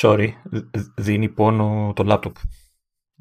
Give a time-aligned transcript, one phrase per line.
[0.00, 0.28] Sorry,
[0.96, 2.36] δίνει πόνο το λάπτοπ.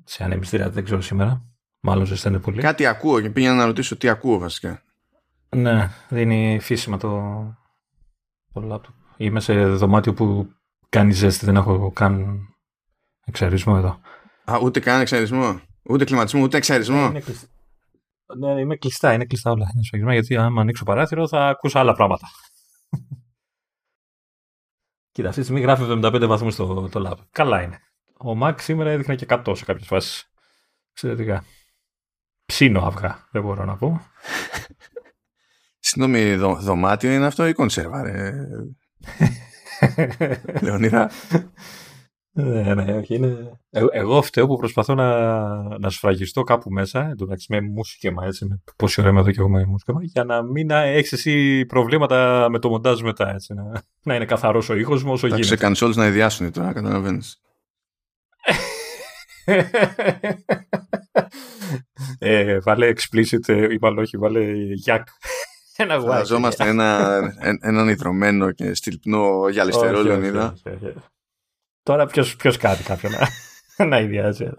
[0.03, 1.45] Σε ανεμιστήρα δεν ξέρω σήμερα.
[1.79, 2.61] Μάλλον ζεσταίνεται πολύ.
[2.61, 4.81] Κάτι ακούω και πήγα να ρωτήσω τι ακούω βασικά.
[5.55, 7.33] Ναι, δίνει φύσιμα το,
[8.53, 8.93] το λάπτοπ.
[9.17, 10.49] Είμαι σε δωμάτιο που
[10.89, 12.39] κάνει ζέστη, δεν έχω καν
[13.25, 13.99] εξαρισμό εδώ.
[14.51, 15.59] Α, ούτε καν εξαρισμό.
[15.83, 17.05] Ούτε κλιματισμό, ούτε εξαρισμό.
[17.05, 17.47] Είναι κλειστά.
[18.37, 19.67] Ναι, είμαι κλειστά, είναι κλειστά όλα.
[19.73, 22.27] Είναι σφαγισμένα, γιατί άμα ανοίξω παράθυρο θα ακούσω άλλα πράγματα.
[25.17, 27.17] Κοίτα, αυτή τη στιγμή γράφει 75 βαθμούς το, το lab.
[27.31, 27.79] Καλά είναι.
[28.17, 30.31] Ο Mac σήμερα έδειχνε και 100 σε κάποιες φάσεις.
[30.91, 31.43] Εξαιρετικά.
[32.45, 34.01] Ψήνω αυγά, δεν μπορώ να πω.
[35.79, 38.33] Συγγνώμη, δω, δωμάτιο είναι αυτό ή κονσέρβα, ρε;
[40.61, 41.11] Λεωνίδα;
[42.39, 43.15] Ναι, ναι, όχι.
[43.15, 43.59] Είναι...
[43.69, 48.61] Ε, εγώ φταίω που προσπαθώ να, να σφραγιστώ κάπου μέσα, εντάξει με μουσικέμα έτσι, με
[48.75, 52.59] πόση ώρα είμαι εδώ και εγώ με μουσικέμα, για να μην έχεις εσύ προβλήματα με
[52.59, 55.43] το μοντάζ μετά, έτσι, να, να είναι καθαρός ο ήχος μου όσο γίνεται.
[55.43, 57.41] Σε κανσόλες να ιδιάσουν τώρα, καταλαβαίνεις.
[62.19, 64.53] ε, βάλε explicit, ε, ή μάλλον όχι, βάλε
[64.85, 65.03] yak.
[65.75, 67.19] Ένα Φανταζόμαστε ένα,
[67.61, 70.53] έναν ιδρωμένο και στυλπνό γυαλιστερό Λεωνίδα.
[71.87, 73.29] Τώρα ποιος, ποιος κάτι κάποιον να,
[73.85, 74.49] να ιδιάζει.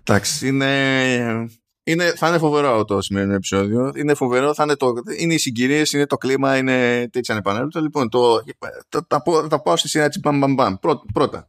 [0.00, 1.48] Εντάξει, είναι,
[1.82, 3.92] είναι, θα είναι φοβερό το σημερινό επεισόδιο.
[3.96, 7.80] Είναι φοβερό, θα είναι, το, είναι οι συγκυρίες, είναι το κλίμα, είναι τέτοια ανεπανέλειπτα.
[7.80, 8.42] Λοιπόν, το,
[8.88, 10.74] το, τα, τα πάω στη σειρά έτσι μπαμ μπαμ μπαμ.
[11.12, 11.48] Πρώτα,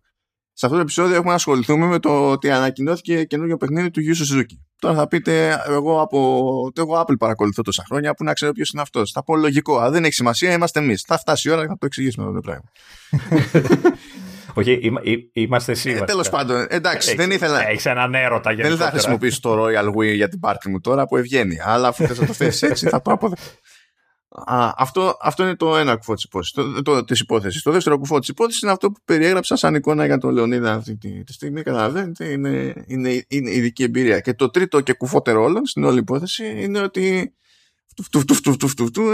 [0.62, 4.12] σε αυτό το επεισόδιο έχουμε να ασχοληθούμε με το ότι ανακοινώθηκε καινούργιο παιχνίδι του Yu
[4.12, 4.58] Suzuki.
[4.80, 6.17] Τώρα θα πείτε, εγώ από
[6.73, 9.12] το εγώ Apple παρακολουθώ τόσα χρόνια που να ξέρω ποιος είναι αυτός.
[9.12, 9.78] Θα πω λογικό.
[9.78, 11.04] Αν δεν έχει σημασία, είμαστε εμείς.
[11.08, 12.72] Θα φτάσει η ώρα και θα το εξηγήσουμε αυτό το πράγμα.
[14.54, 14.92] Όχι,
[15.34, 16.02] είμαστε σίγουροι.
[16.02, 17.67] Ε, Τέλος πάντων, εντάξει, δεν ήθελα.
[17.67, 21.06] Έχεις έναν έρωτα για Δεν θα χρησιμοποιήσω το Royal Wii για την πάρτι μου τώρα
[21.06, 21.58] που ευγαίνει.
[21.64, 23.52] Αλλά αφού θες να το θέσει έτσι, θα το αποδεχτώ.
[24.34, 26.54] Α, αυτό, αυτό είναι το ένα κουφό της υπόθεσης.
[26.54, 27.62] Το, το, της υπόθεσης.
[27.62, 30.98] Το δεύτερο κουφό της υπόθεσης είναι αυτό που περιέγραψα σαν εικόνα για τον Λεωνίδα αυτή
[30.98, 31.62] τη, τη στιγμή.
[31.62, 34.20] Καταλαβαίνετε, είναι, είναι, είναι ειδική εμπειρία.
[34.20, 37.33] Και το τρίτο και κουφότερο όλων στην όλη υπόθεση είναι ότι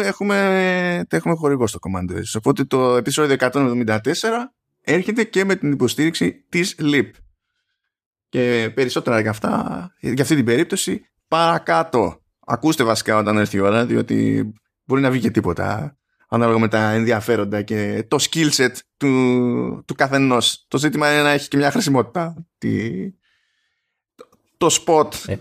[0.03, 2.21] έχουμε, έχουμε χορηγό στο Commander.
[2.37, 3.97] Οπότε το επεισόδιο 174
[4.81, 7.09] έρχεται και με την υποστήριξη της LIP.
[8.29, 12.21] Και περισσότερα για αυτά, για αυτή την περίπτωση, παρακάτω.
[12.49, 14.51] Ακούστε βασικά όταν έρθει η ώρα, διότι
[14.87, 19.95] μπορεί να βγει και τίποτα ανάλογα με τα ενδιαφέροντα και το skill set του, του
[19.95, 20.65] καθενός.
[20.67, 22.45] Το ζήτημα είναι να έχει και μια χρησιμότητα.
[22.57, 22.91] Τη,
[24.57, 25.35] το, spot.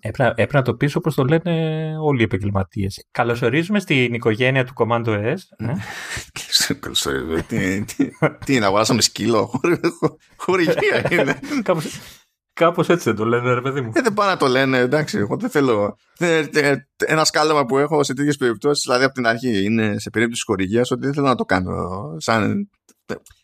[0.00, 3.06] Έπρεπε να το πεις όπως το λένε όλοι οι επαγγελματίες.
[3.10, 5.36] Καλωσορίζουμε στην οικογένεια του Commando S.
[5.56, 5.72] Ε.
[6.80, 7.42] Καλωσορίζουμε.
[7.42, 8.08] τι, τι,
[8.44, 9.60] τι είναι, αγοράσαμε σκύλο.
[10.36, 11.38] Χορηγία είναι.
[12.58, 13.90] Κάπως έτσι δεν το λένε, ρε παιδί μου.
[13.94, 15.18] Ε, δεν πάνε να το λένε, εντάξει.
[15.18, 15.96] Εγώ δεν θέλω.
[17.06, 20.90] Ένα σκάλαμα που έχω σε τέτοιες περιπτώσεις, δηλαδή από την αρχή, είναι σε περίπτωση χορηγίας
[20.90, 21.74] ότι δεν θέλω να το κάνω
[22.16, 22.70] σαν,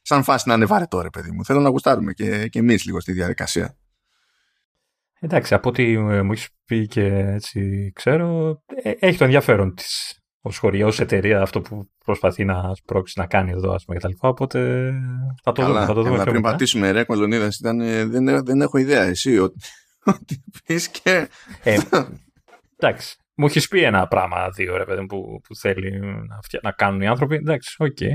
[0.03, 1.44] σαν φάση να είναι βαρετό, ρε παιδί μου.
[1.44, 3.76] Θέλω να γουστάρουμε και, και εμείς λίγο στη διαδικασία.
[5.20, 10.53] Εντάξει, από ό,τι μου έχεις πει και έτσι ξέρω, ε, έχει το ενδιαφέρον της ω
[10.53, 14.12] χωριά, ω εταιρεία αυτό που προσπαθεί να σπρώξει να κάνει εδώ, ας πούμε, κτλ.
[14.19, 14.91] Οπότε
[15.43, 15.81] θα το δούμε.
[15.81, 19.59] Θα το δούμε καλά, πριν πατήσουμε ρε, κολονίδας, δεν, δεν έχω ιδέα εσύ ότι,
[20.16, 21.28] ότι πεις και.
[21.62, 21.78] Ε,
[22.78, 23.16] εντάξει.
[23.37, 27.06] Μου έχεις πει ένα πράγμα, δύο ρε παιδί που, που θέλει να, να κάνουν οι
[27.06, 27.34] άνθρωποι.
[27.34, 27.97] Εντάξει, ok.
[28.00, 28.10] Okay.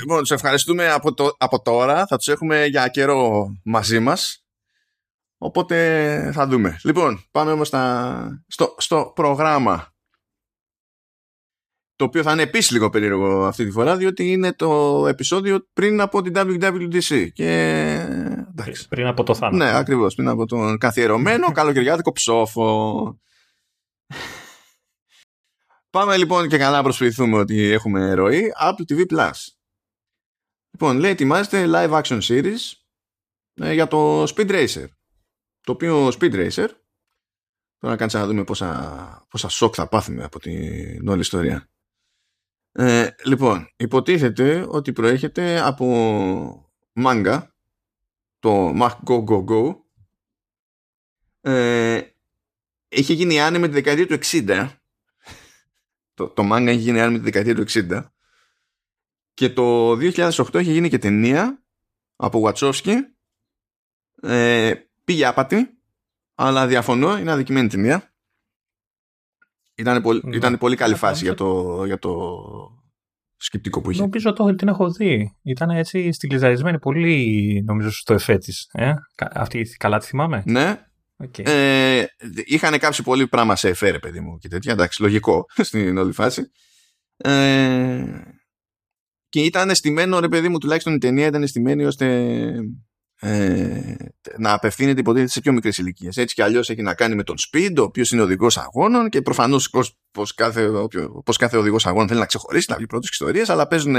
[0.00, 2.06] Λοιπόν, τους ευχαριστούμε από, το, από τώρα.
[2.06, 4.44] Θα τους έχουμε για καιρό μαζί μας.
[5.38, 6.76] Οπότε θα δούμε.
[6.84, 7.68] Λοιπόν, πάμε όμως
[8.46, 9.93] στο, στο πρόγραμμα
[11.96, 16.00] το οποίο θα είναι επίσης λίγο περίεργο αυτή τη φορά διότι είναι το επεισόδιο πριν
[16.00, 17.50] από την WWDC και...
[18.50, 18.88] Εντάξει.
[18.88, 19.56] Πριν από το θάνατο.
[19.64, 23.18] Ναι, ακριβώς, πριν από τον καθιερωμένο καλοκαιριάτικο ψόφο.
[25.90, 29.30] Πάμε λοιπόν και καλά να προσποιηθούμε ότι έχουμε ροή Apple TV Plus.
[30.70, 32.72] Λοιπόν, λέει ετοιμάζεται live action series
[33.54, 34.86] ε, για το Speed Racer.
[35.60, 36.68] Το οποίο Speed Racer
[37.84, 41.68] Τώρα κάτσε να δούμε πόσα, πόσα σοκ θα πάθουμε από την όλη ιστορία.
[42.76, 45.86] Ε, λοιπόν, υποτίθεται ότι προέρχεται από
[46.92, 47.54] μάγκα
[48.38, 49.76] το Mac Go Go Go.
[51.40, 52.00] Ε,
[52.88, 54.68] είχε γίνει άνεμο με τη δεκαετία του 60
[56.14, 58.04] το, το manga είχε γίνει άνεμο με τη δεκαετία του 60
[59.34, 61.62] και το 2008 είχε γίνει και ταινία
[62.16, 62.94] από Wachowski.
[64.22, 64.74] Ε,
[65.04, 65.78] πήγε άπατη
[66.34, 68.13] αλλά διαφωνώ είναι αδικημένη ταινία
[69.74, 70.36] ήταν πολύ, ναι.
[70.36, 72.10] ήταν πολύ καλή φάση για το, για το
[73.36, 74.00] σκεπτικό που είχε.
[74.00, 75.36] Νομίζω ότι την έχω δει.
[75.42, 78.68] Ήταν έτσι στυλιζαρισμένη πολύ νομίζω στο εφέ της.
[78.72, 80.78] Ε; Αυτή καλά τη θυμάμαι; Ναι.
[81.24, 81.48] Okay.
[81.48, 82.04] Ε,
[82.44, 84.72] είχαν κάψει πολύ πράγμα σε εφέ ρε παιδί μου και τέτοια.
[84.72, 86.50] Εντάξει, λογικό στην όλη φάση.
[87.16, 88.04] Ε,
[89.28, 92.36] και ήταν στημένο, ρε παιδί μου, τουλάχιστον η ταινία ήταν στημένη ώστε
[93.20, 93.94] ε,
[94.38, 96.16] να απευθύνεται υποτίθεται σε πιο μικρές ηλικίες.
[96.16, 99.22] Έτσι κι αλλιώς έχει να κάνει με τον Speed, ο οποίος είναι οδηγός αγώνων και
[99.22, 99.70] προφανώς
[100.10, 100.70] πω κάθε,
[101.24, 103.96] πώς κάθε οδηγός αγώνων θέλει να ξεχωρίσει, να βγει πρώτος, ιστορίες, αλλά παίζουν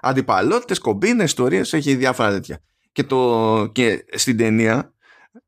[0.00, 2.62] αντιπαλότητες, κομπίνες, ιστορίες, έχει διάφορα τέτοια.
[2.92, 4.94] Και, το, και στην ταινία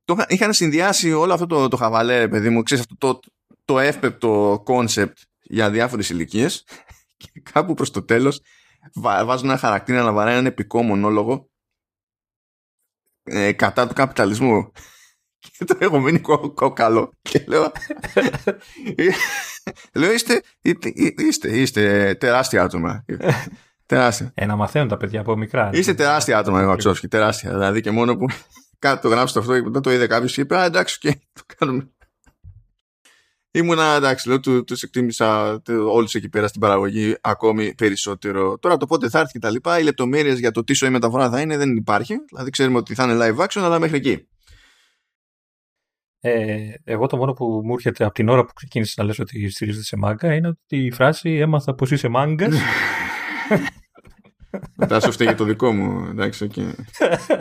[0.05, 3.20] το, είχαν συνδυάσει όλο αυτό το, το χαβαλέ, παιδί μου, ξέρεις, αυτό το,
[3.65, 6.65] το εύπεπτο concept για διάφορες ηλικίες
[7.17, 8.41] και κάπου προς το τέλος
[8.94, 11.50] βάζουν ένα χαρακτήρα να βαράει έναν επικό μονόλογο
[13.23, 14.73] ε, κατά του καπιταλισμού.
[15.59, 16.21] Και το έχω μείνει
[16.55, 17.73] κόκαλο και λέω
[19.95, 20.43] λέω είστε,
[21.17, 23.05] είστε, είστε τεράστια άτομα.
[23.87, 24.33] Τεράστια.
[24.35, 27.51] Ε, να μαθαίνουν τα παιδιά από μικρά είστε τεράστια άτομα εγώ Αξόφσκι τεράστια.
[27.51, 28.27] Δηλαδή και μόνο που
[28.79, 31.91] κάτι το γράψετε αυτό και το είδε κάποιος και είπε α εντάξει και το κάνουμε
[33.55, 38.59] Ήμουνα εντάξει, λέω, του, τους εκτίμησα όλους εκεί πέρα στην παραγωγή ακόμη περισσότερο.
[38.59, 41.31] Τώρα το πότε θα έρθει και τα λοιπά, οι λεπτομέρειες για το τι σοή μεταφορά
[41.31, 42.15] θα είναι δεν υπάρχει.
[42.29, 44.27] Δηλαδή ξέρουμε ότι θα είναι live action, αλλά μέχρι εκεί.
[46.21, 49.49] Ε, εγώ το μόνο που μου έρχεται από την ώρα που ξεκίνησε να λες ότι
[49.49, 52.57] στηρίζεται σε μάγκα είναι ότι η φράση έμαθα πως είσαι μάγκας.
[54.77, 56.07] Μετά σου φταίει το δικό μου.
[56.11, 56.73] Εντάξει, okay.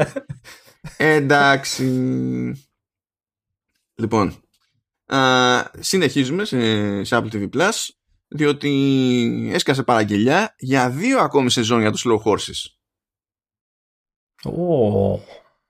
[0.98, 1.86] εντάξει.
[3.96, 4.44] Λοιπόν,
[5.80, 7.90] συνεχίζουμε σε, σε Apple TV Plus
[8.28, 12.70] διότι έσκασε παραγγελιά για δύο ακόμη σεζόν για τους Slow Horses.
[14.44, 15.20] Oh,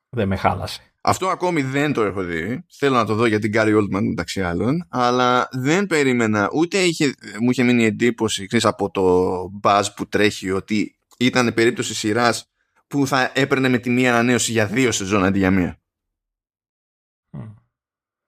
[0.09, 0.91] δεν με χάλασε.
[1.01, 2.65] Αυτό ακόμη δεν το έχω δει.
[2.77, 4.87] Θέλω να το δω για την Gary Oldman μεταξύ άλλων.
[4.89, 10.51] Αλλά δεν περίμενα, ούτε είχε, μου είχε μείνει εντύπωση ξέρεις, από το buzz που τρέχει
[10.51, 12.51] ότι ήταν περίπτωση σειράς
[12.87, 15.80] που θα έπαιρνε με τη μία ανανέωση για δύο σεζόν αντί για μία.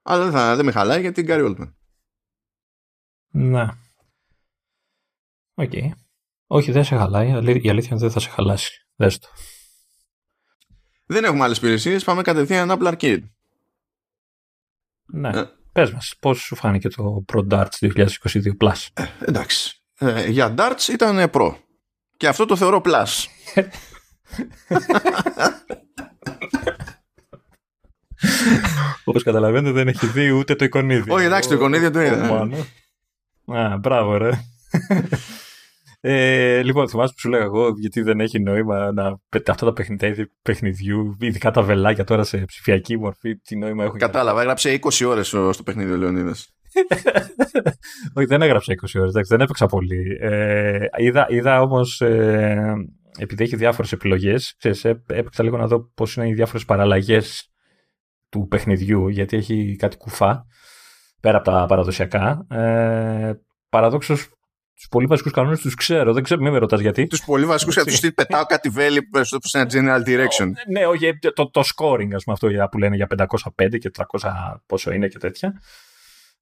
[0.03, 1.73] Αλλά δεν, θα, δεν με χαλάει γιατί την Gary Oldman.
[3.27, 3.67] Ναι.
[5.53, 5.69] Ok.
[5.73, 5.89] Okay.
[6.47, 7.29] Όχι, δεν σε χαλάει.
[7.61, 8.87] Η αλήθεια δεν θα σε χαλάσει.
[8.95, 9.27] Δες το.
[11.05, 12.03] Δεν έχουμε άλλες υπηρεσίες.
[12.03, 13.23] Πάμε κατευθείαν Apple Arcade.
[15.05, 15.29] Ναι.
[15.29, 15.43] Ε.
[15.71, 18.07] Πες μας, πώς σου φάνηκε το Pro Darts 2022
[18.59, 19.83] Plus; Ε, εντάξει.
[19.97, 21.55] Ε, για Darts ήταν Pro.
[22.17, 23.25] Και αυτό το θεωρώ Plus.
[29.03, 31.11] Όπως καταλαβαίνετε, δεν έχει δει ούτε το εικονίδι.
[31.11, 32.47] Όχι, εντάξει, το εικονίδι το είδα.
[33.45, 34.31] Α, μπράβο, ρε.
[36.05, 40.29] Ε, λοιπόν, θυμάσαι που σου λέγα εγώ, γιατί δεν έχει νόημα να αυτά τα παιχνιδιά
[40.41, 43.99] παιχνιδιού, ειδικά τα βελάκια τώρα σε ψηφιακή μορφή, τι νόημα έχουν.
[43.99, 46.53] Κατάλαβα, έγραψε 20 ώρες στο παιχνίδι ο Λεωνίδας.
[48.15, 50.17] Όχι, δεν έγραψε 20 ώρες, δεν έπαιξα πολύ.
[50.19, 52.73] Ε, είδα είδα όμως, ε,
[53.17, 54.55] επειδή έχει διάφορες επιλογές,
[55.07, 57.52] έπαιξα λίγο να δω πώς είναι οι διάφορες παραλλαγές
[58.33, 60.45] του παιχνιδιού, γιατί έχει κάτι κουφά,
[61.21, 62.45] πέρα από τα παραδοσιακά.
[62.49, 63.33] Ε,
[63.69, 64.29] Παραδόξως,
[64.75, 66.13] τους πολύ βασικούς κανόνες τους ξέρω.
[66.13, 67.07] Δεν ξέρω, μην με ρωτάς γιατί.
[67.07, 69.09] Τους πολύ βασικούς για τους πετάω κάτι βέλη
[69.39, 70.51] σε ένα general direction.
[70.71, 74.29] Ναι, όχι, το, το scoring, ας πούμε, αυτό που λένε για 505 και 300
[74.65, 75.61] πόσο είναι και τέτοια.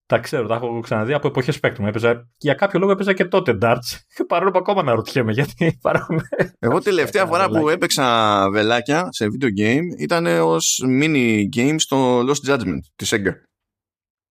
[0.05, 1.85] Τα ξέρω, τα έχω ξαναδεί από εποχές Spectrum.
[1.85, 3.97] Έπαιζα, για κάποιο λόγο έπαιζα και τότε darts.
[4.27, 6.21] Παρόλο που ακόμα να ρωτιέμαι γιατί υπάρχουν.
[6.59, 12.49] Εγώ τελευταία φορά που έπαιξα βελάκια σε video game ήταν ως mini game στο Lost
[12.49, 13.31] Judgment τη Sega.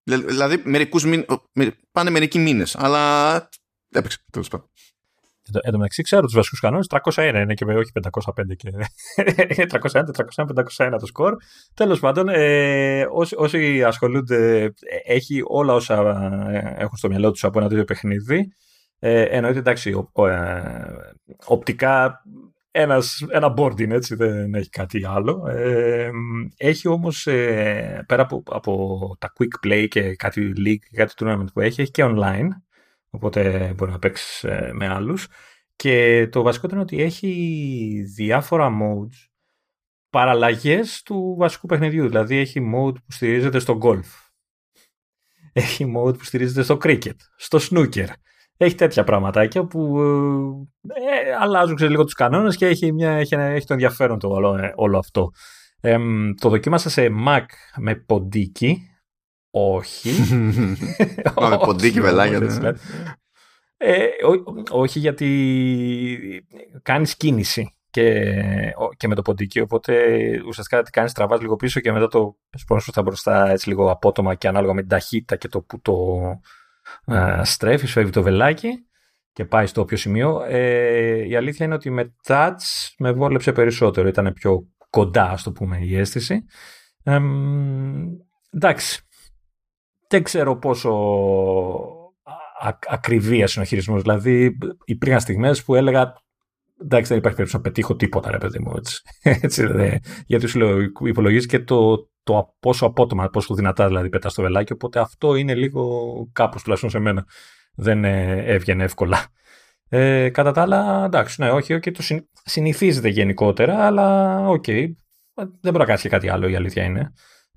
[0.03, 1.27] Δηλαδή μερικούς μήνες,
[1.93, 3.35] πάνε μερικοί μήνες, αλλά
[3.89, 4.71] έπαιξα τέλος πάντων.
[5.63, 6.87] Εν τω μεταξύ ξέρω τους βασικούς κανόνες.
[6.89, 8.71] 301 είναι και με όχι 505 και.
[9.17, 10.47] 301, 401,
[10.77, 11.37] 501 το σκορ.
[11.75, 14.71] Τέλος πάντων, ε, όσοι, όσοι, ασχολούνται, ε,
[15.05, 15.95] έχει όλα όσα
[16.51, 18.53] ε, έχουν στο μυαλό τους από ένα τέτοιο παιχνίδι.
[18.99, 22.23] Ε, εννοείται εντάξει, ο, ο, ε, οπτικά
[22.71, 25.47] ένας, ένα board είναι έτσι, δεν έχει κάτι άλλο.
[25.49, 26.11] Ε,
[26.57, 31.61] έχει όμως, ε, πέρα από, από τα quick play και κάτι league, κάτι tournament που
[31.61, 32.49] έχει, έχει και online.
[33.11, 35.29] Οπότε μπορεί να παίξεις ε, με άλλους.
[35.77, 39.29] Και το βασικό είναι ότι έχει διάφορα modes
[40.11, 42.07] παραλλαγές του βασικού παιχνιδιού.
[42.07, 44.31] Δηλαδή έχει mode που στηρίζεται στο golf.
[45.53, 48.07] Έχει mode που στηρίζεται στο cricket, στο snooker.
[48.57, 50.01] Έχει τέτοια πραγματάκια που
[50.89, 54.57] ε, αλλάζουν ξέρω, λίγο τους κανόνες και έχει, μια, έχει, έχει το ενδιαφέρον το όλο,
[54.57, 55.31] ε, όλο αυτό.
[55.81, 55.99] Ε,
[56.41, 57.45] το δοκίμασα σε Mac
[57.77, 58.90] με ποντίκι
[59.51, 60.11] όχι.
[61.35, 62.77] Πάμε ποντίκι βελάγια.
[63.77, 64.07] Ε,
[64.71, 66.45] όχι γιατί
[66.83, 68.35] κάνεις κίνηση και,
[68.97, 69.95] και με το ποντίκι, οπότε
[70.47, 74.35] ουσιαστικά τι κάνεις τραβάς λίγο πίσω και μετά το σπρώχνεις θα μπροστά έτσι λίγο απότομα
[74.35, 75.95] και ανάλογα με την ταχύτητα και το που το
[77.07, 78.69] ε, στρέφεις, φεύγει το βελάκι
[79.33, 80.43] και πάει στο όποιο σημείο.
[80.49, 82.57] Ε, η αλήθεια είναι ότι με touch
[82.99, 86.45] με βόλεψε περισσότερο, ήταν πιο κοντά, ας το πούμε, η αίσθηση.
[87.03, 87.19] Ε,
[88.51, 89.09] εντάξει,
[90.11, 90.91] δεν ξέρω πόσο
[92.89, 94.01] ακριβία είναι ο χειρισμό.
[94.01, 96.15] Δηλαδή, υπήρχαν στιγμές που έλεγα
[96.83, 98.73] εντάξει, δεν υπάρχει περίπτωση να πετύχω τίποτα, ρε παιδί μου.
[98.77, 99.03] Έτσι,
[99.47, 104.35] έτσι δε, γιατί σου λέω, υπολογίζεις και το, το πόσο απότομα, πόσο δυνατά δηλαδή πετάς
[104.35, 104.73] το βελάκι.
[104.73, 107.27] Οπότε αυτό είναι λίγο κάπως τουλάχιστον σε μένα.
[107.75, 109.27] Δεν ε, έβγαινε εύκολα.
[109.89, 112.03] Ε, κατά τα άλλα, εντάξει, ναι, όχι, okay, το
[112.45, 114.65] συνηθίζεται γενικότερα, αλλά ok.
[114.67, 114.87] Okay,
[115.35, 117.13] δεν μπορεί να κάνεις και κάτι άλλο, η αλήθεια είναι.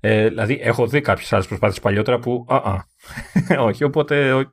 [0.06, 2.46] Ε, δηλαδή, έχω δει κάποιες άλλες προσπάθειες παλιότερα που.
[2.48, 2.84] Α, α.
[3.68, 4.44] όχι, οπότε ε,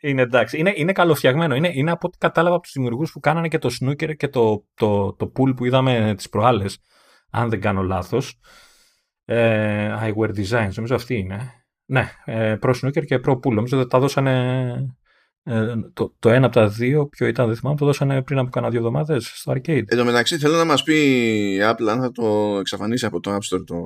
[0.00, 0.58] είναι εντάξει.
[0.58, 1.54] Είναι, είναι καλοφτιαγμένο.
[1.54, 4.66] Είναι, είναι από ό,τι κατάλαβα από τους δημιουργούς που κάνανε και το snooker και το,
[4.74, 6.78] το, το pool που είδαμε τις προάλλες.
[7.30, 8.40] Αν δεν κάνω λάθος.
[9.24, 11.64] Ε, iWare Designs, νομίζω αυτή είναι.
[11.84, 13.52] Ναι, ε, Pro Snooker και Pro Pool.
[13.52, 14.96] Νομίζω ότι τα δώσανε
[15.44, 18.50] ε, το, το ένα από τα δύο, ποιο ήταν, δεν θυμάμαι, το δώσανε πριν από
[18.50, 19.84] κάνα δύο εβδομάδες στο arcade.
[19.86, 20.94] Εν τω μεταξύ, θέλω να μας πει
[21.54, 23.76] η Apple αν θα το εξαφανίσει από το App Store το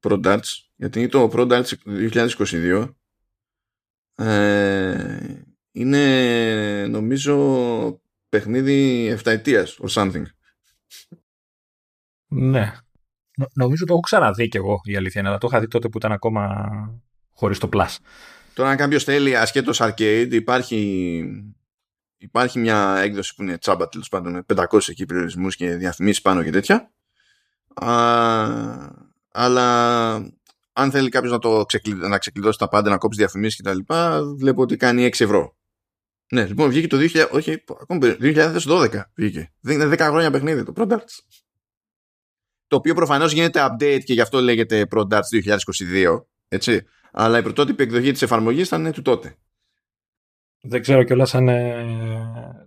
[0.00, 1.72] Pro Darts, γιατί το Pro Darts
[2.12, 2.88] 2022
[4.14, 7.36] ε, είναι νομίζω
[8.28, 10.22] παιχνίδι 7 ετίας or something.
[12.26, 12.72] Ναι.
[13.54, 15.98] νομίζω το έχω ξαναδεί κι εγώ η αλήθεια είναι, αλλά το είχα δει τότε που
[15.98, 16.74] ήταν ακόμα
[17.32, 17.96] χωρίς το Plus.
[18.54, 21.24] Τώρα αν κάποιος θέλει ασχέτως arcade υπάρχει,
[22.16, 26.42] υπάρχει μια έκδοση που είναι τσάμπα τέλος πάντων με 500 εκεί περιορισμούς και διαφημίσεις πάνω
[26.42, 26.90] και τέτοια.
[27.74, 27.92] Α,
[29.30, 30.14] αλλά
[30.72, 33.78] αν θέλει κάποιος να, το να ξεκλειδώσει τα πάντα, να κόψει διαφημίσεις κτλ.,
[34.36, 35.56] βλέπω ότι κάνει 6 ευρώ.
[36.32, 39.52] Ναι, λοιπόν, βγήκε το 2000, όχι, ακόμα 2012 βγήκε.
[39.60, 41.18] Δεν είναι 10 χρόνια παιχνίδι το Pro Darts.
[42.66, 45.56] Το οποίο προφανώς γίνεται update και γι' αυτό λέγεται Pro Darts
[46.02, 46.24] 2022.
[46.48, 49.36] Έτσι αλλά η πρωτότυπη εκδοχή της εφαρμογής ήταν του τότε.
[50.60, 51.84] Δεν ξέρω κιόλας αν ε,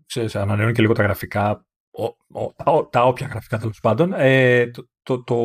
[0.06, 2.04] ξέρεις, ανανεώνει και λίγο τα γραφικά, ο,
[2.42, 4.14] ο, τα, τα όποια γραφικά τέλος πάντων.
[4.14, 5.38] Ε, το, το, το,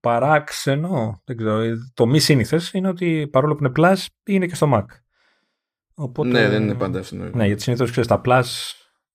[0.00, 4.54] παράξενο, δεν ξέρω, ε, το μη σύνηθες είναι ότι παρόλο που είναι Plus είναι και
[4.54, 4.84] στο Mac.
[5.94, 7.16] Οπότε, ναι, δεν είναι πάντα αυτό.
[7.16, 8.44] Ναι, γιατί συνήθως ξέρεις τα Plus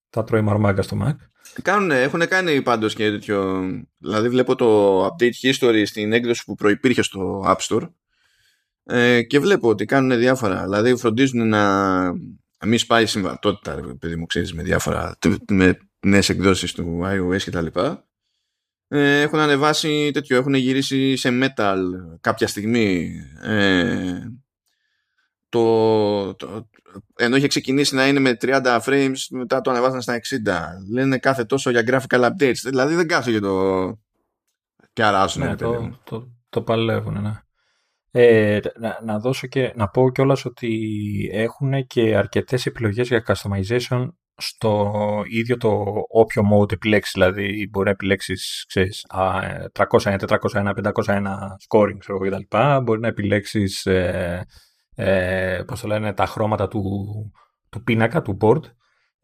[0.10, 1.16] τα τρώει μαρμάγκα στο Mac.
[1.62, 3.64] Κάνουν, έχουν κάνει πάντως και τέτοιο.
[3.98, 7.90] Δηλαδή βλέπω το update history στην έκδοση που προϋπήρχε στο App Store
[8.86, 10.64] ε, και βλέπω ότι κάνουν διάφορα.
[10.64, 12.14] Δηλαδή φροντίζουν να
[12.66, 17.80] μην σπάει συμβατότητα, παιδί μου, ξέρεις, με διάφορα με νέες εκδόσεις του iOS κτλ.
[18.88, 21.78] Ε, έχουν ανεβάσει τέτοιο, έχουν γυρίσει σε metal
[22.22, 23.20] κάποια στιγμή.
[23.42, 24.20] Ε,
[25.50, 26.70] το, το,
[27.16, 30.20] ενώ είχε ξεκινήσει να είναι με 30 frames, μετά το ανεβάσαν στα 60.
[30.92, 32.60] Λένε κάθε τόσο για graphical updates.
[32.64, 34.00] Δηλαδή δεν κάθεται το.
[34.94, 35.44] Και αράζουν.
[35.44, 37.40] Ναι, το, το, το παλεύουν, ναι.
[38.18, 40.70] Ε, να, να, δώσω και, να πω κιόλας ότι
[41.34, 44.08] έχουν και αρκετές επιλογές για customization
[44.38, 44.94] στο
[45.30, 47.14] ίδιο το όποιο mode επιλέξεις.
[47.14, 49.06] Δηλαδή μπορεί να επιλέξεις ξέρεις,
[49.72, 51.22] 301, 401, 501
[51.68, 52.58] scoring ξέρω, κτλ.
[52.84, 54.46] Μπορεί να επιλέξεις ε,
[54.96, 56.82] ε, πώς το λένε, τα χρώματα του,
[57.70, 58.62] του πίνακα, του board.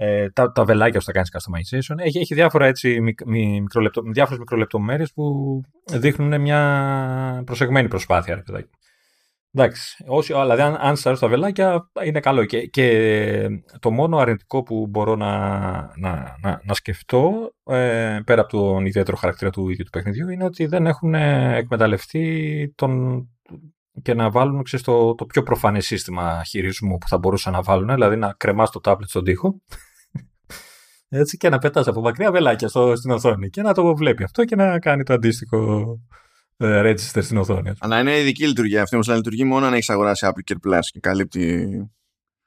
[0.03, 1.95] Ε, τα, τα βελάκια όσο θα κάνεις customization.
[1.97, 8.35] Έχει, έχει διάφορα έτσι, μικ, μικρολεπτο, διάφορες μικρολεπτομέρειες που δείχνουν μια προσεγμένη προσπάθεια.
[8.35, 8.69] Ρε, παιδάκι.
[9.53, 14.17] Εντάξει, όσοι, δηλαδή αν, αν σας αρέσουν τα βελάκια είναι καλό και, και το μόνο
[14.17, 15.37] αρνητικό που μπορώ να,
[15.95, 20.43] να, να, να σκεφτώ ε, πέρα από τον ιδιαίτερο χαρακτήρα του ίδιου του παιχνιδιού είναι
[20.43, 23.23] ότι δεν έχουν εκμεταλλευτεί τον,
[24.01, 27.87] και να βάλουν ξέρεις, το, το πιο προφανές σύστημα χειρισμού που θα μπορούσαν να βάλουν,
[27.87, 29.61] δηλαδή να κρεμάς το tablet στον τοίχο
[31.13, 34.45] έτσι, και να πετάς από μακριά βελάκια στο, στην οθόνη και να το βλέπει αυτό
[34.45, 35.85] και να κάνει το αντίστοιχο
[36.57, 37.71] ε, register στην οθόνη.
[37.79, 40.79] Αλλά είναι ειδική λειτουργία αυτή, όμως να λειτουργεί μόνο αν έχεις αγοράσει Apple Care Plus
[40.91, 41.69] και καλύπτει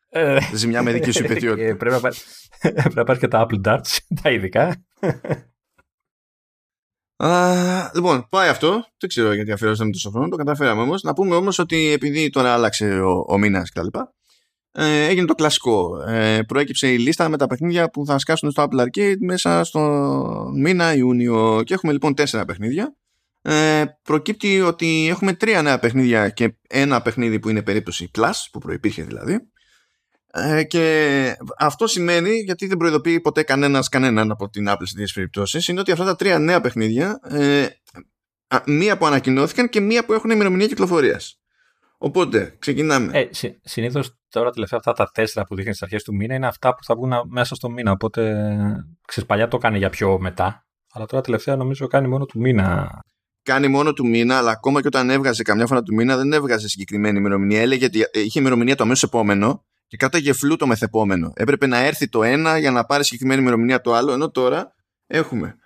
[0.09, 1.67] ε, ζημιά με δική σου υπετιότητα.
[1.69, 4.85] Ε, πρέπει, να πάρεις και τα Apple Darts, τα ειδικά.
[7.95, 8.71] λοιπόν, πάει αυτό.
[8.99, 10.29] Δεν ξέρω γιατί αφιερώσαμε τόσο χρόνο.
[10.29, 11.03] Το καταφέραμε όμως.
[11.03, 13.99] Να πούμε όμως ότι επειδή τώρα άλλαξε ο, ο μήνας κτλ.
[14.77, 16.03] Ε, έγινε το κλασικό.
[16.07, 19.81] Ε, προέκυψε η λίστα με τα παιχνίδια που θα σκάσουν στο Apple Arcade μέσα στο
[20.55, 21.63] μήνα Ιούνιο.
[21.65, 22.95] Και έχουμε λοιπόν τέσσερα παιχνίδια
[23.47, 28.59] ε, προκύπτει ότι έχουμε τρία νέα παιχνίδια και ένα παιχνίδι που είναι περίπτωση Plus, που
[28.59, 29.39] προϋπήρχε δηλαδή.
[30.33, 35.13] Ε, και αυτό σημαίνει, γιατί δεν προειδοποιεί ποτέ κανένας κανέναν από την Apple σε τέτοιες
[35.13, 37.67] περιπτώσεις, είναι ότι αυτά τα τρία νέα παιχνίδια, ε,
[38.67, 41.41] μία που ανακοινώθηκαν και μία που έχουν ημερομηνία κυκλοφορίας.
[41.99, 43.19] Οπότε, ξεκινάμε.
[43.19, 46.47] Ε, συ, Συνήθως τώρα τελευταία αυτά τα τέσσερα που δείχνει στις αρχές του μήνα είναι
[46.47, 47.91] αυτά που θα βγουν μέσα στο μήνα.
[47.91, 48.23] Οπότε,
[49.07, 50.67] ξέρεις, παλιά το κάνει για πιο μετά.
[50.93, 52.91] Αλλά τώρα τελευταία νομίζω κάνει μόνο του μήνα
[53.45, 56.69] κάνει μόνο του μήνα, αλλά ακόμα και όταν έβγαζε καμιά φορά του μήνα δεν έβγαζε
[56.69, 57.61] συγκεκριμένη ημερομηνία.
[57.61, 61.33] Έλεγε ότι είχε ημερομηνία το αμέσως επόμενο και κάταγε φλού το μεθεπόμενο.
[61.35, 64.75] Έπρεπε να έρθει το ένα για να πάρει συγκεκριμένη ημερομηνία το άλλο, ενώ τώρα
[65.07, 65.57] έχουμε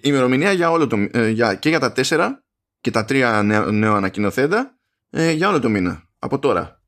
[0.00, 2.44] ημερομηνία για όλο το, ε, για, και για τα τέσσερα
[2.80, 4.78] και τα τρία νέο, ανακοινοθέντα
[5.10, 6.02] ε, για όλο το μήνα.
[6.18, 6.81] Από τώρα.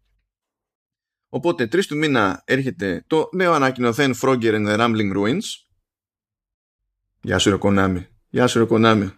[1.35, 5.65] Οπότε 3 του μήνα έρχεται το νέο ανακοινωθέν Frogger and the Rambling Ruins
[7.23, 8.07] Γεια σου, Ροκονάμι.
[8.29, 9.11] Γεια σου, Ροκονάμι.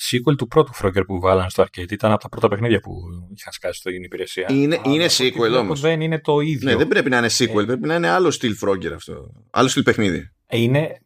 [0.00, 1.90] Sequel του πρώτου Frogger που βάλανε στο arcade.
[1.92, 2.92] Ήταν από τα πρώτα παιχνίδια που
[3.36, 4.46] είχαν σκάσει στην υπηρεσία.
[4.50, 5.80] Είναι, είναι sequel όμως.
[5.80, 6.70] Δεν είναι το ίδιο.
[6.70, 7.62] Ναι, δεν πρέπει να είναι sequel.
[7.62, 7.64] Ε...
[7.64, 9.32] Πρέπει να είναι άλλο στυλ Frogger αυτό.
[9.50, 10.30] Άλλο στυλ παιχνίδι.
[10.50, 11.00] Είναι,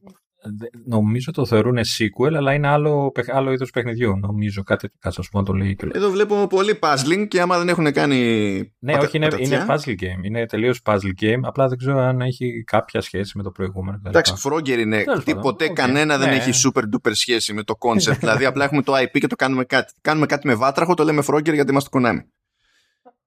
[0.87, 4.19] Νομίζω το θεωρούν sequel, αλλά είναι άλλο, άλλο είδος παιχνιδιού.
[4.19, 5.77] Νομίζω κάτι κάτσε να το λέει.
[5.93, 8.19] Εδώ βλέπω πολύ puzzling και άμα δεν έχουν κάνει.
[8.79, 10.23] Ναι, όχι, είναι, είναι puzzle game.
[10.23, 11.41] Είναι τελείως puzzle game.
[11.43, 14.01] Απλά δεν ξέρω αν έχει κάποια σχέση με το προηγούμενο.
[14.07, 15.05] Εντάξει, Frogger είναι.
[15.25, 15.73] Τίποτε okay.
[15.73, 16.25] κανένα ναι.
[16.25, 18.17] δεν έχει super duper σχέση με το concept.
[18.21, 19.93] δηλαδή απλά έχουμε το IP και το κάνουμε κάτι.
[20.01, 22.21] Κάνουμε κάτι με βάτραχο, το λέμε Frogger γιατί είμαστε Konami.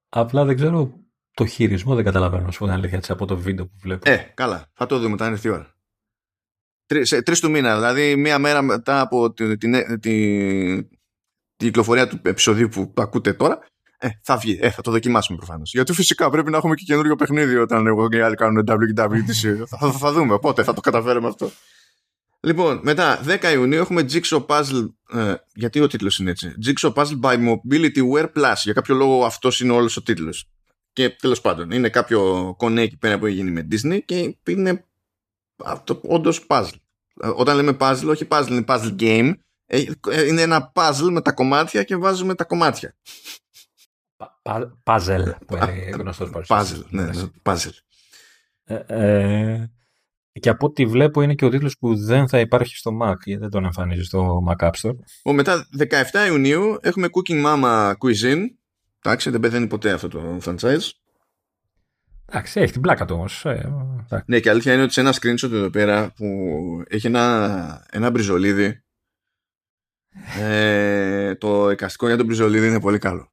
[0.10, 0.94] Απλά δεν ξέρω
[1.34, 4.12] το χειρισμό, δεν καταλαβαίνω, σου αλήθεια, από το βίντεο που βλέπω.
[4.12, 4.66] Ε, καλά.
[4.74, 5.73] Θα το δούμε, θα είναι ώρα.
[7.24, 10.88] Τρεις του μήνα, δηλαδή μία μέρα μετά από την, την, την,
[11.56, 13.60] κυκλοφορία του επεισοδίου που ακούτε τώρα,
[13.98, 14.60] ε, θα βγει.
[14.62, 15.72] Ε, θα το δοκιμάσουμε προφανώς.
[15.74, 19.66] Γιατί φυσικά πρέπει να έχουμε και καινούριο παιχνίδι όταν εγώ και οι άλλοι κάνουν WWDC.
[19.68, 21.52] θα, θα, θα δούμε πότε θα το καταφέρουμε αυτό.
[22.46, 24.88] Λοιπόν, μετά 10 Ιουνίου έχουμε Jigsaw Puzzle.
[25.14, 28.56] Ε, γιατί ο τίτλος είναι έτσι; Jigsaw Puzzle by Mobility Wear Plus.
[28.64, 30.50] Για κάποιο λόγο αυτός είναι όλος ο τίτλος.
[30.94, 34.86] Και τέλος πάντων, είναι κάποιο κονέ εκεί πέρα που έχει γίνει με Disney και είναι
[36.02, 36.76] όντως puzzle.
[37.22, 39.34] Ε, όταν λέμε puzzle, όχι puzzle, είναι puzzle game.
[39.66, 42.96] Ε, ε, είναι ένα puzzle με τα κομμάτια και βάζουμε τα κομμάτια.
[44.84, 47.78] Puzzle, που είναι γνωστός Puzzle, ναι, ναι, puzzle.
[50.40, 53.42] και από ό,τι βλέπω είναι και ο τίτλος που δεν θα υπάρχει στο Mac, γιατί
[53.42, 54.96] δεν τον εμφανίζει στο Mac App Store.
[55.24, 58.44] Ο, μετά 17 Ιουνίου έχουμε Cooking Mama Cuisine.
[59.06, 60.90] Εντάξει, δεν πεθαίνει ποτέ αυτό το franchise.
[62.36, 63.46] Εντάξει, έχει την πλάκα του όμως.
[63.46, 66.28] Ε, ναι, και αλήθεια είναι ότι σε ένα screenshot εδώ πέρα που
[66.88, 68.84] έχει ένα, ένα μπριζολίδι.
[70.40, 73.32] Ε, το εικαστικό για τον μπριζολίδι είναι πολύ καλό.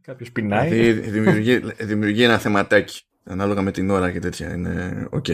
[0.00, 0.68] Κάποιος πεινάει.
[0.68, 4.52] Δηλαδή δημιουργεί, δημιουργεί ένα θεματάκι ανάλογα με την ώρα και τέτοια.
[4.52, 5.26] Είναι οκ.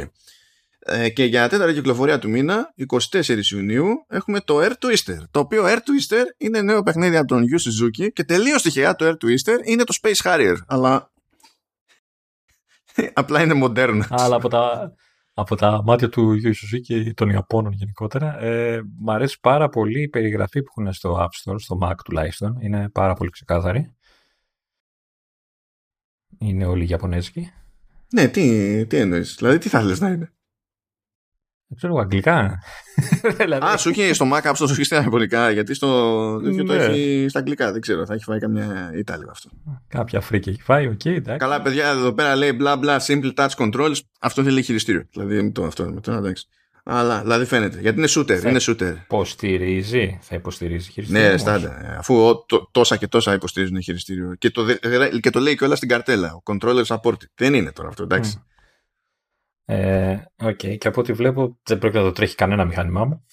[0.89, 2.75] Ε, και για τέταρτη κυκλοφορία του μήνα,
[3.11, 5.19] 24 Ιουνίου, έχουμε το Air Twister.
[5.31, 9.07] Το οποίο Air Twister είναι νέο παιχνίδι από τον Yu Suzuki και τελείως τυχαία το
[9.07, 10.57] Air Twister είναι το Space Harrier.
[10.67, 11.13] Αλλά.
[13.13, 14.05] Απλά είναι μοντέρνο.
[14.09, 14.95] Αλλά από τα,
[15.35, 20.03] από τα μάτια του Yu Suzuki και των Ιαπώνων γενικότερα, ε, μ' αρέσει πάρα πολύ
[20.03, 22.59] η περιγραφή που έχουν στο App Store, στο Mac τουλάχιστον.
[22.61, 23.95] Είναι πάρα πολύ ξεκάθαρη.
[26.39, 27.53] Είναι όλοι Ιαπωνέζικοι.
[28.13, 29.35] Ναι, τι, τι εννοείς.
[29.39, 30.36] Δηλαδή, τι θα λες να είναι;
[31.69, 32.59] Δεν ξέρω, αγγλικά.
[33.39, 33.67] δηλαδή...
[33.67, 36.65] Α, σου έχει στο Mac App Store σου στα αγγλικά, γιατί στο ναι.
[36.65, 37.73] το έχει στα αγγλικά.
[37.73, 39.51] Δεν ξέρω, θα έχει φάει καμιά Ιταλία αυτό.
[39.89, 43.49] Κάποια φρίκη έχει φάει, ok, okay, Καλά, παιδιά, εδώ πέρα λέει μπλα μπλα simple touch
[43.57, 43.97] controls.
[44.21, 45.07] Αυτό θέλει χειριστήριο.
[45.11, 46.49] Δηλαδή, το, αυτό με το εντάξει.
[46.89, 47.81] Αλλά δηλαδή φαίνεται.
[47.81, 48.35] Γιατί είναι shooter.
[48.37, 48.95] Θα είναι shooter.
[49.03, 51.31] Υποστηρίζει, θα υποστηρίζει χειριστήριο.
[51.31, 51.97] Ναι, στάνταρ.
[51.99, 54.35] Αφού το, τόσα και τόσα υποστηρίζουν χειριστήριο.
[54.39, 54.67] Και το,
[55.21, 56.35] και το λέει και όλα στην καρτέλα.
[56.35, 57.17] Ο controller support.
[57.35, 58.43] Δεν είναι τώρα αυτό, εντάξει.
[59.67, 59.75] Mm.
[59.75, 60.79] Ε, okay.
[60.79, 63.25] Και από ό,τι βλέπω δεν πρόκειται να το τρέχει κανένα μηχάνημά μου.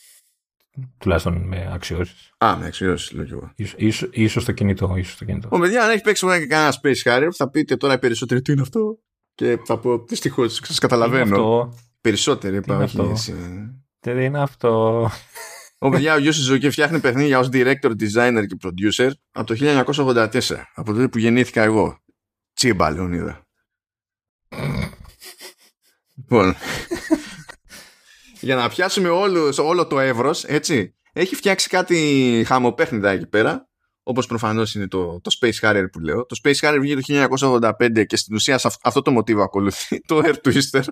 [0.98, 2.34] Τουλάχιστον με αξιώσεις.
[2.38, 3.54] Α, με αξιώσεις, λέω και εγώ.
[3.56, 4.96] Ίσως, ίσως, το κινητό.
[4.96, 5.48] Ίσως το κινητό.
[5.52, 8.41] Ο παιδιά, αν έχει παίξει μόνο και κανένα Space Harrier, θα πείτε τώρα οι περισσότεροι
[8.41, 9.00] τι είναι αυτό.
[9.36, 11.36] Και θα πω δυστυχώς, σας καταλαβαίνω.
[11.36, 11.74] Αυτό.
[12.02, 13.10] Περισσότεροι είπα, όχι αυτό.
[13.12, 13.34] εσύ.
[14.00, 15.10] Τι είναι αυτό.
[15.78, 20.41] Ο παιδιά, ο Γιώργος Ζωκέ φτιάχνει παιχνίδια ως director, designer και producer από το 1984.
[20.74, 21.98] Από τότε που γεννήθηκα εγώ.
[22.54, 23.48] Τσίμπα, Λεωνίδα.
[26.15, 26.56] Λοιπόν.
[28.39, 30.95] για να πιάσουμε όλο, όλο το εύρος, έτσι.
[31.13, 33.67] Έχει φτιάξει κάτι χαμοπέχνιδα εκεί πέρα.
[34.04, 36.26] Όπως προφανώς είναι το, το Space Harrier που λέω.
[36.26, 37.38] Το Space Harrier βγήκε το
[37.80, 39.99] 1985 και στην ουσία αυτό το μοτίβο ακολουθεί.
[40.08, 40.84] Το Air Twister.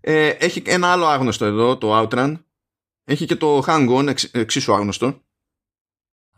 [0.00, 2.36] Ε, έχει ένα άλλο άγνωστο εδώ, το Outrun.
[3.04, 5.20] Έχει και το Hang On, εξ, εξίσου άγνωστο.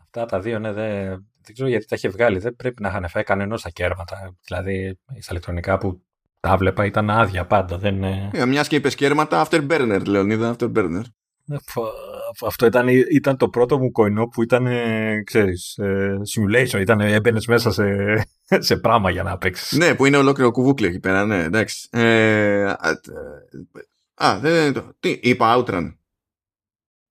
[0.01, 1.07] Αυτά τα δύο, ναι, δεν,
[1.41, 2.39] δεν ξέρω γιατί τα έχει βγάλει.
[2.39, 4.35] Δεν πρέπει να είχαν φάει κανένα τα κέρματα.
[4.41, 6.03] Δηλαδή, στα ηλεκτρονικά που
[6.39, 7.77] τα βλέπα ήταν άδεια πάντα.
[7.77, 8.03] Δεν...
[8.33, 11.03] Yeah, Μιας και είπες κέρματα, afterburner, Λεωνίδα, afterburner.
[11.51, 11.55] Ε,
[12.45, 14.67] αυτό ήταν, ήταν το πρώτο μου κοϊνό που ήταν,
[15.23, 16.79] ξέρεις, ε, simulation.
[16.79, 17.85] Ήταν, έμπαινες μέσα σε,
[18.67, 19.77] σε πράγμα για να παίξεις.
[19.77, 21.89] Ναι, που είναι ολόκληρο κουβούκλι εκεί πέρα, ναι, εντάξει.
[21.91, 22.73] Ε,
[24.13, 24.93] α, δεν το.
[24.99, 25.93] Τι, είπα Outrun.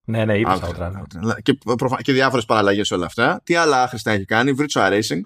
[0.04, 0.92] Ναι, ναι, είπα Outrun.
[0.92, 1.42] Outrun.
[1.42, 1.58] Και,
[2.02, 3.40] και διάφορες παραλλαγές όλα αυτά.
[3.44, 5.20] Τι άλλα άχρηστα έχει κάνει, Virtual Racing.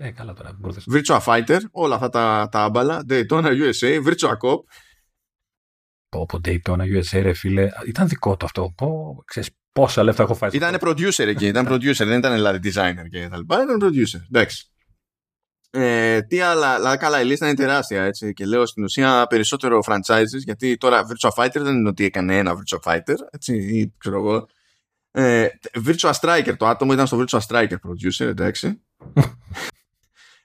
[0.00, 0.58] Ε, καλά τώρα.
[0.92, 3.04] Virtua Fighter, όλα αυτά τα, τα άμπαλα.
[3.08, 4.58] Daytona USA, Virtua Cop.
[6.08, 7.68] Πω, πω, Daytona USA, ρε φίλε.
[7.86, 8.72] Ήταν δικό του αυτό.
[8.76, 10.50] Πω, ξέρεις, πόσα λεφτά έχω φάει.
[10.52, 11.46] Ήταν producer εκεί.
[11.46, 13.62] ήταν producer, δεν ήταν δηλαδή designer και τα λοιπά.
[13.62, 14.20] Ήταν producer.
[14.26, 14.72] Εντάξει.
[15.70, 19.80] Ε, τι άλλα, δηλαδή καλά η λίστα είναι τεράστια έτσι και λέω στην ουσία περισσότερο
[19.86, 24.16] franchises γιατί τώρα Virtua Fighter δεν είναι ότι έκανε ένα Virtua Fighter έτσι ή ξέρω
[24.16, 24.46] εγώ
[25.10, 25.48] ε,
[25.86, 28.82] Virtua Striker το άτομο ήταν στο Virtua Striker producer εντάξει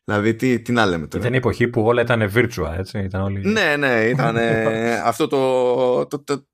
[0.05, 1.23] Δηλαδή, τι, τι να λέμε τώρα.
[1.23, 2.99] Ήταν η εποχή που όλα ήταν virtual, έτσι.
[2.99, 3.41] Ήταν όλοι...
[3.45, 4.37] Ναι, ναι, ήταν
[5.11, 6.47] αυτό το, το, το,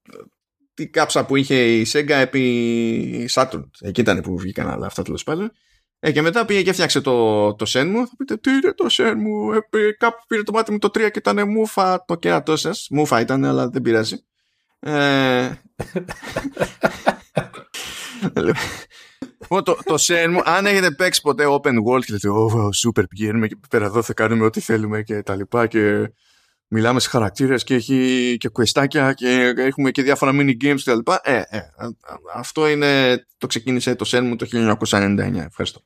[0.73, 3.63] τη κάψα που είχε η Sega επί Saturn.
[3.79, 5.51] Εκεί ήταν που βγήκαν όλα αυτά τέλος πάντων.
[5.99, 8.03] Ε, και μετά πήγε και έφτιαξε το, το Shenmue.
[8.07, 11.11] Θα πείτε, τι είναι το Shenmue; Ε, κάπου πήρε το μάτι μου το 3 και
[11.15, 12.87] ήταν μούφα το κέρατό σας.
[12.91, 14.25] Μούφα ήταν, αλλά δεν πειράζει.
[14.79, 15.49] Ε,
[19.47, 23.57] το, το Shenmue, αν έχετε παίξει ποτέ open world και λέτε, oh, super, πηγαίνουμε και
[23.69, 26.11] πέρα εδώ θα κάνουμε ό,τι θέλουμε και τα λοιπά και
[26.67, 30.95] μιλάμε σε χαρακτήρες και έχει και κουεστάκια και έχουμε και διάφορα mini games και τα
[30.95, 31.21] λοιπά.
[31.23, 31.59] Ε, ε,
[32.35, 35.35] αυτό είναι, το ξεκίνησε το Shenmue το 1999.
[35.35, 35.81] Ευχαριστώ.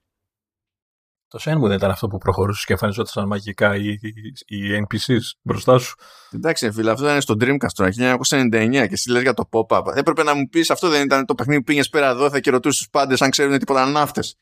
[1.34, 4.00] Το Shenmue δεν ήταν αυτό που προχωρούσε και εμφανιζόταν μαγικά οι,
[4.46, 5.96] οι NPCs μπροστά σου.
[6.32, 7.89] Εντάξει, φίλε, αυτό ήταν στο Dreamcast τώρα,
[8.30, 9.96] 1999 και εσύ λες για το pop-up.
[9.96, 12.52] Έπρεπε να μου πεις αυτό δεν ήταν το παιχνίδι που πήγες πέρα εδώ θα και
[12.52, 14.36] ρωτούσες τους πάντες αν ξέρουν τίποτα ναύτες.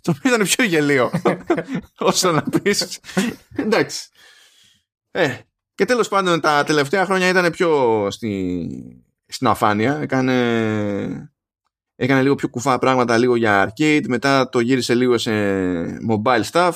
[0.00, 1.10] το οποίο ήταν πιο γελίο.
[1.98, 3.00] Όσο να πεις.
[3.56, 4.08] Εντάξει.
[5.10, 5.36] Ε,
[5.74, 8.68] και τέλος πάντων τα τελευταία χρόνια ήταν πιο στη,
[9.26, 9.98] στην αφάνεια.
[10.00, 11.31] Έκανε
[12.02, 15.32] έκανε λίγο πιο κουφά πράγματα λίγο για arcade, μετά το γύρισε λίγο σε
[16.10, 16.72] mobile stuff.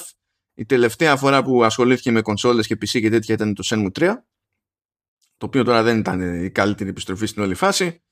[0.55, 4.15] Η τελευταία φορά που ασχολήθηκε με κονσόλες και PC και τέτοια ήταν το Shenmue 3,
[5.37, 8.03] το οποίο τώρα δεν ήταν η καλύτερη επιστροφή στην όλη φάση.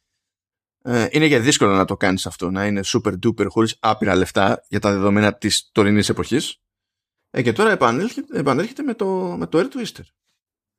[0.84, 4.64] Ε, είναι και δύσκολο να το κάνεις αυτό, να είναι super duper χωρίς άπειρα λεφτά
[4.68, 6.62] για τα δεδομένα της τωρινής εποχής.
[7.30, 10.04] Ε, και τώρα επανέρχεται, επανέρχεται με, το, με το Air Twister.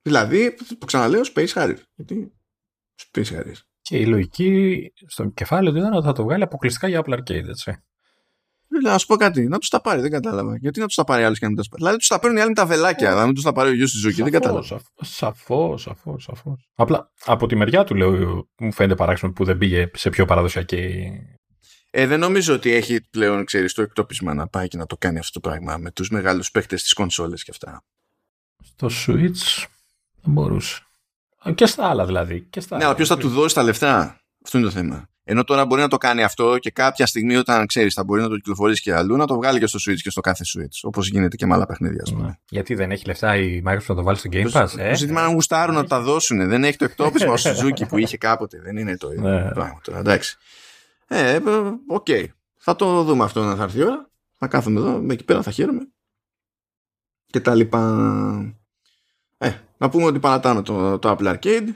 [0.02, 1.82] Δηλαδή, το ξαναλέω, Space Harrier.
[1.95, 2.34] Γιατί
[3.12, 3.56] Space Harrier.
[3.88, 7.48] Και η λογική στο κεφάλι του ήταν ότι θα το βγάλει αποκλειστικά για Apple Arcade,
[7.48, 7.78] έτσι.
[8.84, 10.58] Να σου πω κάτι, να τους τα πάρει, δεν κατάλαβα.
[10.58, 11.82] Γιατί να τους τα πάρει άλλους και να μην τα πάρει.
[11.82, 13.91] Δηλαδή τους τα παίρνουν οι άλλοι τα βελάκια, να μην τους τα πάρει ο γιος
[13.91, 14.13] της ζωή.
[14.13, 14.82] Δεν κατάλαβα.
[15.02, 16.69] Σαφώς, σαφώς, σαφώς.
[16.76, 18.12] Απλά από τη μεριά του λέω,
[18.58, 21.12] μου φαίνεται παράξενο που δεν πήγε σε πιο παραδοσιακή.
[21.91, 25.19] Ε, δεν νομίζω ότι έχει πλέον, ξέρεις, το εκτόπισμα να πάει και να το κάνει
[25.19, 27.84] αυτό το πράγμα με τους μεγάλους παίκτες της κονσόλε και αυτά.
[28.63, 29.65] Στο Switch
[30.21, 30.85] δεν μπορούσε.
[31.53, 32.47] Και στα άλλα δηλαδή.
[32.49, 34.19] Και στα ναι, αλλά ποιο θα του δώσει τα λεφτά.
[34.43, 35.10] Αυτό είναι το θέμα.
[35.27, 38.27] Ενώ τώρα μπορεί να το κάνει αυτό και κάποια στιγμή όταν ξέρεις θα μπορεί να
[38.27, 40.79] το κυκλοφορήσει και αλλού να το βγάλει και στο Switch και στο κάθε Switch.
[40.84, 42.39] Όπως γίνεται και με άλλα παιχνίδια, ας πούμε.
[42.49, 44.67] Γιατί δεν έχει λεφτά η Microsoft να το βάλει στο Game Pass.
[44.69, 46.47] Το, ε; το ζήτημα να γουστάρουν να τα δώσουν.
[46.47, 48.62] Δεν έχει το εκτόπισμα ο Suzuki που είχε κάποτε.
[48.62, 49.51] Δεν είναι το ίδιο ναι.
[49.51, 49.99] πράγμα τώρα.
[49.99, 50.38] Εντάξει.
[51.08, 51.41] Ε, ε,
[51.88, 52.06] ok.
[52.10, 52.25] Okay.
[52.58, 54.10] Θα το δούμε αυτό να θα έρθει η ώρα.
[54.38, 55.88] Θα κάθομαι εδώ, με εκεί πέρα θα χαίρομαι.
[57.25, 58.55] Και τα λοιπά.
[59.75, 61.67] Ε, να πούμε ότι παρατάμε το, το Apple Arcade.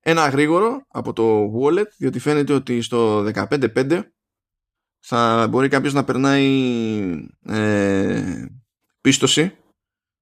[0.00, 4.02] Ένα γρήγορο από το wallet, διότι φαίνεται ότι στο 15.5
[4.98, 8.46] θα μπορεί κάποιος να περνάει ε,
[9.00, 9.54] πίστοση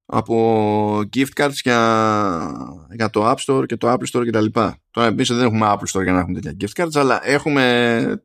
[0.07, 4.46] από gift cards για, για το App Store και το Apple Store κτλ.
[4.90, 8.22] Τώρα επίσης δεν έχουμε Apple Store για να έχουμε τέτοια gift cards, αλλά έχουμε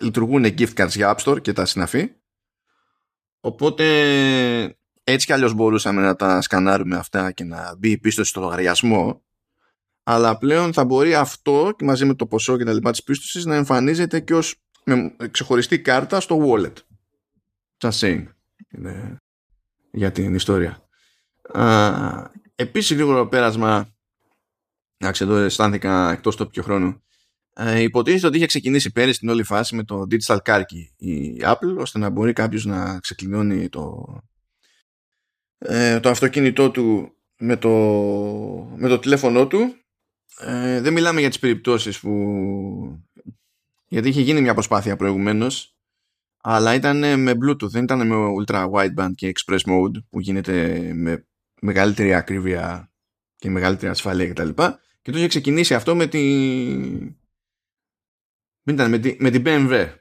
[0.00, 2.10] λειτουργούν gift cards για App Store και τα συναφή.
[3.40, 3.84] Οπότε
[5.10, 9.22] έτσι κι αλλιώς μπορούσαμε να τα σκανάρουμε αυτά και να μπει πίστοση στο λογαριασμό
[10.02, 13.44] αλλά πλέον θα μπορεί αυτό και μαζί με το ποσό και τα λοιπά της πίστοσης
[13.44, 16.72] να εμφανίζεται και ως με ξεχωριστή κάρτα στο wallet.
[17.78, 18.24] Just saying.
[18.68, 19.16] Είναι
[19.90, 20.88] για την ιστορία.
[21.52, 23.94] Α, επίσης γρήγορο πέρασμα
[25.02, 27.02] Εντάξει, εδώ αισθάνθηκα εκτός το πιο χρόνο.
[27.54, 30.62] Ε, υποτίθεται ότι είχε ξεκινήσει πέρυσι την όλη φάση με το Digital Car
[30.96, 34.04] η Apple, ώστε να μπορεί κάποιος να ξεκλειδώνει το,
[35.62, 37.70] ε, το αυτοκίνητό του με το,
[38.76, 39.74] με το τηλέφωνό του
[40.38, 43.04] ε, δεν μιλάμε για τις περιπτώσεις που
[43.88, 45.74] γιατί είχε γίνει μια προσπάθεια προηγουμένως
[46.42, 51.26] αλλά ήταν με Bluetooth δεν ήταν με Ultra Wideband και Express Mode που γίνεται με
[51.60, 52.90] μεγαλύτερη ακρίβεια
[53.36, 54.48] και μεγαλύτερη ασφάλεια κτλ.
[54.48, 56.22] Και, και το είχε ξεκινήσει αυτό με τη...
[58.62, 59.16] με, τη...
[59.18, 59.94] με την BMW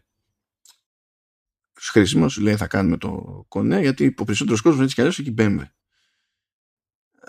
[1.79, 5.33] χρήσιμο, σου λέει θα κάνουμε το κονέ, γιατί ο περισσότερος κόσμος έτσι κι αλλιώς έχει
[5.37, 5.59] BMW.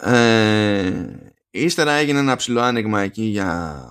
[0.02, 1.04] Ε,
[1.50, 3.82] ύστερα έγινε ένα ψηλό άνοιγμα εκεί για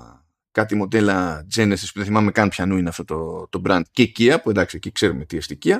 [0.51, 4.35] κάτι μοντέλα Genesis που δεν θυμάμαι καν πιανού είναι αυτό το, το brand και Kia
[4.43, 5.77] που εντάξει εκεί ξέρουμε τι είναι Kia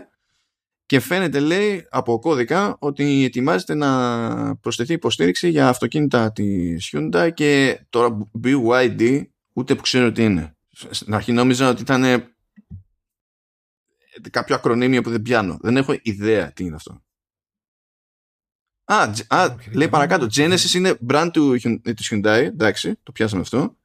[0.86, 7.80] και φαίνεται λέει από κώδικα ότι ετοιμάζεται να προσθεθεί υποστήριξη για αυτοκίνητα της Hyundai και
[7.90, 9.22] τώρα BYD
[9.54, 10.56] ούτε που ξέρω τι είναι.
[10.90, 12.34] Στην αρχή νόμιζα ότι ήταν
[14.30, 15.58] κάποιο ακρονίμιο που δεν πιάνω.
[15.62, 17.04] Δεν έχω ιδέα τι είναι αυτό.
[18.84, 20.26] Α, α λέει παρακάτω.
[20.26, 22.44] Genesis είναι brand του, της Hyundai.
[22.46, 23.78] Εντάξει, το πιάσαμε αυτό.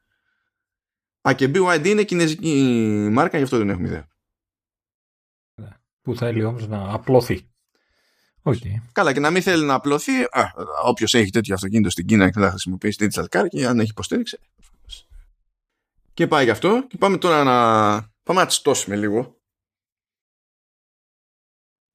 [1.28, 4.08] Α, και BYD είναι κινέζικη μάρκα, γι' αυτό δεν έχουμε ιδέα.
[6.02, 7.48] Που θέλει όμως να απλωθεί.
[8.42, 8.74] Okay.
[8.92, 10.12] Καλά, και να μην θέλει να απλωθεί,
[10.84, 14.38] όποιος έχει τέτοιο αυτοκίνητο στην Κίνα και θα χρησιμοποιήσει digital car και αν έχει υποστήριξη.
[16.14, 16.86] Και πάει γι' αυτό.
[16.88, 18.12] Και πάμε τώρα να.
[18.22, 19.40] Πάμε να τσιτώσουμε λίγο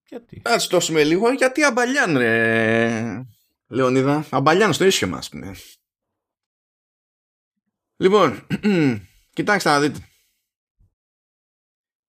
[0.10, 3.26] Γιατί; Ας το δώσουμε λίγο γιατί αμπαλιάν ρε
[3.68, 4.26] Λεωνίδα.
[4.30, 5.32] Αμπαλιάν στο ίσιο μας.
[5.32, 5.52] Ναι.
[7.96, 8.48] Λοιπόν,
[9.36, 10.00] κοιτάξτε να δείτε.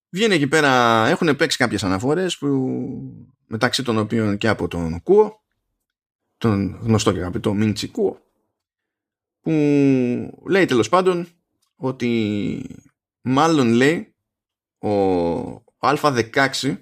[0.08, 2.48] Βγαίνει εκεί πέρα, έχουν παίξει κάποιες αναφορές που
[3.46, 5.40] μεταξύ των οποίων και από τον Κούο,
[6.38, 8.20] τον γνωστό και αγαπητό Μίντσι Κούο,
[9.40, 9.50] που
[10.48, 11.28] λέει τέλος πάντων
[11.76, 12.80] ότι
[13.20, 14.14] μάλλον λέει
[14.78, 16.76] ο Α16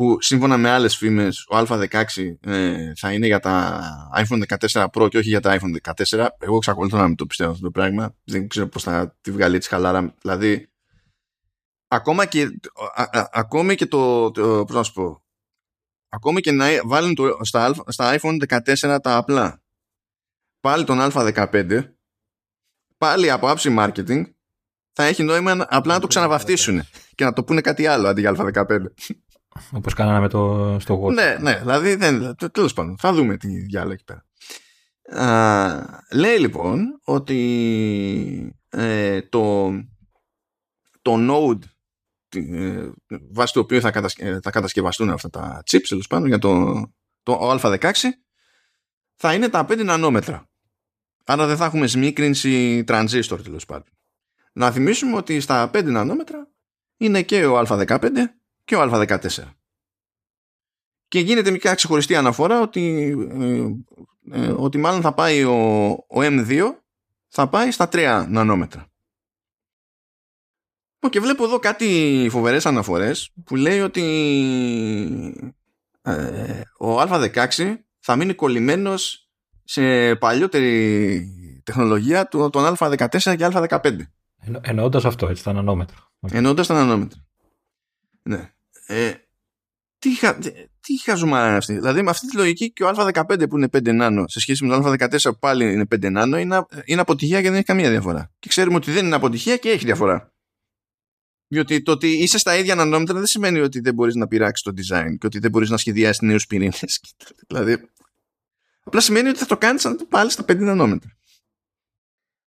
[0.00, 2.04] που σύμφωνα με άλλες φήμες ο Α16
[2.40, 3.80] ε, θα είναι για τα
[4.16, 7.50] iPhone 14 Pro και όχι για τα iPhone 14 εγώ εξακολουθώ να μην το πιστεύω
[7.50, 8.14] αυτό το πράγμα.
[8.24, 10.14] Δεν ξέρω πώς θα τη βγάλει έτσι χαλάρα.
[10.20, 10.70] Δηλαδή
[11.88, 12.60] ακόμα και,
[13.30, 15.22] ακόμη και το, το πώς να σου πω
[16.08, 19.62] ακόμη και να βάλουν το, στα, στα iPhone 14 τα απλά.
[20.60, 21.84] Πάλι τον Α15
[22.98, 24.22] πάλι από άψη marketing
[24.92, 26.82] θα έχει νόημα απλά να το ξαναβαφτίσουν
[27.14, 28.78] και να το πούνε κάτι άλλο αντί για Α15
[29.72, 31.12] όπως κάναμε το, στο Watch.
[31.12, 34.24] Ναι, ναι, δηλαδή δεν, τέλος πάντων, θα δούμε τι διάλογο εκεί πέρα.
[35.22, 39.70] Α, λέει λοιπόν ότι ε, το,
[41.02, 41.58] το Node
[42.36, 42.88] ε,
[43.30, 46.82] βάσει του οποίου θα, κατασκε, θα κατασκευαστούν αυτά τα chips τέλος πάντων για το,
[47.22, 47.92] το Α16
[49.16, 50.48] θα είναι τα 5 νανόμετρα.
[51.24, 53.92] Άρα δεν θα έχουμε σμίκρινση τρανζίστορ τέλος πάντων.
[54.52, 56.50] Να θυμίσουμε ότι στα 5 νανόμετρα
[56.96, 58.10] είναι και ο Α15
[58.70, 59.28] και ο Α14.
[61.08, 63.68] Και γίνεται μικρά ξεχωριστή αναφορά ότι, ε,
[64.40, 66.62] ε, ότι μάλλον θα πάει ο, ο M2
[67.28, 68.86] θα πάει στα 3 νανόμετρα.
[71.10, 74.04] Και βλέπω εδώ κάτι φοβερές αναφορές που λέει ότι
[76.02, 79.30] ε, ο Α16 θα μείνει κολλημένος
[79.64, 83.98] σε παλιότερη τεχνολογία του, των Α14 και Α15.
[84.38, 85.96] Εννο, εννοώντας αυτό, έτσι, τα νανόμετρα.
[86.30, 87.24] Εννοώντας τα νανόμετρα.
[88.22, 88.52] Ναι.
[88.90, 89.14] Ε,
[89.98, 90.38] τι, χα,
[90.80, 93.94] τι χαζομάρα είναι αυτή; Δηλαδή με αυτή τη λογική και ο Α15 που είναι 5
[93.94, 97.46] νάνο σε σχέση με το Α14 που πάλι είναι 5 νάνο είναι, είναι αποτυχία και
[97.46, 98.32] δεν έχει καμία διαφορά.
[98.38, 100.32] Και ξέρουμε ότι δεν είναι αποτυχία και έχει διαφορά.
[101.46, 104.72] Διότι το ότι είσαι στα ίδια νανόμετρα δεν σημαίνει ότι δεν μπορείς να πειράξεις το
[104.76, 107.00] design και ότι δεν μπορείς να σχεδιάσεις νέους πυρήνες.
[107.48, 107.90] δηλαδή.
[108.82, 111.10] Απλά σημαίνει ότι θα το κάνεις πάλι στα 5 νανόμετρα.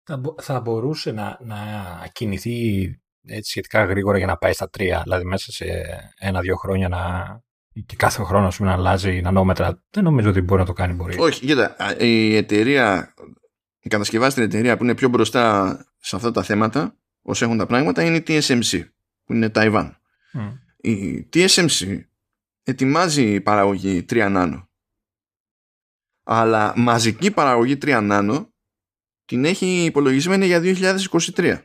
[0.02, 5.24] Θα, θα μπορούσε να, να κινηθεί έτσι σχετικά γρήγορα για να πάει στα 3, δηλαδή
[5.24, 5.66] μέσα σε
[6.18, 7.24] ένα-δύο χρόνια να,
[7.86, 9.82] και κάθε χρόνο να αλλάζει νανόμετρα.
[9.90, 10.92] Δεν νομίζω ότι μπορεί να το κάνει.
[10.92, 11.18] Μπορεί.
[11.18, 13.14] Όχι, κοίτα, η εταιρεία,
[13.78, 18.02] η κατασκευάστρια εταιρεία που είναι πιο μπροστά σε αυτά τα θέματα, όσο έχουν τα πράγματα,
[18.02, 18.84] είναι η TSMC,
[19.24, 19.96] που είναι Ταϊβάν.
[20.32, 20.52] Mm.
[20.76, 22.00] Η TSMC
[22.62, 24.68] ετοιμάζει παραγωγή 3 νάνο.
[26.26, 28.52] Αλλά μαζική παραγωγή 3 νάνο
[29.24, 30.60] την έχει υπολογισμένη για
[31.34, 31.58] 2023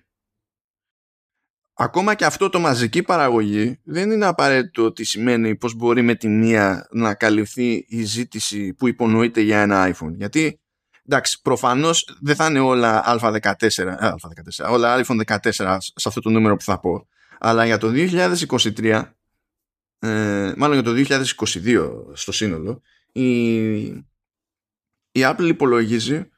[1.81, 6.27] ακόμα και αυτό το μαζική παραγωγή δεν είναι απαραίτητο ότι σημαίνει πως μπορεί με τη
[6.27, 10.13] μία να καλυφθεί η ζήτηση που υπονοείται για ένα iPhone.
[10.15, 10.59] Γιατί
[11.05, 16.55] εντάξει, προφανώς δεν θα είναι όλα α14, α14 όλα iPhone 14 σε αυτό το νούμερο
[16.55, 17.07] που θα πω.
[17.39, 19.03] Αλλά για το 2023,
[19.99, 21.23] ε, μάλλον για το
[21.63, 23.79] 2022 στο σύνολο, η,
[25.11, 26.29] η Apple υπολογίζει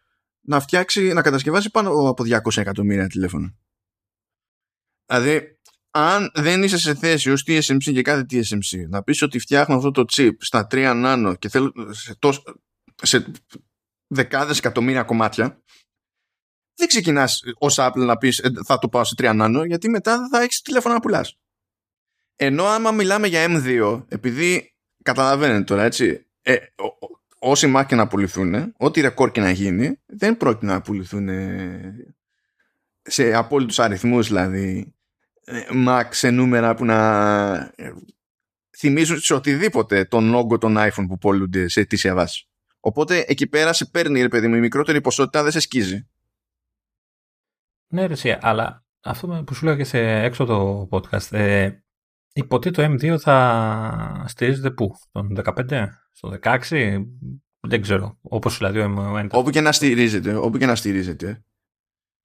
[0.42, 3.56] να φτιάξει, να κατασκευάσει πάνω από 200 εκατομμύρια τηλέφωνα.
[5.12, 5.60] Δηλαδή,
[5.92, 9.92] αν δεν είσαι σε θέση ως TSMC και κάθε TSMC να πεις ότι φτιάχνω αυτό
[9.92, 12.44] το chip στα 3 νάνο και θέλω σε, τόσο,
[13.02, 13.32] σε
[14.08, 15.62] δεκάδες εκατομμύρια κομμάτια
[16.76, 20.28] δεν ξεκινάς ως Apple να πεις «Ε, θα το πάω σε 3 νάνο γιατί μετά
[20.32, 21.38] θα έχεις τηλέφωνο να πουλάς.
[22.36, 26.56] Ενώ άμα μιλάμε για M2 επειδή καταλαβαίνετε τώρα έτσι ε,
[27.40, 31.30] όσοι Mac και να πουληθούν ό,τι ρεκόρ και να γίνει δεν πρόκειται να πουληθούν
[33.02, 35.01] σε απόλυτους αριθμούς δηλαδή ε,
[35.88, 37.92] Mac σε νούμερα που να ε,
[38.78, 42.50] θυμίζουν σε οτιδήποτε τον όγκο των iPhone που πολλούνται σε αιτήσια βάση.
[42.80, 46.10] Οπότε εκεί πέρα σε παίρνει ρε παιδί μου η μικρότερη ποσότητα δεν σε σκίζει.
[47.88, 51.72] Ναι ρε αλλά αυτό που σου λέω και σε έξω το podcast ε,
[52.34, 57.04] υποτίθεται το M2 θα στηρίζεται πού, τον 15, στο 16,
[57.60, 59.28] δεν ξέρω, όπως δηλαδή ο M1.
[59.32, 61.44] Όπου και να στηρίζεται, όπου και να στηρίζεται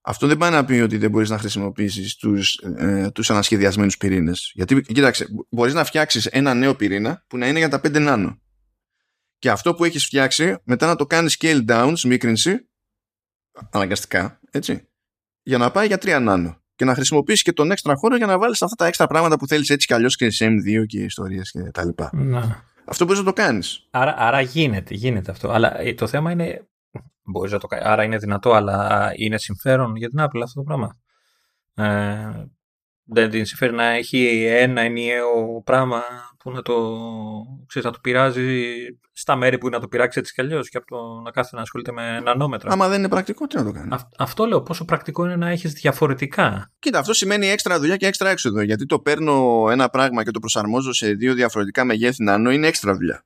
[0.09, 4.51] αυτό δεν πάει να πει ότι δεν μπορείς να χρησιμοποιήσεις τους, ε, τους ανασχεδιασμένους πυρήνες.
[4.55, 8.41] Γιατί, κοίταξε, μπορείς να φτιάξεις ένα νέο πυρήνα που να είναι για τα 5 νάνο.
[9.39, 12.69] Και αυτό που έχεις φτιάξει, μετά να το κάνεις scale down, σμίκρινση,
[13.71, 14.89] αναγκαστικά, έτσι,
[15.43, 16.61] για να πάει για 3 νάνο.
[16.75, 19.47] Και να χρησιμοποιήσεις και τον έξτρα χώρο για να βάλεις αυτά τα έξτρα πράγματα που
[19.47, 22.11] θέλεις έτσι κι αλλιώς και σε M2 και ιστορίες και τα λοιπά.
[22.13, 22.65] Να.
[22.85, 23.87] Αυτό μπορείς να το κάνεις.
[23.91, 25.51] Άρα, άρα γίνεται, γίνεται αυτό.
[25.51, 26.67] Αλλά ε, το θέμα είναι
[27.27, 27.83] Μπορείς να το κάνει.
[27.85, 30.99] Άρα είναι δυνατό, αλλά είναι συμφέρον για την Apple αυτό το πράγμα.
[31.75, 32.47] Ε,
[33.09, 36.03] δεν την συμφέρει να έχει ένα ενιαίο πράγμα
[36.39, 36.75] που να το,
[37.67, 38.73] ξέρεις, να το πειράζει
[39.13, 41.63] στα μέρη που να το πειράξει έτσι κι αλλιώς και από το να κάθεται να
[41.63, 42.73] ασχολείται με νανόμετρα.
[42.73, 44.63] Άμα δεν είναι πρακτικό, τι να το κάνει; Α, αυτό λέω.
[44.63, 46.73] Πόσο πρακτικό είναι να έχεις διαφορετικά.
[46.79, 48.61] Κοίτα, αυτό σημαίνει έξτρα δουλειά και έξτρα έξοδο.
[48.61, 52.95] Γιατί το παίρνω ένα πράγμα και το προσαρμόζω σε δύο διαφορετικά μεγέθη νανό είναι έξτρα
[52.95, 53.25] δουλειά.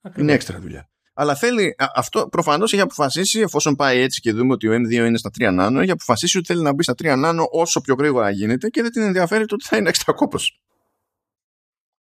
[0.00, 0.22] Ακριβώς.
[0.22, 0.90] Είναι έξτρα δουλειά.
[1.20, 5.18] Αλλά θέλει, αυτό προφανώς έχει αποφασίσει, εφόσον πάει έτσι και δούμε ότι ο M2 είναι
[5.18, 8.30] στα 3 νάνο, έχει αποφασίσει ότι θέλει να μπει στα 3 νάνο όσο πιο γρήγορα
[8.30, 10.38] γίνεται και δεν την ενδιαφέρει το ότι θα είναι έξτρα κόπο.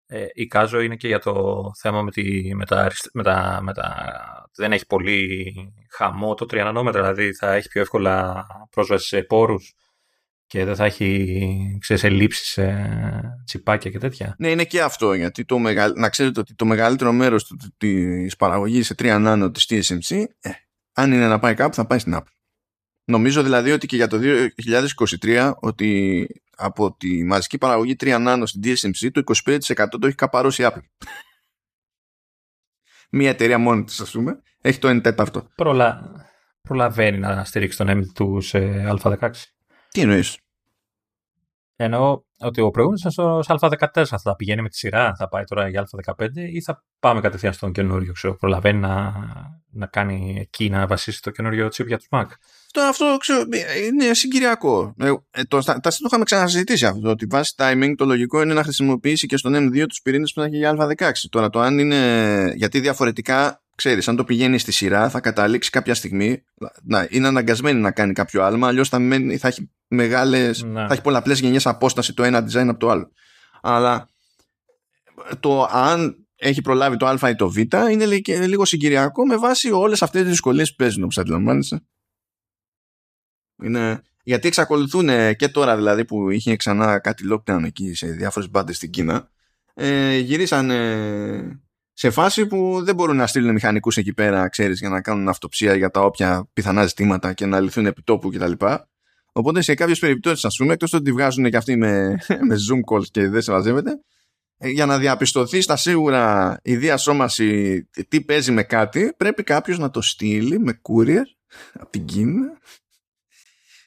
[0.07, 3.73] Ε, η Κάζο είναι και για το θέμα με, τη, με, τα, με, τα, με
[3.73, 5.53] τα, Δεν έχει πολύ
[5.89, 9.75] χαμό το 3 νανόμετρα, δηλαδή θα έχει πιο εύκολα πρόσβαση σε πόρους
[10.47, 12.91] και δεν θα έχει ξέρεις, ελλείψεις σε
[13.45, 14.35] τσιπάκια και τέτοια.
[14.37, 15.91] Ναι, είναι και αυτό, γιατί το μεγα...
[15.95, 20.49] να ξέρετε ότι το μεγαλύτερο μέρος της παραγωγής σε 3 νάνο της TSMC, ε,
[20.93, 22.31] αν είναι να πάει κάπου θα πάει στην Apple.
[23.03, 24.19] Νομίζω δηλαδή ότι και για το
[25.21, 29.59] 2023 ότι από τη μαζική παραγωγή 3 νάνο στην TSMC το 25%
[29.99, 30.83] το έχει καπαρώσει η Apple.
[33.09, 35.47] Μία εταιρεία μόνη της ας πούμε έχει το 1 τέταρτο.
[35.55, 36.11] Προλα...
[36.61, 39.29] Προλαβαίνει να στηρίξει τον M του σε Α16.
[39.97, 40.37] Τι εννοείς;
[41.75, 44.03] Εννοώ ότι ο προηγούμενος ήταν στο Α14.
[44.21, 47.71] Θα πηγαίνει με τη σειρά, θα πάει τώρα για Α15 ή θα πάμε κατευθείαν στον
[47.71, 48.13] καινούριο.
[48.13, 49.13] Ξέρω, προλαβαίνει να,
[49.71, 52.25] να κάνει εκεί να βασίσει το καινούριο chip για τους Mac.
[52.71, 53.43] Τώρα αυτό ξέρω,
[53.87, 54.93] είναι συγκυριακό.
[54.97, 57.09] Ε, ε το, τα, τα το είχαμε ξανασυζητήσει αυτό.
[57.09, 60.45] Ότι βάσει timing το λογικό είναι να χρησιμοποιήσει και στον M2 τους πυρήνες που θα
[60.45, 61.11] έχει για Α16.
[61.29, 62.53] Τώρα το αν είναι.
[62.55, 66.43] Γιατί διαφορετικά ξέρεις, αν το πηγαίνεις στη σειρά θα καταλήξεις κάποια στιγμή
[66.83, 68.99] να είναι αναγκασμένη να κάνει κάποιο άλμα, αλλιώς θα,
[69.37, 70.87] θα έχει μεγάλες, ναι.
[70.87, 73.11] θα έχει πολλαπλές γενιές απόσταση το ένα design από το άλλο.
[73.61, 74.09] Αλλά
[75.39, 78.05] το αν έχει προλάβει το α ή το β είναι
[78.45, 81.85] λίγο συγκυριακό με βάση όλες αυτές τις δυσκολίες που παίζουν όπως αντιλαμβάνεσαι.
[83.63, 84.01] Είναι...
[84.23, 88.89] Γιατί εξακολουθούν και τώρα δηλαδή που είχε ξανά κάτι lockdown εκεί σε διάφορες μπάντες στην
[88.89, 89.29] Κίνα
[89.73, 91.66] ε, γυρίσανε
[91.99, 95.75] σε φάση που δεν μπορούν να στείλουν μηχανικούς εκεί πέρα, ξέρεις, για να κάνουν αυτοψία
[95.75, 98.51] για τα όποια πιθανά ζητήματα και να λυθούν επί τόπου κτλ.
[99.31, 102.93] Οπότε σε κάποιες περιπτώσεις, ας πούμε, εκτός ότι τη βγάζουν και αυτοί με, με Zoom
[102.93, 103.91] calls και δεν σε μαζεύεται,
[104.57, 109.89] ε, για να διαπιστωθεί στα σίγουρα η διασώμαση τι παίζει με κάτι, πρέπει κάποιος να
[109.89, 111.25] το στείλει με courier
[111.73, 112.59] από την Κίνα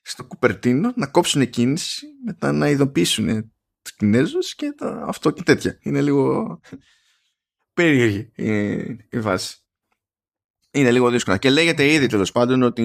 [0.03, 5.79] στο Κουπερτίνο να κόψουν κίνηση, μετά να ειδοποιήσουν τους Κινέζους και τα, αυτό και τέτοια.
[5.83, 6.61] Είναι λίγο
[7.81, 8.31] περίεργη
[9.11, 9.57] η, βάση.
[10.71, 11.39] Είναι λίγο δύσκολα.
[11.39, 12.83] Και λέγεται ήδη τέλος πάντων ότι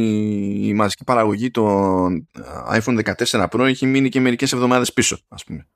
[0.68, 2.30] η μαζική παραγωγή των
[2.70, 5.68] iPhone 14 Pro έχει μείνει και μερικές εβδομάδες πίσω, ας πούμε.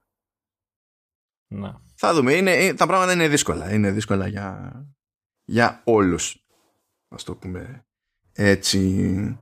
[1.48, 1.82] Να.
[1.96, 2.34] Θα δούμε.
[2.34, 3.74] Είναι, ε, τα πράγματα είναι δύσκολα.
[3.74, 4.72] Είναι δύσκολα για,
[5.46, 6.46] για όλους.
[7.08, 7.86] Ας το πούμε
[8.32, 9.40] έτσι.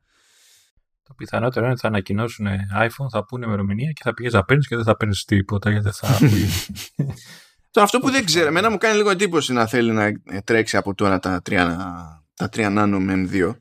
[1.04, 2.48] Το πιθανότερο είναι ότι θα ανακοινώσουν
[2.80, 5.90] iPhone, θα πούνε ημερομηνία και θα πηγαίνεις να παίρνεις και δεν θα παίρνεις τίποτα γιατί
[5.92, 6.18] θα.
[7.78, 10.12] Τώρα αυτό που δεν ξέρω, εμένα μου κάνει λίγο εντύπωση να θέλει να
[10.44, 11.52] τρέξει από τώρα τα 3,
[12.34, 13.56] τα 3 nano με M2.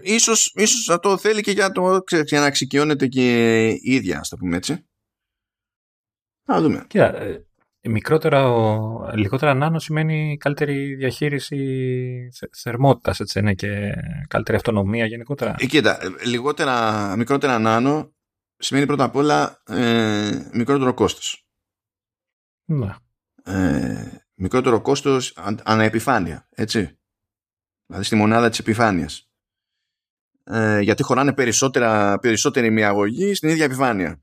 [0.00, 4.28] Ίσως, ίσως να το θέλει και για, το, για να εξοικειώνεται και η ίδια, ας
[4.28, 4.86] το πούμε έτσι.
[6.46, 6.84] Να δούμε.
[6.88, 7.44] Κοίτα, ε,
[7.88, 8.50] μικρότερα,
[9.14, 13.92] λιγότερα νάνο σημαίνει καλύτερη διαχείριση θερμότητας, έτσι είναι, και
[14.28, 15.54] καλύτερη αυτονομία γενικότερα.
[15.58, 18.12] Ε, κοίτα, ε, λιγότερα, μικρότερα νάνο
[18.56, 21.44] σημαίνει πρώτα απ' όλα ε, μικρότερο κόστος.
[22.70, 22.94] Ναι.
[23.42, 26.98] Ε, μικρότερο κόστος αναεπιφάνεια, έτσι.
[27.86, 29.28] Δηλαδή στη μονάδα της επιφάνειας.
[30.44, 34.20] Ε, γιατί χωράνε περισσότερα, περισσότερη μια αγωγή στην ίδια επιφάνεια.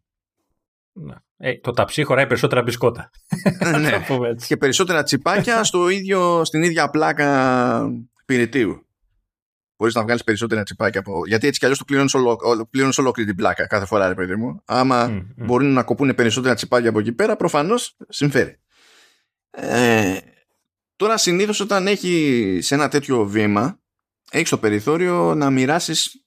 [0.91, 1.15] Ναι.
[1.38, 3.10] Ε, το ταψί χωράει περισσότερα μπισκότα.
[3.60, 4.03] Ε, ναι.
[4.47, 7.89] και περισσότερα τσιπάκια στο ίδιο, στην ίδια πλάκα
[8.25, 8.87] πυρητίου.
[9.77, 11.27] Μπορείς να βγάλεις περισσότερα τσιπάκια από.
[11.27, 11.85] Γιατί έτσι κι αλλιώς το
[12.69, 14.61] πλήρωνε ολόκληρη την πλάκα κάθε φορά, ρε παιδί μου.
[14.65, 18.59] Άμα mm, μπορούν να κοπούν περισσότερα τσιπάκια από εκεί πέρα, προφανώς συμφέρει.
[19.49, 20.17] Ε,
[20.95, 23.79] τώρα συνήθως όταν έχει σε ένα τέτοιο βήμα,
[24.31, 26.25] έχεις το περιθώριο να μοιράσεις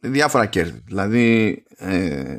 [0.00, 0.82] διάφορα κέρδη.
[0.86, 2.38] Δηλαδή, ε,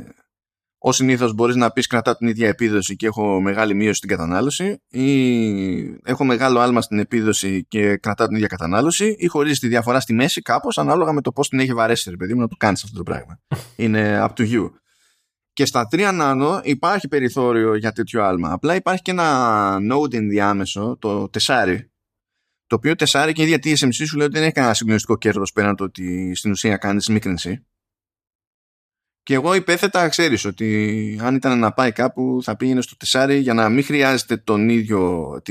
[0.81, 4.81] Ω συνήθως μπορείς να πεις κρατά την ίδια επίδοση και έχω μεγάλη μείωση στην κατανάλωση
[4.87, 9.99] ή έχω μεγάλο άλμα στην επίδοση και κρατάω την ίδια κατανάλωση ή χωρίζει τη διαφορά
[9.99, 12.55] στη μέση κάπως ανάλογα με το πώς την έχει βαρέσει, ρε παιδί μου, να το
[12.59, 13.39] κάνεις αυτό το πράγμα.
[13.75, 14.69] Είναι up to you.
[15.53, 18.51] Και στα 3 nano υπάρχει περιθώριο για τέτοιο άλμα.
[18.51, 21.77] Απλά υπάρχει και ένα node ενδιάμεσο, το 4,
[22.67, 25.51] το οποίο 4 και η ίδια TSMC σου λέει ότι δεν έχει κανένα συγκλονιστικό κέρδος
[25.51, 27.65] πέραν το ότι στην ουσία κάνεις μίκρινση.
[29.23, 33.53] Και εγώ υπέθετα, ξέρεις, ότι αν ήταν να πάει κάπου θα πήγαινε στο τεσάρι για
[33.53, 35.41] να μην χρειάζεται τον ίδιο,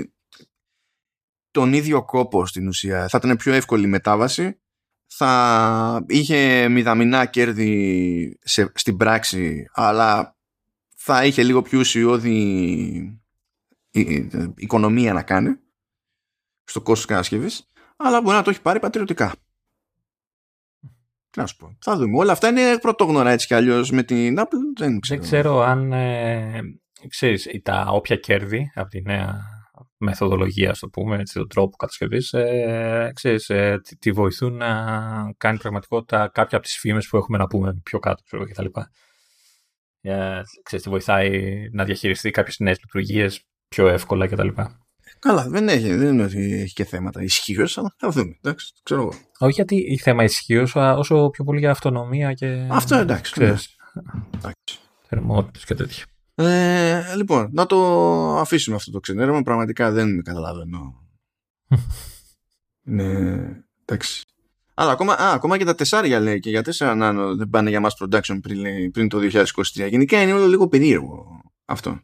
[1.51, 3.09] τον ίδιο κόπο στην ουσία.
[3.09, 4.61] Θα ήταν πιο εύκολη η μετάβαση.
[5.07, 10.37] Θα είχε μηδαμινά κέρδη σε, στην πράξη, αλλά
[10.95, 13.21] θα είχε λίγο πιο ουσιώδη
[14.57, 15.57] οικονομία να κάνει
[16.65, 17.69] στο κόστος κατασκευής
[18.01, 19.35] αλλά μπορεί να το έχει πάρει πατριωτικά.
[21.39, 21.77] Να σου πω.
[21.81, 22.19] Θα δούμε.
[22.19, 24.79] Όλα αυτά είναι πρωτόγνωρα έτσι κι αλλιώς με την Apple.
[24.79, 26.61] Δεν ξέρω, δεν ξέρω αν ε,
[27.09, 29.41] ξέρεις, τα όποια κέρδη από τη νέα
[29.97, 36.31] μεθοδολογία, το πούμε, έτσι, τον τρόπο κατασκευής, ε, ξέρεις, ε, τη, βοηθούν να κάνει πραγματικότητα
[36.33, 38.81] κάποια από τις φήμες που έχουμε να πούμε πιο κάτω, ξέρω, κτλ.
[40.01, 44.49] Ε, ξέρεις, τη βοηθάει να διαχειριστεί κάποιες νέες λειτουργίες πιο εύκολα κτλ.
[45.19, 48.39] Καλά, δεν έχει, δεν είναι ότι έχει και θέματα ισχύως, αλλά θα δούμε.
[48.43, 49.13] Εντάξει, ξέρω εγώ.
[49.39, 52.67] Όχι γιατί η θέμα ισχύως, όσο πιο πολύ για αυτονομία και.
[52.71, 53.33] Αυτό εντάξει.
[53.33, 53.77] Ξέρεις,
[55.03, 56.05] Θερμότητες και τέτοια.
[56.35, 57.79] Ε, λοιπόν, να το
[58.39, 59.43] αφήσουμε αυτό το ξενέρωμα.
[59.43, 61.03] Πραγματικά δεν καταλαβαίνω.
[62.83, 63.39] ναι,
[63.85, 64.25] εντάξει.
[64.75, 67.81] Αλλά ακόμα, α, ακόμα και τα τεσσάρια λέει και για τέσσερα νάνο δεν πάνε για
[67.85, 69.53] mass production πριν, πριν το 2023.
[69.89, 72.01] Γενικά είναι όλο λίγο περίεργο αυτό.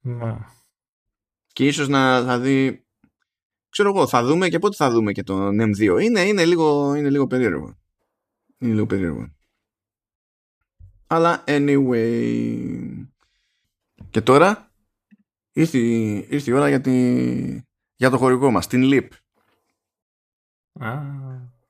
[0.00, 0.61] Μα.
[1.52, 2.86] Και ίσως να δηλαδή
[3.68, 5.98] ξέρω εγώ θα δούμε και πότε θα δούμε και τον M2.
[6.02, 7.76] Είναι, είναι, λίγο, είναι λίγο περίεργο.
[8.58, 9.32] Είναι λίγο περίεργο.
[11.06, 13.06] Αλλά anyway.
[14.10, 14.72] Και τώρα
[15.52, 16.80] ήρθε, ήρθε η ώρα για,
[17.96, 19.08] για το χορηγό μας, την LIP.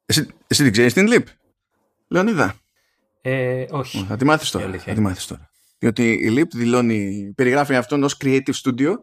[0.04, 1.24] Εσύ, εσύ την ξέρεις την LIP,
[2.08, 2.54] Λεωνίδα.
[3.20, 4.04] Ε, όχι.
[4.04, 4.78] Θα τη μάθεις τώρα.
[4.78, 5.50] Θα τη μάθεις τώρα.
[5.78, 8.94] Διότι η LIP δηλώνει, περιγράφει αυτόν ως creative studio.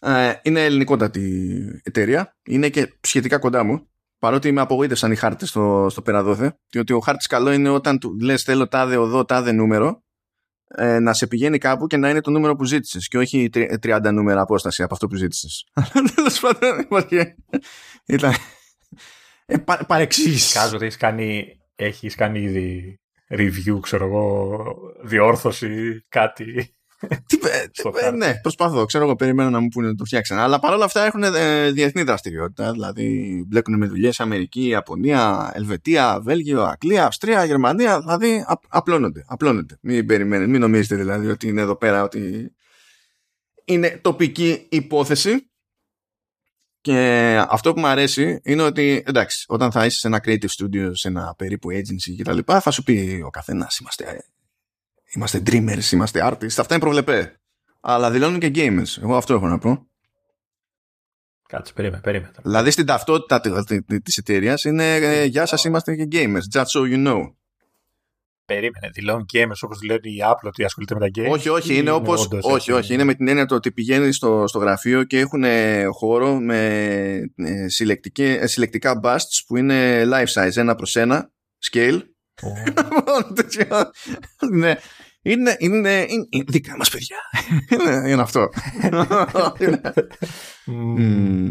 [0.00, 2.36] Ε, είναι ελληνικότατη εταιρεία.
[2.46, 3.84] Είναι και σχετικά κοντά μου.
[4.18, 8.16] Παρότι με απογοήτευσαν οι χάρτες στο, στο Περαδόθε, διότι ο χάρτης καλό είναι όταν του
[8.20, 10.02] λες: Θέλω τάδε οδό, τάδε νούμερο,
[10.74, 13.50] ε, να σε πηγαίνει κάπου και να είναι το νούμερο που ζήτησες και όχι
[13.82, 15.66] 30 νούμερα απόσταση από αυτό που ζήτησες.
[16.14, 16.86] Τέλος πάντων,
[18.06, 18.34] ήταν.
[19.46, 20.54] Ε, πα, παρεξήγηση.
[20.54, 26.74] Κάζω ότι έχεις κάνει, έχεις κάνει ήδη review, ξέρω εγώ, διόρθωση, κάτι.
[27.26, 27.38] Τι,
[28.04, 28.84] ε, ναι, προσπαθώ.
[28.84, 30.38] Ξέρω εγώ, περιμένω να μου πούνε να το φτιάξουν.
[30.38, 32.72] Αλλά παρόλα αυτά έχουν ε, διεθνή δραστηριότητα.
[32.72, 38.00] Δηλαδή μπλέκουν με δουλειές Αμερική, Ιαπωνία, Ελβετία, Βέλγιο, Αγγλία, Αυστρία, Γερμανία.
[38.00, 39.24] Δηλαδή απλώνονται.
[39.26, 39.78] απλώνονται.
[39.80, 42.52] Μην περιμένετε, μην νομίζετε δηλαδή ότι είναι εδώ πέρα ότι
[43.64, 45.44] είναι τοπική υπόθεση.
[46.82, 50.90] Και αυτό που μου αρέσει είναι ότι εντάξει, όταν θα είσαι σε ένα creative studio,
[50.92, 54.24] σε ένα περίπου agency κτλ., θα σου πει ο καθένας είμαστε
[55.14, 56.44] Είμαστε dreamers, είμαστε artists.
[56.44, 57.40] Αυτά είναι προβλεπέ.
[57.80, 59.02] Αλλά δηλώνουν και gamers.
[59.02, 59.86] Εγώ αυτό έχω να πω.
[61.48, 62.32] Κάτσε, περίμενε, περίμενε.
[62.42, 63.40] Δηλαδή στην ταυτότητα
[63.86, 66.58] τη εταιρείας είναι ε, Γεια σας, είμαστε και gamers.
[66.60, 67.34] Just so you know.
[68.44, 71.30] Περίμενε, δηλώνουν gamers όπως δηλώνει η Apple ότι ασχολείται με τα games.
[71.30, 72.14] Όχι, όχι, είναι όπω.
[72.42, 75.44] Όχι, όχι, είναι με την έννοια το ότι πηγαίνει στο, στο γραφείο και έχουν
[75.92, 76.56] χώρο με
[77.34, 77.68] ε,
[78.44, 81.32] συλλεκτικά busts που είναι life size, ένα προς ένα,
[81.70, 82.00] scale.
[84.50, 84.76] Ναι,
[85.22, 87.16] είναι, είναι, είναι, είναι δικά μας παιδιά.
[87.70, 88.48] είναι, είναι αυτό.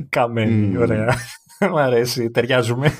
[0.09, 1.15] Καμένη, ωραία.
[1.71, 2.97] Μ' αρέσει, ταιριάζουμε.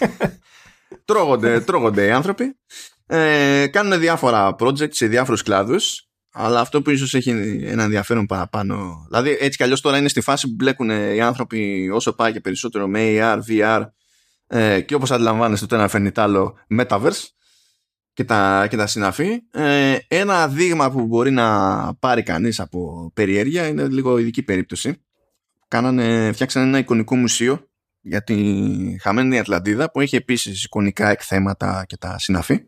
[1.06, 2.56] τρώγονται, τρώγονται οι άνθρωποι.
[3.06, 7.30] Ε, κάνουν διάφορα project σε διάφορους κλάδους αλλά αυτό που ίσως έχει
[7.64, 11.90] ένα ενδιαφέρον παραπάνω δηλαδή έτσι κι αλλιώς τώρα είναι στη φάση που μπλέκουν οι άνθρωποι
[11.94, 13.86] όσο πάει και περισσότερο με AR, VR
[14.48, 17.24] ε, και όπως αντιλαμβάνεστε το ένα φέρνει άλλο Metaverse
[18.20, 19.42] και τα, και τα συναφή.
[19.52, 25.04] Ε, ένα δείγμα που μπορεί να πάρει κανείς από περιέργεια είναι λίγο ειδική περίπτωση.
[25.68, 27.70] Κάνανε, φτιάξανε ένα εικονικό μουσείο
[28.02, 28.36] για τη
[29.02, 32.60] χαμένη Ατλαντίδα που έχει επίσης εικονικά εκθέματα και τα συναφή.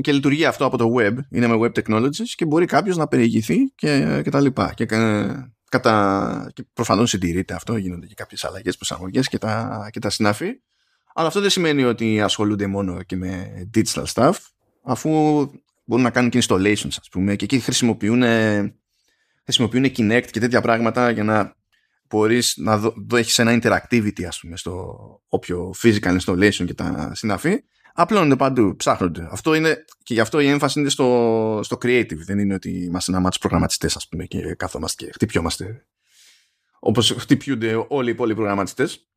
[0.00, 3.56] Και λειτουργεί αυτό από το web, είναι με web technologies και μπορεί κάποιος να περιηγηθεί
[3.74, 4.72] και, και τα λοιπά.
[4.74, 4.86] Και,
[5.68, 10.60] κατά, και προφανώς συντηρείται αυτό, γίνονται και κάποιες αλλαγές προσαρμογές και τα, και τα συναφή.
[11.18, 14.32] Αλλά αυτό δεν σημαίνει ότι ασχολούνται μόνο και με digital stuff,
[14.82, 15.10] αφού
[15.84, 18.22] μπορούν να κάνουν και installations, ας πούμε, και εκεί χρησιμοποιούν,
[19.44, 21.56] χρησιμοποιούν Kinect και τέτοια πράγματα για να
[22.08, 24.96] μπορείς να δω, έχεις ένα interactivity, ας πούμε, στο
[25.28, 27.64] όποιο physical installation και τα συναφή.
[27.94, 29.28] Απλώνονται παντού, ψάχνονται.
[29.30, 32.18] Αυτό είναι, και γι' αυτό η έμφαση είναι στο, στο creative.
[32.26, 35.86] Δεν είναι ότι είμαστε ένα μάτσο προγραμματιστές, ας πούμε, και καθόμαστε και χτυπιόμαστε
[36.78, 39.08] όπως χτυπιούνται όλοι οι υπόλοιποι προγραμματιστές.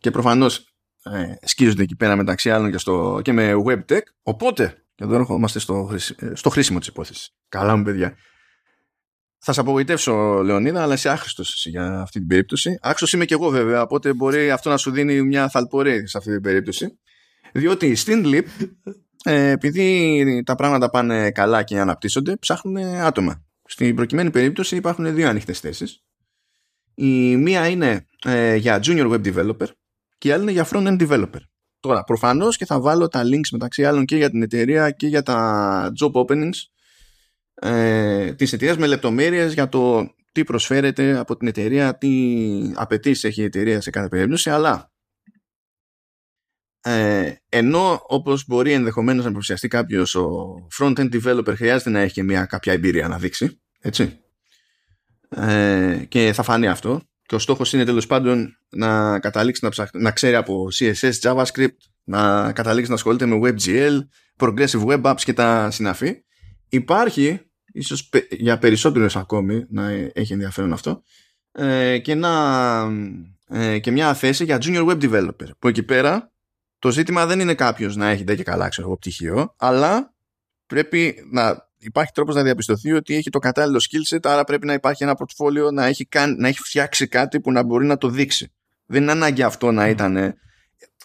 [0.00, 4.00] Ε, και προφανώς ε, σκίζονται εκεί πέρα μεταξύ άλλων και, στο, και με web tech.
[4.22, 7.30] Οπότε, και εδώ ερχόμαστε στο, ε, στο χρήσιμο της υπόθεσης.
[7.48, 8.16] Καλά μου παιδιά.
[9.42, 12.78] Θα σε απογοητεύσω, Λεωνίδα, αλλά είσαι άχρηστος για αυτή την περίπτωση.
[12.82, 16.30] Άξιος είμαι και εγώ, βέβαια, οπότε μπορεί αυτό να σου δίνει μια θαλπορή σε αυτή
[16.30, 16.98] την περίπτωση.
[17.52, 18.44] Διότι στην LIP,
[19.24, 23.44] ε, επειδή τα πράγματα πάνε καλά και αναπτύσσονται, ψάχνουν άτομα.
[23.64, 26.04] Στην προκειμένη περίπτωση υπάρχουν δύο ανοιχτές θέσεις.
[26.94, 29.66] Η μία είναι ε, για junior web developer
[30.20, 31.40] και η άλλη είναι για front-end developer.
[31.80, 35.22] Τώρα, προφανώς και θα βάλω τα links μεταξύ άλλων και για την εταιρεία και για
[35.22, 36.56] τα job openings
[37.54, 43.40] ε, της εταιρείας με λεπτομέρειες για το τι προσφέρεται από την εταιρεία, τι απαιτήσεις έχει
[43.40, 44.92] η εταιρεία σε κάθε περίπτωση, αλλά
[46.80, 52.22] ε, ενώ όπως μπορεί ενδεχομένως να υποψιαστεί κάποιος ο front-end developer χρειάζεται να έχει και
[52.22, 54.20] μια κάποια εμπειρία να δείξει, έτσι,
[55.28, 60.10] ε, και θα φανεί αυτό και ο στόχος είναι τέλος πάντων να καταλήξει να, να
[60.10, 63.98] ξέρει από CSS, JavaScript, να καταλήξει να ασχολείται με WebGL,
[64.36, 66.22] Progressive Web Apps και τα συναφή.
[66.68, 67.40] Υπάρχει,
[67.72, 71.02] ίσως για περισσότερους ακόμη να έχει ενδιαφέρον αυτό,
[71.52, 72.18] ε, και,
[73.48, 76.32] ε, και μια θέση για Junior Web Developer, που εκεί πέρα
[76.78, 80.14] το ζήτημα δεν είναι κάποιος να έχει και καλά ξέρω πτυχίο, αλλά
[80.66, 84.72] πρέπει να υπάρχει τρόπος να διαπιστωθεί ότι έχει το κατάλληλο skill set, άρα πρέπει να
[84.72, 88.52] υπάρχει ένα πορτφόλιο να έχει, να έχει φτιάξει κάτι που να μπορεί να το δείξει.
[88.86, 90.34] Δεν είναι ανάγκη αυτό να ήταν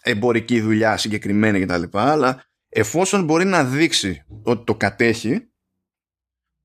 [0.02, 1.84] εμπορική δουλειά συγκεκριμένη κτλ.
[1.92, 5.50] Αλλά εφόσον μπορεί να δείξει ότι το κατέχει,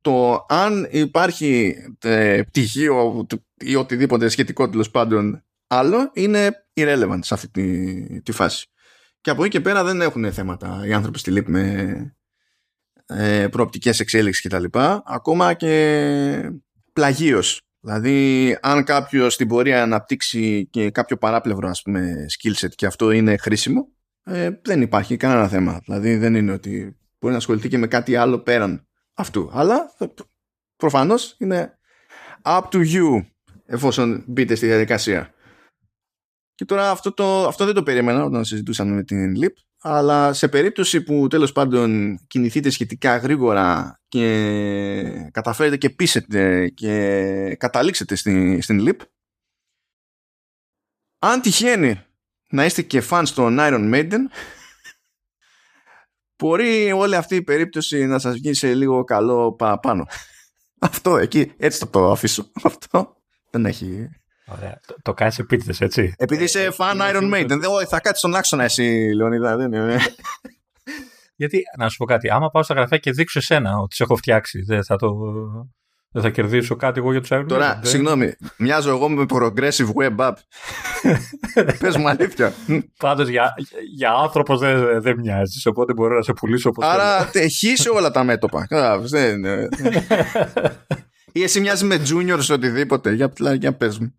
[0.01, 7.49] το αν υπάρχει ε, πτυχίο ή οτιδήποτε σχετικό τέλος πάντων άλλο είναι irrelevant σε αυτή
[7.49, 8.67] τη, τη φάση.
[9.21, 12.17] Και από εκεί και πέρα δεν έχουν θέματα οι άνθρωποι στη ΛΥΠ με
[13.17, 14.79] ε, προοπτικές εξέλιξης κτλ.
[15.05, 16.53] Ακόμα και
[16.93, 17.61] πλαγίως.
[17.81, 23.11] Δηλαδή αν κάποιος στην πορεία αναπτύξει και κάποιο παράπλευρο ας πούμε skill set και αυτό
[23.11, 23.89] είναι χρήσιμο
[24.25, 25.81] ε, δεν υπάρχει κανένα θέμα.
[25.85, 29.51] Δηλαδή δεν είναι ότι μπορεί να ασχοληθεί και με κάτι άλλο πέραν αυτού.
[29.53, 29.95] Αλλά
[30.77, 31.79] προφανώς είναι
[32.43, 33.25] up to you
[33.67, 35.35] εφόσον μπείτε στη διαδικασία.
[36.61, 40.49] Και τώρα αυτό, το, αυτό δεν το περίμενα όταν συζητούσαμε με την LIP, αλλά σε
[40.49, 48.89] περίπτωση που τέλος πάντων κινηθείτε σχετικά γρήγορα και καταφέρετε και πείσετε και καταλήξετε στην, στην
[48.89, 49.01] LIP,
[51.19, 52.01] αν τυχαίνει
[52.51, 54.21] να είστε και φαν στον Iron Maiden,
[56.39, 60.07] μπορεί όλη αυτή η περίπτωση να σας βγει σε λίγο καλό παραπάνω.
[60.79, 62.51] Αυτό εκεί, έτσι θα το αφήσω.
[62.63, 63.17] Αυτό
[63.51, 64.09] δεν έχει
[64.57, 64.81] Ωραία.
[64.87, 67.47] Το, το κάνεις επίτηδες, έτσι; Επειδή είσαι fan Iron Maiden.
[67.49, 69.57] Δεν, θα κάτσεις στον άξονα εσύ, Λεωνίδα.
[69.57, 69.99] Δεν είναι.
[71.37, 74.17] Γιατί, να σου πω κάτι, άμα πάω στα γραφεία και δείξω εσένα ότι σε έχω
[74.17, 75.17] φτιάξει, δεν θα το.
[76.13, 77.87] Δεν θα κερδίσω κάτι εγώ για τους Iron Τώρα, Maiden.
[77.87, 80.33] συγγνώμη, μοιάζω εγώ με progressive web app.
[81.81, 82.53] Πες μου αλήθεια.
[82.99, 83.55] Πάντως για,
[83.95, 88.11] για άνθρωπος δεν, δεν μοιάζεις, οπότε μπορώ να σε πουλήσω όπως Άρα έχει σε όλα
[88.11, 88.67] τα μέτωπα.
[89.01, 89.45] δεν
[91.33, 93.13] Ή εσύ μοιάζεις με junior σε οτιδήποτε.
[93.13, 94.15] Για, για πες μου.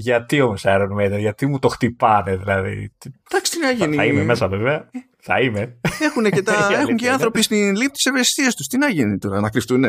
[0.00, 2.92] Γιατί όμως Iron Maiden, γιατί μου το χτυπάνε, δηλαδή.
[3.30, 3.96] Εντάξει, τι να γίνει.
[3.96, 4.90] Θα είμαι μέσα, βέβαια.
[5.20, 5.78] Θα είμαι.
[6.00, 8.66] Έχουν και, τα, έχουν και οι άνθρωποι στην λύπη τι ευαισθησίε τους.
[8.66, 9.84] Τι να γίνει τώρα, να κρυφτούν.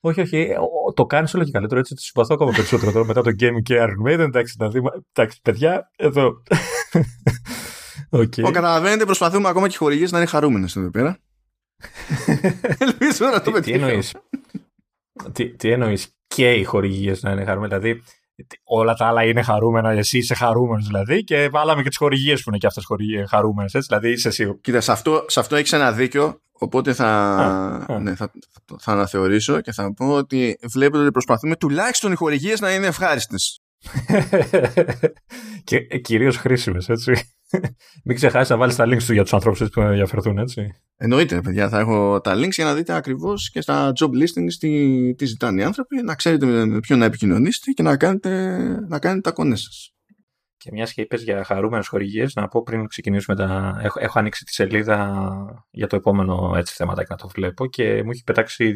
[0.00, 0.48] Όχι, όχι.
[0.94, 1.80] Το κάνεις όλο και καλύτερο.
[1.80, 4.18] Έτσι το συμπαθώ ακόμα περισσότερο τώρα μετά το Game και Iron Maiden.
[4.18, 4.90] Εντάξει, να δούμε.
[5.12, 6.32] Εντάξει, παιδιά, εδώ.
[8.20, 8.42] okay.
[8.42, 11.18] Ο, καταλαβαίνετε, προσπαθούμε ακόμα και οι χορηγίε να είναι χαρούμενες εδώ πέρα.
[12.78, 13.86] Ελπίζω να το πετύχουμε.
[13.86, 14.14] Τι εννοείς;
[15.32, 18.02] τι, τι εννοείς και οι χορηγίες να είναι χαρούμενες; Δηλαδή,
[18.64, 22.48] όλα τα άλλα είναι χαρούμενα, εσύ είσαι χαρούμενος δηλαδή, και βάλαμε και τις χορηγίες που
[22.48, 22.86] είναι και αυτές
[23.28, 23.72] χαρούμενες.
[23.86, 24.58] Δηλαδή είσαι εσύ.
[24.60, 26.40] Κοίτα, σε αυτό, σε αυτό έχεις ένα δίκιο.
[26.52, 28.30] Οπότε θα, α, ναι, θα,
[28.78, 33.61] θα αναθεωρήσω και θα πω ότι βλέπετε ότι προσπαθούμε τουλάχιστον οι χορηγίες να είναι ευχάριστες.
[35.64, 37.12] και κυρίως χρήσιμες, έτσι.
[38.04, 40.74] Μην ξεχάσεις να βάλεις τα links του για τους ανθρώπους που ενδιαφερθούν, έτσι.
[40.96, 41.68] Εννοείται, παιδιά.
[41.68, 45.60] Θα έχω τα links για να δείτε ακριβώς και στα job listings τι, τι ζητάνε
[45.60, 48.56] οι άνθρωποι, να ξέρετε με ποιον να επικοινωνήσετε και να κάνετε,
[48.88, 49.92] να κάνετε τα κονές σας.
[50.56, 53.80] Και μιας και είπες για χαρούμενε χορηγίες, να πω πριν ξεκινήσουμε τα.
[53.82, 55.22] Έχω, έχω ανοίξει τη σελίδα
[55.70, 58.74] για το επόμενο έτσι θέματα να το βλέπω και μου έχει πετάξει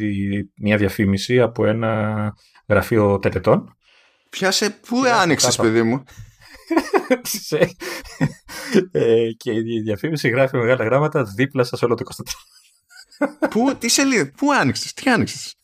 [0.60, 2.32] μια διαφήμιση από ένα
[2.68, 3.76] γραφείο τελετών.
[4.30, 6.04] Πιάσε, πού άνοιξες, παιδί μου;
[8.90, 12.04] ε, και η διαφήμιση γράφει μεγάλα γράμματα δίπλα σας όλο το
[13.18, 13.48] 24.
[13.50, 15.54] Πού, τι σελίδα, πού άνοιξες, τι άνοιξες;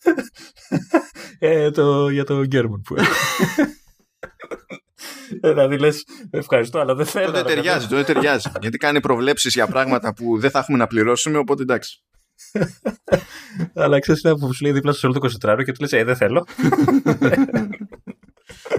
[1.38, 2.94] ε, το, για το Γκέρμον που
[5.40, 7.30] Δηλαδή λες, ευχαριστώ, αλλά δεν θέλω.
[7.32, 8.50] Δεν ταιριάζει, δεν ταιριάζει.
[8.60, 12.02] Γιατί κάνει προβλέψεις για πράγματα που δεν θα έχουμε να πληρώσουμε, οπότε εντάξει.
[13.74, 16.04] αλλά ξέρεις να που σου λέει δίπλα σε όλο το 24 και του λες, Ε,
[16.04, 16.46] δεν θέλω.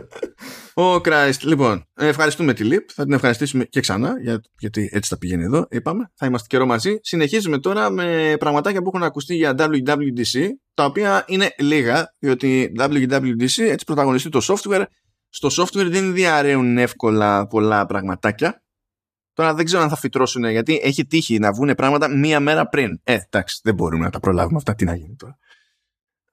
[0.76, 1.40] Ο Christ.
[1.42, 2.90] Λοιπόν, ευχαριστούμε τη ΛΥΠ.
[2.94, 5.68] Θα την ευχαριστήσουμε και ξανά, για, γιατί έτσι θα πηγαίνει εδώ.
[5.70, 6.12] Είπαμε.
[6.16, 6.98] Θα είμαστε καιρό μαζί.
[7.02, 13.58] Συνεχίζουμε τώρα με πραγματάκια που έχουν ακουστεί για WWDC, τα οποία είναι λίγα, διότι WWDC
[13.58, 14.84] έτσι πρωταγωνιστεί το software.
[15.30, 18.64] Στο software δεν διαρρέουν εύκολα πολλά πραγματάκια.
[19.34, 23.00] Τώρα δεν ξέρω αν θα φυτρώσουν, γιατί έχει τύχει να βγουν πράγματα μία μέρα πριν.
[23.04, 24.76] Ε, εντάξει, δεν μπορούμε να τα προλάβουμε αυτά.
[24.76, 25.38] Τι να γίνει τώρα.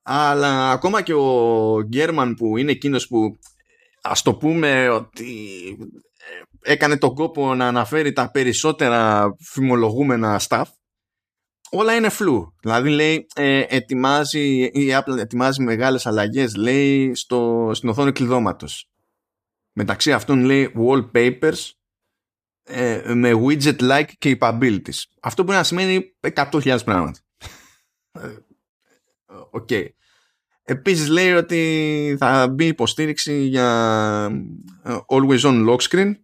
[0.03, 3.39] Αλλά ακόμα και ο Γκέρμαν που είναι εκείνος που
[4.03, 5.36] ας το πούμε ότι
[6.62, 10.64] ε, έκανε τον κόπο να αναφέρει τα περισσότερα φημολογούμενα staff
[11.70, 12.55] όλα είναι φλου.
[12.61, 18.90] Δηλαδή λέει ε, ετοιμάζει, η Apple ετοιμάζει μεγάλες αλλαγές λέει στο, στην οθόνη κλειδώματος.
[19.72, 21.70] Μεταξύ αυτών λέει wallpapers
[22.62, 25.03] ε, με widget-like capabilities.
[25.20, 27.18] Αυτό μπορεί να σημαίνει 100.000 πράγματα.
[28.12, 28.36] Ε,
[29.51, 29.66] ok.
[29.70, 29.88] Okay.
[30.65, 33.67] Επίσης λέει ότι θα μπει υποστήριξη για
[34.85, 36.15] ε, always on lock screen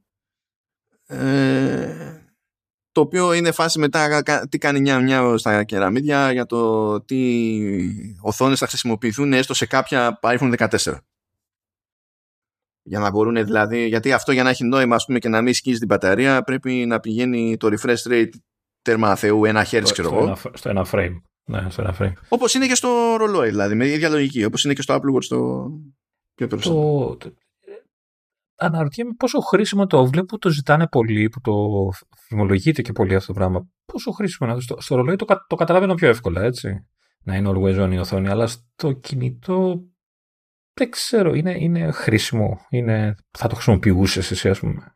[1.07, 2.21] ε,
[2.93, 7.41] το οποίο είναι φάση μετά τι κάνει μια μια στα κεραμίδια για το τι
[8.21, 10.99] οθόνες θα χρησιμοποιηθούν έστω σε κάποια iPhone 14.
[12.83, 15.55] Για να μπορούν δηλαδή, γιατί αυτό για να έχει νόημα ας πούμε, και να μην
[15.55, 18.31] σκίζει την μπαταρία πρέπει να πηγαίνει το refresh rate
[18.83, 20.37] τέρμα θεού ένα χέρι ξέρω εγώ.
[20.53, 21.21] Στο ένα frame.
[21.51, 22.13] Ναι, στο ένα frame.
[22.29, 25.23] Όπως είναι και στο ρολόι δηλαδή, με ίδια λογική, όπως είναι και στο Apple Watch
[25.23, 27.17] στο...
[27.19, 27.35] Το,
[28.57, 31.53] αναρωτιέμαι πόσο χρήσιμο το βλέπω που το ζητάνε πολύ, που το
[32.17, 33.69] φημολογείται και πολύ αυτό το πράγμα.
[33.85, 36.87] Πόσο χρήσιμο είναι στο, στο ρολόι το, το καταλαβαίνω πιο εύκολα, έτσι.
[37.23, 39.83] Να είναι always on η οθόνη, αλλά στο κινητό
[40.73, 42.67] δεν ξέρω, είναι, είναι χρήσιμο.
[42.69, 44.96] Είναι, θα το χρησιμοποιούσες εσύ, ας πούμε.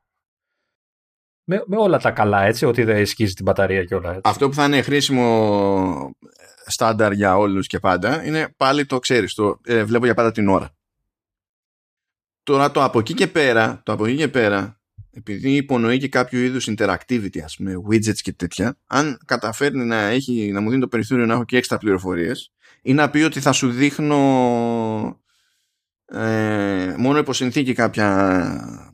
[1.45, 4.09] Με, με, όλα τα καλά, έτσι, ότι δεν σκίζει την μπαταρία και όλα.
[4.09, 4.20] Έτσι.
[4.24, 6.16] Αυτό που θα είναι χρήσιμο
[6.66, 10.49] στάνταρ για όλους και πάντα είναι πάλι το ξέρεις, το ε, βλέπω για πάντα την
[10.49, 10.74] ώρα.
[12.43, 14.80] Τώρα το από εκεί και πέρα, το από εκεί και πέρα,
[15.12, 20.51] επειδή υπονοεί και κάποιο είδους interactivity, ας πούμε, widgets και τέτοια, αν καταφέρνει να, έχει,
[20.53, 23.53] να μου δίνει το περιθώριο να έχω και έξτρα πληροφορίες, ή να πει ότι θα
[23.53, 24.16] σου δείχνω
[26.07, 28.89] ε, μόνο υπό συνθήκη κάποια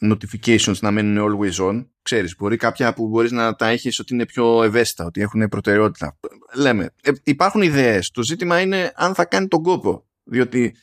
[0.00, 1.86] notifications να μένουν always on.
[2.02, 6.18] Ξέρεις, μπορεί κάποια που μπορείς να τα έχεις ότι είναι πιο ευαίσθητα, ότι έχουν προτεραιότητα.
[6.54, 8.10] Λέμε, ε, υπάρχουν ιδέες.
[8.10, 10.04] Το ζήτημα είναι αν θα κάνει τον κόπο.
[10.24, 10.74] Διότι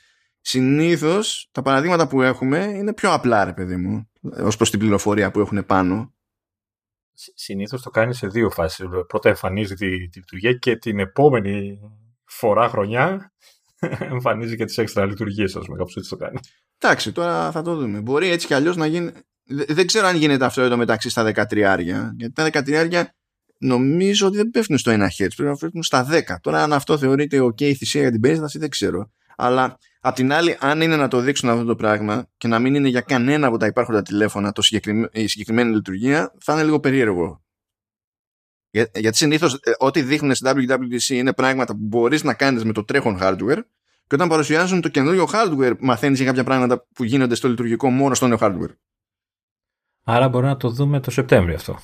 [0.50, 5.32] Συνήθως τα παραδείγματα που έχουμε είναι πιο απλά, ρε παιδί μου, ως προς την πληροφορία
[5.32, 6.14] που έχουν πάνω.
[7.14, 8.86] Συνήθως το κάνεις σε δύο φάσεις.
[9.08, 11.80] Πρώτα εμφανίζει τη, τη λειτουργία και την επόμενη
[12.26, 13.34] φορά χρονιά
[14.12, 15.78] εμφανίζει και τις έξτρα λειτουργίες, ας πούμε.
[15.78, 16.40] Κάπως έτσι το κάνει.
[16.80, 18.02] Εντάξει, τώρα θα το δούμε.
[18.02, 19.12] Μπορεί έτσι κι αλλιώς να γίνει.
[19.50, 22.14] Δεν ξέρω αν γίνεται αυτό εδώ μεταξύ στα 13 άρια.
[22.18, 23.16] Γιατί τα 13 άρια
[23.58, 26.22] νομίζω ότι δεν πέφτουν στο 1 Hz, πρέπει να πέφτουν στα 10.
[26.42, 29.12] Τώρα, αν αυτό θεωρείται OK θυσία για την περίσταση, δεν ξέρω.
[29.36, 32.76] Αλλά Απ' την άλλη, αν είναι να το δείξουν αυτό το πράγμα και να μην
[32.76, 34.62] είναι για κανένα από τα υπάρχοντα τηλέφωνα το
[35.12, 37.42] η συγκεκριμένη λειτουργία, θα είναι λίγο περίεργο.
[38.70, 42.74] Για, γιατί συνήθως ε, ό,τι δείχνουν στην WWDC είναι πράγματα που μπορείς να κάνεις με
[42.74, 43.62] το τρέχον hardware
[44.08, 48.16] και όταν παρουσιάζουν το καινούριο hardware, μαθαίνεις για κάποια πράγματα που γίνονται στο λειτουργικό μόνο
[48.16, 48.76] στο νέο hardware.
[50.04, 51.78] Άρα μπορεί να το δούμε το Σεπτέμβριο αυτό.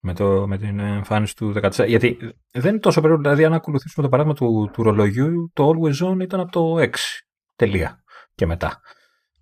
[0.00, 1.86] Με, το, με την εμφάνιση του 14.
[1.86, 2.18] Γιατί
[2.50, 3.22] δεν είναι τόσο περίεργο.
[3.22, 6.88] Δηλαδή, αν ακολουθήσουμε το παράδειγμα του, του ρολογιού, το Always On ήταν από το 6.
[7.56, 8.02] Τελεία.
[8.34, 8.80] Και μετά.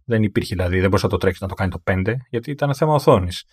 [0.05, 2.75] Δεν υπήρχε δηλαδή, δεν μπορούσε να το τρέξει να το κάνει το 5, γιατί ήταν
[2.75, 3.45] θέμα οθόνης.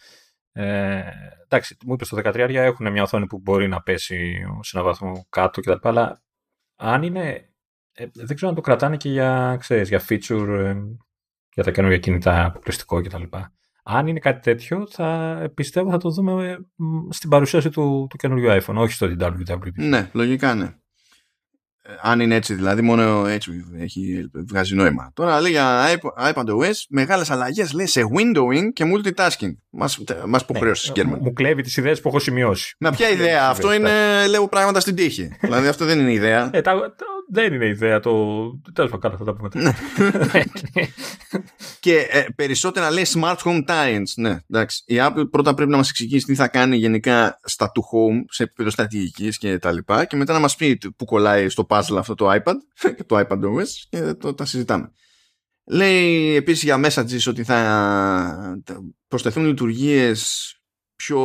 [0.52, 1.04] Ε,
[1.44, 5.26] εντάξει, μου είπες στο 13 έχουν μια οθόνη που μπορεί να πέσει σε έναν βαθμό
[5.30, 5.88] κάτω κτλ.
[5.88, 6.22] Αλλά
[6.76, 7.46] αν είναι.
[7.94, 10.76] Ε, δεν ξέρω αν το κρατάνε και για, ξέρεις, για feature, ε,
[11.54, 13.24] για τα καινούργια κινητά αποκλειστικό κτλ.
[13.84, 16.58] Αν είναι κάτι τέτοιο, θα πιστεύω θα το δούμε ε,
[17.10, 19.72] στην παρουσίαση του, του καινούργιου iPhone, όχι στο WWDC.
[19.74, 20.76] Ναι, λογικά ναι.
[22.02, 25.12] Αν είναι έτσι δηλαδή μόνο έτσι έχει βγάζει νόημα.
[25.14, 26.00] Τώρα λέει για
[26.34, 29.52] iPadOS μεγάλες αλλαγές λέει σε windowing και multitasking.
[29.70, 32.76] Μας, μας υποχρέωσες ναι, μου κλέβει τις ιδέες που έχω σημειώσει.
[32.80, 33.92] Με ποια ιδέα αυτό είναι
[34.28, 35.32] λέω πράγματα στην τύχη.
[35.42, 36.50] Δηλαδή αυτό δεν είναι ιδέα.
[36.54, 36.96] Ε, τα,
[37.34, 38.12] δεν είναι ιδέα το.
[38.74, 39.50] Τέλος πάντων, θα τα πούμε.
[39.54, 39.74] Ναι.
[41.80, 44.04] και ε, περισσότερα λέει smart home times.
[44.16, 44.84] Ναι, εντάξει.
[44.86, 48.44] Η Apple πρώτα πρέπει να μας εξηγήσει τι θα κάνει γενικά στα to home σε
[48.44, 50.06] επίπεδο στρατηγικής και τα λοιπά.
[50.06, 52.56] Και μετά να μας πει που κολλάει στο puzzle αυτό το iPad
[52.96, 54.92] και το iPad OS και το, τα συζητάμε.
[55.64, 58.62] Λέει επίσης για messages ότι θα
[59.08, 60.56] προσθεθούν λειτουργίες
[60.96, 61.20] πιο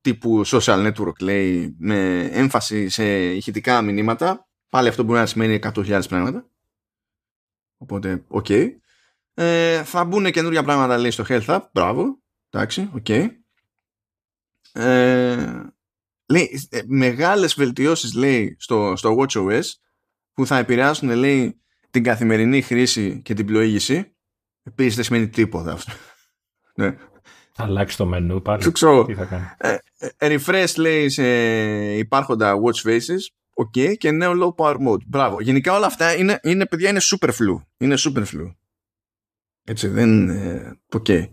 [0.00, 6.02] τύπου social network λέει με έμφαση σε ηχητικά μηνύματα Πάλι αυτό μπορεί να σημαίνει 100.000
[6.08, 6.50] πράγματα.
[7.76, 8.46] Οπότε, ok.
[8.48, 8.68] Okay.
[9.34, 11.60] Ε, θα μπουν καινούργια πράγματα λέει στο Health App.
[11.72, 12.22] Μπράβο.
[12.50, 13.04] Εντάξει, ok.
[13.08, 13.28] Okay.
[14.72, 15.62] Ε,
[16.28, 19.62] λέει, ε, μεγάλες βελτιώσεις λέει στο, στο WatchOS
[20.32, 21.60] που θα επηρεάσουν λέει
[21.90, 24.16] την καθημερινή χρήση και την πλοήγηση.
[24.62, 25.92] Επίσης δεν σημαίνει τίποτα αυτό.
[26.74, 26.96] ναι.
[27.52, 28.72] Θα αλλάξει το μενού πάλι.
[28.72, 29.44] Τι θα κάνει.
[29.56, 31.26] Ε, ε, refresh λέει σε
[31.96, 33.20] υπάρχοντα watch faces
[33.62, 35.04] OK και νέο low power mode.
[35.06, 35.40] Μπράβο.
[35.40, 37.64] Γενικά όλα αυτά είναι, είναι παιδιά, είναι super flu.
[37.78, 38.54] Είναι super flu.
[39.64, 40.28] Έτσι, δεν.
[40.28, 41.28] Ε, OK.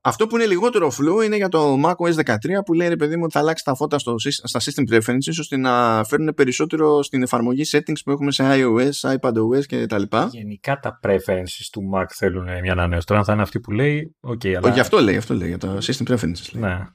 [0.00, 3.22] Αυτό που είναι λιγότερο flu είναι για το macOS 13 που λέει ρε παιδί μου
[3.24, 7.62] ότι θα αλλάξει τα φώτα στο, στα system preferences ώστε να φέρνουν περισσότερο στην εφαρμογή
[7.70, 10.28] settings που έχουμε σε iOS, iPadOS και τα λοιπά.
[10.32, 13.06] Γενικά τα preferences του Mac θέλουν μια ανανέωση.
[13.06, 14.48] Τώρα αν θα είναι αυτή που λέει, OK.
[14.48, 14.70] Αλλά...
[14.70, 16.52] Όχι, αυτό λέει, αυτό λέει για τα system preferences.
[16.52, 16.62] Λέει.
[16.62, 16.86] Ναι.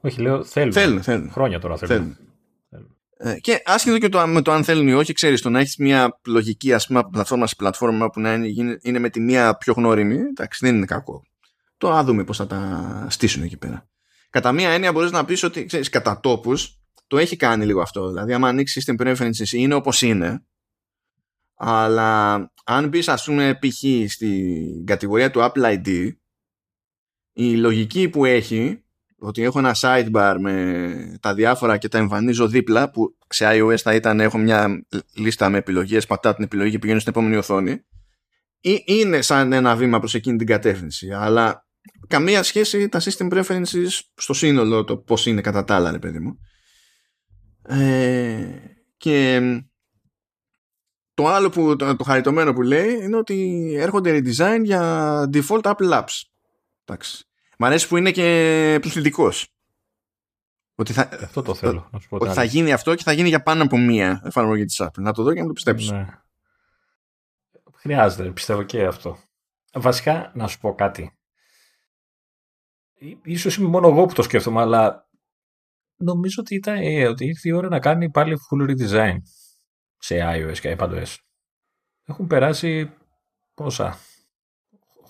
[0.00, 0.72] Όχι, λέω θέλουν.
[0.72, 1.30] Θέλουν, θέλουν.
[1.30, 1.96] Χρόνια τώρα θέλουν.
[1.96, 2.29] θέλουν.
[3.22, 5.76] Ε, και άσχετο και το, με το αν θέλουν ή όχι, ξέρεις, το να έχεις
[5.76, 9.72] μια λογική ας πούμε, πλατφόρμα σε πλατφόρμα που να είναι, είναι με τη μία πιο
[9.72, 11.22] γνώριμη, εντάξει, δεν είναι κακό.
[11.76, 13.88] Το να δούμε πώς θα τα στήσουν εκεί πέρα.
[14.30, 18.08] Κατά μία έννοια μπορείς να πεις ότι ξέρεις, κατά τόπους το έχει κάνει λίγο αυτό.
[18.08, 20.44] Δηλαδή, άμα ανοίξεις system preferences, είναι όπως είναι.
[21.54, 24.10] Αλλά αν μπει, ας πούμε, π.χ.
[24.12, 26.10] στην κατηγορία του Apple ID,
[27.32, 28.84] η λογική που έχει
[29.20, 33.94] ότι έχω ένα sidebar με τα διάφορα και τα εμφανίζω δίπλα που σε iOS θα
[33.94, 37.84] ήταν έχω μια λίστα με επιλογές πατάω την επιλογή και πηγαίνω στην επόμενη οθόνη.
[38.60, 41.66] Ή είναι σαν ένα βήμα προς εκείνη την κατεύθυνση αλλά
[42.06, 46.18] καμία σχέση τα system preferences στο σύνολο το πώς είναι κατά τα άλλα ρε παιδί
[46.18, 46.38] μου.
[47.62, 48.46] Ε,
[48.96, 49.40] και
[51.14, 55.90] το άλλο που το, το χαριτωμένο που λέει είναι ότι έρχονται redesign για default Apple
[55.90, 56.22] Apps
[56.84, 57.24] εντάξει
[57.62, 59.54] Μ' αρέσει που είναι και πληθυντικός.
[60.74, 61.88] Ότι θα, αυτό το θέλω.
[61.92, 64.64] Να σου πω ότι θα γίνει αυτό και θα γίνει για πάνω από μία εφαρμογή
[64.64, 64.98] της Apple.
[64.98, 65.94] Να το δω και να το πιστέψω.
[65.94, 66.06] Ναι.
[67.74, 69.18] Χρειάζεται, πιστεύω και αυτό.
[69.72, 71.18] Βασικά, να σου πω κάτι.
[73.22, 75.08] Ίσως είμαι μόνο εγώ που το σκέφτομαι, αλλά
[75.96, 79.16] νομίζω ότι, ήταν, ε, ότι ήρθε η ώρα να κάνει πάλι full redesign
[79.98, 81.14] σε iOS και iPadOS.
[82.04, 82.92] Έχουν περάσει
[83.54, 83.98] πόσα,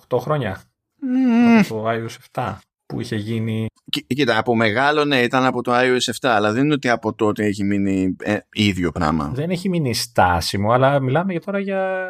[0.08, 0.69] 8 χρόνια
[1.02, 1.64] Mm.
[1.64, 3.66] Από το iOS 7 που είχε γίνει.
[4.06, 7.44] Κοίτα, από μεγάλο ναι, ήταν από το iOS 7, αλλά δεν είναι ότι από τότε
[7.44, 9.30] έχει μείνει ε, ίδιο πράγμα.
[9.34, 12.00] Δεν έχει μείνει στάσιμο, αλλά μιλάμε για τώρα για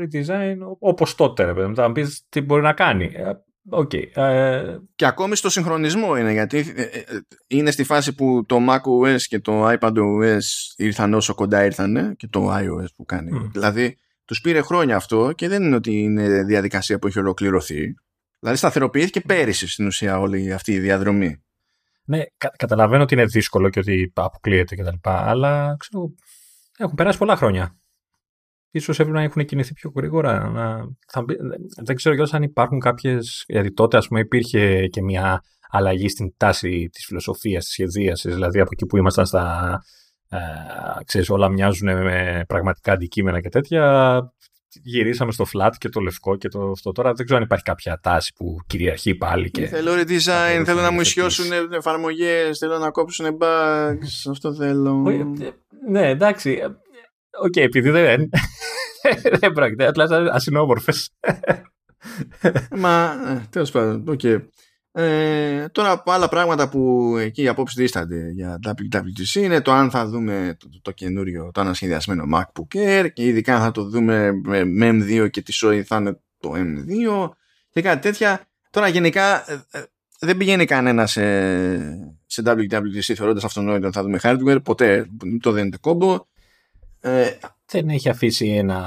[0.00, 1.44] redesign όπως τότε.
[1.44, 3.10] Ρε, παιδί, να πεις τι μπορεί να κάνει.
[3.70, 4.02] Okay.
[4.14, 6.86] Ε, ε, και ακόμη στο συγχρονισμό είναι, γιατί ε,
[7.46, 10.40] είναι στη φάση που το macOS και το iPadOS
[10.76, 13.30] ήρθαν όσο κοντά ήρθαν και το iOS που κάνει.
[13.34, 13.48] Mm.
[13.52, 17.94] Δηλαδή, τους πήρε χρόνια αυτό και δεν είναι ότι είναι διαδικασία που έχει ολοκληρωθεί.
[18.38, 21.42] Δηλαδή σταθεροποιήθηκε πέρυσι στην ουσία όλη αυτή η διαδρομή.
[22.04, 24.96] Ναι, κα, καταλαβαίνω ότι είναι δύσκολο και ότι αποκλείεται κτλ.
[25.02, 26.14] Αλλά ξέρω,
[26.78, 27.78] έχουν περάσει πολλά χρόνια.
[28.70, 30.48] Ίσως έπρεπε να έχουν κινηθεί πιο γρήγορα.
[30.48, 30.78] Να,
[31.12, 31.24] θα,
[31.82, 33.44] δεν ξέρω κιόλας αν υπάρχουν κάποιες...
[33.46, 38.34] Γιατί τότε ας πούμε υπήρχε και μια αλλαγή στην τάση της φιλοσοφίας, της σχεδίασης.
[38.34, 39.78] Δηλαδή από εκεί που ήμασταν στα...
[40.28, 40.38] Ε,
[41.04, 44.18] ξέρεις, όλα μοιάζουν με πραγματικά αντικείμενα και τέτοια
[44.82, 46.92] γυρίσαμε στο flat και το λευκό και το αυτό.
[46.92, 49.50] Τώρα δεν ξέρω αν υπάρχει κάποια τάση που κυριαρχεί πάλι.
[49.50, 49.66] Και...
[49.66, 54.22] Θέλω redesign, θέλω να μου ισιώσουν εφαρμογές, θέλω να κόψουν bugs.
[54.30, 55.02] Αυτό θέλω.
[55.88, 56.60] Ναι, εντάξει.
[57.40, 58.28] OK, okay, επειδή δεν.
[59.40, 59.86] δεν πρόκειται.
[59.86, 60.92] Απλά ασυνόμορφε.
[62.70, 64.16] Μα, ε, τέλος πάντων.
[64.18, 64.42] Okay.
[64.92, 69.90] Ε, τώρα από άλλα πράγματα που εκεί οι απόψεις δίστανται για WWDC είναι το αν
[69.90, 74.32] θα δούμε το, το, το καινούριο, το ανασχεδιασμένο MacBook Air και ειδικά θα το δούμε
[74.64, 77.30] με, M2 και τι SoC θα είναι το M2
[77.70, 78.48] και κάτι τέτοια.
[78.70, 79.82] Τώρα γενικά ε, ε,
[80.20, 81.22] δεν πηγαίνει κανένα σε,
[82.26, 85.08] σε WWDC θεωρώντας αυτονόητο ότι θα δούμε hardware, ποτέ
[85.40, 86.26] το δεν είναι κόμπο.
[87.00, 87.30] Ε,
[87.66, 88.86] δεν έχει αφήσει ένα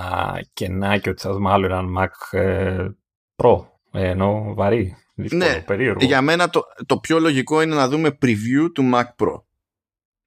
[0.53, 2.87] κενάκι ότι θα δούμε άλλο έναν Mac ε,
[3.35, 4.95] Pro, ενώ βαρύ
[5.31, 5.63] ναι,
[5.99, 9.41] για μένα το, το πιο λογικό είναι να δούμε preview του Mac Pro.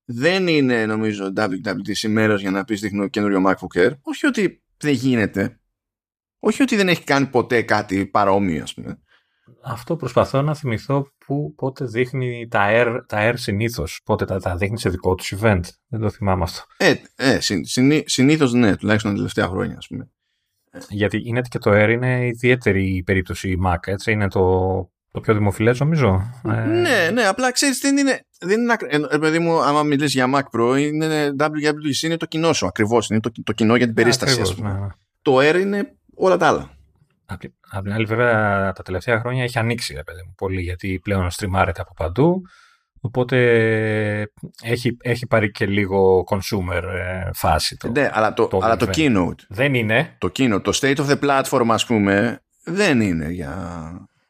[0.05, 3.91] Δεν είναι νομίζω WWDC μέρος για να πεις δείχνω καινούριο MacBook Air.
[4.03, 5.61] Όχι ότι δεν γίνεται.
[6.39, 8.99] Όχι ότι δεν έχει κάνει ποτέ κάτι παρόμοιο ας πούμε.
[9.63, 14.01] Αυτό προσπαθώ να θυμηθώ που πότε δείχνει τα Air, τα Air συνήθως.
[14.05, 15.61] Πότε τα, τα δείχνει σε δικό τους event.
[15.87, 16.63] Δεν το θυμάμαι αυτό.
[16.77, 17.39] Ε, ε
[18.05, 20.11] συνήθως ναι, τουλάχιστον τα τελευταία χρόνια ας πούμε.
[20.89, 24.13] Γιατί είναι και το Air είναι ιδιαίτερη περίπτωση Mac, έτσι.
[24.13, 24.41] Είναι το,
[25.11, 26.33] το πιο δημοφιλές, νομίζω.
[26.49, 28.27] Ε, ναι, ναι, απλά ξέρεις, δεν είναι.
[28.41, 28.77] Δεν είναι
[29.11, 33.09] ε, παιδί μου, άμα μιλήσεις για Mac Pro, είναι WWDC, είναι το κοινό σου ακριβώς.
[33.09, 34.41] Είναι το, το κοινό για την περίσταση.
[34.41, 34.87] Ακριβώς, ναι, ναι.
[35.23, 36.71] Το Air είναι όλα τα άλλα.
[37.27, 41.31] Απ' την άλλη, βέβαια, τα τελευταία χρόνια έχει ανοίξει, ρε παιδί μου, πολύ, γιατί πλέον
[41.31, 42.43] στριμάρεται από παντού.
[43.05, 43.39] Οπότε
[44.63, 47.77] έχει, έχει πάρει και λίγο consumer ε, φάση.
[47.77, 49.39] Το, ναι, αλλά το, το, αλλά το keynote.
[49.49, 50.17] Δεν είναι.
[50.19, 53.57] Το keynote, το state of the platform, ας πούμε, δεν είναι για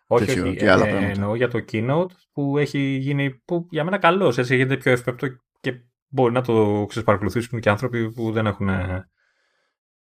[0.06, 0.56] όχι, τέτοιο, όχι.
[0.56, 4.38] Και άλλα ε, εννοώ για το keynote που έχει γίνει που για μένα καλός.
[4.38, 5.26] Έτσι γίνεται πιο ευπεπτό
[5.60, 5.72] και
[6.08, 9.08] μπορεί να το ξεσπαρακολουθήσουν και άνθρωποι που δεν έχουν ε,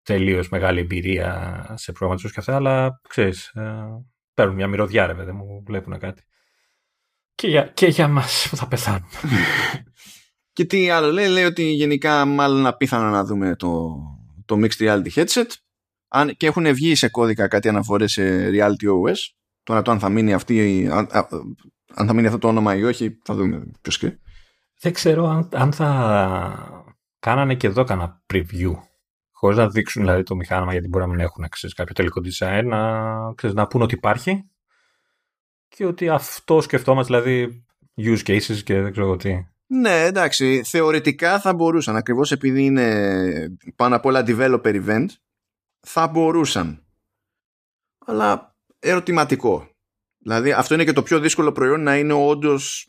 [0.04, 3.86] τελείως μεγάλη εμπειρία σε προγραμματισμό και αυτά, αλλά ξέρεις, ε,
[4.34, 6.24] παίρνουν μια μυρωδιά, ρε παιδί μου, βλέπουν κάτι.
[7.42, 9.08] Και για, και για μας που θα πεθάνουμε.
[10.54, 13.96] και τι άλλο λέει, λέει ότι γενικά μάλλον απίθανο να δούμε το,
[14.46, 15.46] το Mixed Reality Headset.
[16.08, 19.16] Αν, και έχουν βγει σε κώδικα κάτι αναφορές σε Reality OS
[19.64, 21.08] τώρα το αν θα μείνει, αυτή, αν,
[21.94, 24.20] αν θα μείνει αυτό το όνομα ή όχι θα δούμε ποιος και.
[24.80, 26.86] Δεν ξέρω αν, αν θα
[27.20, 28.72] κάνανε και εδώ κανένα preview.
[29.32, 32.64] Χωρίς να δείξουν δηλαδή το μηχάνημα γιατί μπορεί να μην έχουν ξέρεις, κάποιο τελικό design
[32.66, 34.51] να, ξέρεις, να πούν ότι υπάρχει
[35.76, 37.66] και ότι αυτό σκεφτόμαστε, δηλαδή
[37.98, 39.46] use cases και δεν ξέρω τι.
[39.68, 45.06] Ναι, εντάξει, θεωρητικά θα μπορούσαν, ακριβώς επειδή είναι πάνω απ' όλα developer event,
[45.80, 46.84] θα μπορούσαν.
[48.06, 49.70] Αλλά ερωτηματικό.
[50.18, 52.88] Δηλαδή αυτό είναι και το πιο δύσκολο προϊόν να είναι όντως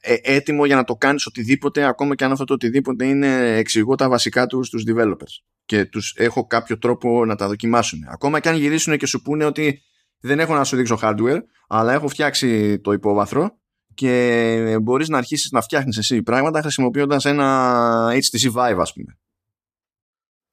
[0.00, 3.56] ε, ε, έτοιμο για να το κάνεις οτιδήποτε ακόμα και αν αυτό το οτιδήποτε είναι
[3.56, 8.00] εξηγώ τα βασικά τους στους developers και τους έχω κάποιο τρόπο να τα δοκιμάσουν.
[8.08, 9.82] Ακόμα και αν γυρίσουν και σου πούνε ότι
[10.20, 13.58] δεν έχω να σου δείξω hardware αλλά έχω φτιάξει το υπόβαθρο
[13.94, 19.18] και μπορείς να αρχίσεις να φτιάχνεις εσύ πράγματα χρησιμοποιώντας ένα HTC Vive ας πούμε.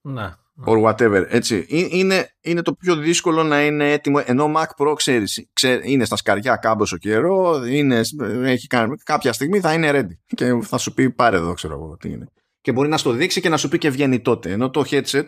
[0.02, 0.32] Ναι.
[0.66, 1.66] Or whatever, έτσι.
[1.70, 5.48] Είναι, είναι το πιο δύσκολο να είναι έτοιμο, ενώ Mac Pro ξέρεις,
[5.84, 8.02] είναι στα σκαριά κάμποσο καιρό, είναι,
[8.44, 11.98] έχει κάνει, κάποια στιγμή θα είναι ready και θα σου πει πάρε εδώ, ξέρω εγώ
[11.98, 12.28] τι είναι.
[12.62, 14.52] Και μπορεί να στο δείξει και να σου πει και βγαίνει τότε.
[14.52, 15.26] Ενώ το headset,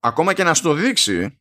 [0.00, 1.40] ακόμα και να στο δείξει,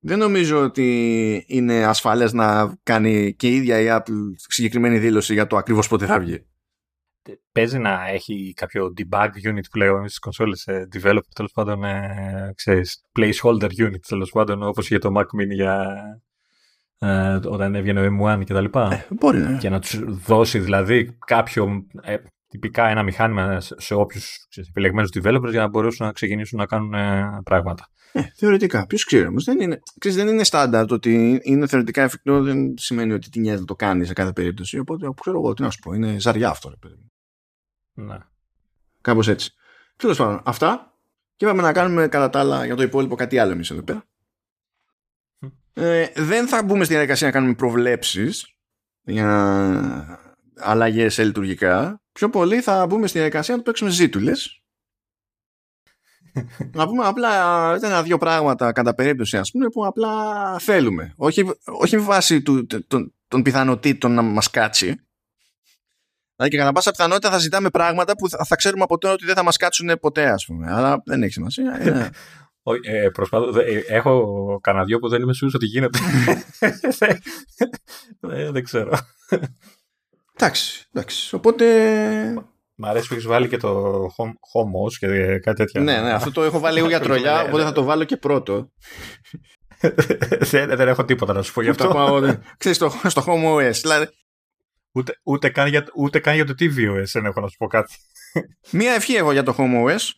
[0.00, 5.46] δεν νομίζω ότι είναι ασφαλές να κάνει και η ίδια η Apple συγκεκριμένη δήλωση για
[5.46, 6.44] το ακριβώς πότε θα βγει.
[7.52, 12.52] Παίζει να έχει κάποιο debug unit που λέγαμε στις κονσόλες ε, developer, τέλος πάντων, ε,
[12.56, 15.96] ξέρεις, placeholder unit, τέλος πάντων, όπως για το Mac Mini για
[17.02, 18.92] ε, όταν έβγαινε ο M1 και τα λοιπά.
[18.92, 19.56] Ε, μπορεί να.
[19.58, 22.16] Και να τους δώσει δηλαδή κάποιο, ε,
[22.50, 27.40] τυπικά ένα μηχάνημα σε όποιους επιλεγμένους developers για να μπορέσουν να ξεκινήσουν να κάνουν ε,
[27.44, 27.88] πράγματα.
[28.12, 28.86] Ε, θεωρητικά.
[28.86, 29.44] Ποιος ξέρει όμως.
[29.44, 33.60] Δεν είναι, ξέρεις, δεν είναι στάνταρτ ότι είναι θεωρητικά εφικτό, δεν σημαίνει ότι την νοιάζει
[33.60, 34.78] να το κάνει σε κάθε περίπτωση.
[34.78, 35.92] Οπότε, ξέρω εγώ, τι να σου πω.
[35.92, 37.10] Είναι ζαριά αυτό, ρε παιδί.
[37.92, 38.18] Ναι.
[39.00, 39.54] Κάπως έτσι.
[39.96, 40.94] Τέλος πάντων, αυτά.
[41.36, 44.04] Και πάμε να κάνουμε κατά τα άλλα για το υπόλοιπο κάτι άλλο εμείς εδώ πέρα.
[45.72, 48.54] Ε, δεν θα μπούμε στη διαδικασία να κάνουμε προβλέψεις
[49.02, 50.18] για
[50.56, 52.02] αλλαγές σε λειτουργικά.
[52.20, 54.32] Πιο πολύ θα μπούμε στη διαδικασία να το παίξουμε ζήτουλε
[56.78, 57.30] να πούμε απλά
[57.82, 61.12] ένα-δύο πράγματα κατά περίπτωση ας πούμε που απλά θέλουμε.
[61.16, 64.84] Όχι, όχι βάση του, των, των πιθανότητων να μας κάτσει.
[66.36, 69.24] Δηλαδή και κατά πάσα πιθανότητα θα ζητάμε πράγματα που θα, θα ξέρουμε από τώρα ότι
[69.26, 70.72] δεν θα μας κάτσουν ποτέ ας πούμε.
[70.72, 71.80] Αλλά δεν έχει σημασία.
[72.82, 75.98] Ε, προσπάθω, ε, έχω κανένα δυο που δεν είμαι σίγουρος ότι γίνεται.
[78.20, 78.98] ε, δεν ξέρω.
[80.40, 81.34] Εντάξει, εντάξει.
[81.34, 81.64] Οπότε
[82.74, 85.80] Μ' αρέσει που έχεις βάλει και το home, και κάτι τέτοιο.
[85.80, 88.70] Ναι, ναι, αυτό το έχω βάλει εγώ για τρολιά, οπότε θα το βάλω και πρώτο.
[90.40, 92.20] δεν, δεν έχω τίποτα να σου πω γι' αυτό.
[92.58, 93.72] Ξέρεις, στο, στο Home OS.
[93.72, 94.08] Δηλαδή...
[94.92, 97.94] Ούτε, ούτε, καν για, ούτε καν για το tvOS δεν έχω να σου πω κάτι.
[98.78, 100.10] Μία ευχή έχω για το Home OS.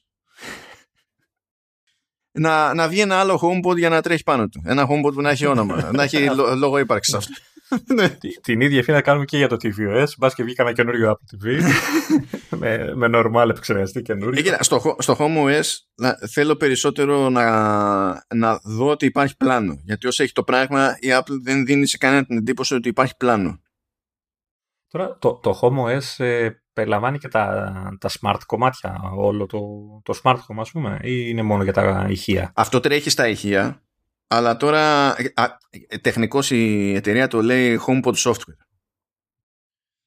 [2.32, 4.62] Να, να βγει ένα άλλο HomePod για να τρέχει πάνω του.
[4.64, 5.90] Ένα HomePod που να έχει όνομα.
[5.92, 7.32] να έχει λόγο ύπαρξης αυτό.
[7.94, 8.08] Ναι.
[8.40, 10.06] Την ίδια ευθύνη να κάνουμε και για το tvOS.
[10.18, 11.60] Μπας και βγει κανένα καινούριο Apple TV.
[12.60, 14.56] με, με normal επεξεργαστή καινούριο.
[14.60, 15.64] στο, στο Home OS
[16.30, 17.46] θέλω περισσότερο να,
[18.34, 19.80] να δω ότι υπάρχει πλάνο.
[19.84, 23.16] Γιατί όσο έχει το πράγμα, η Apple δεν δίνει σε κανένα την εντύπωση ότι υπάρχει
[23.16, 23.60] πλάνο.
[24.88, 29.60] Τώρα το, το Home OS ε, περιλαμβάνει και τα, τα smart κομμάτια, όλο το,
[30.02, 33.82] το smart home ας πούμε, ή είναι μόνο για τα ηχεία; Αυτό τρέχει στα ηχεία
[34.34, 35.14] αλλά τώρα
[36.00, 38.56] τεχνικώς η εταιρεία το λέει HomePod Software.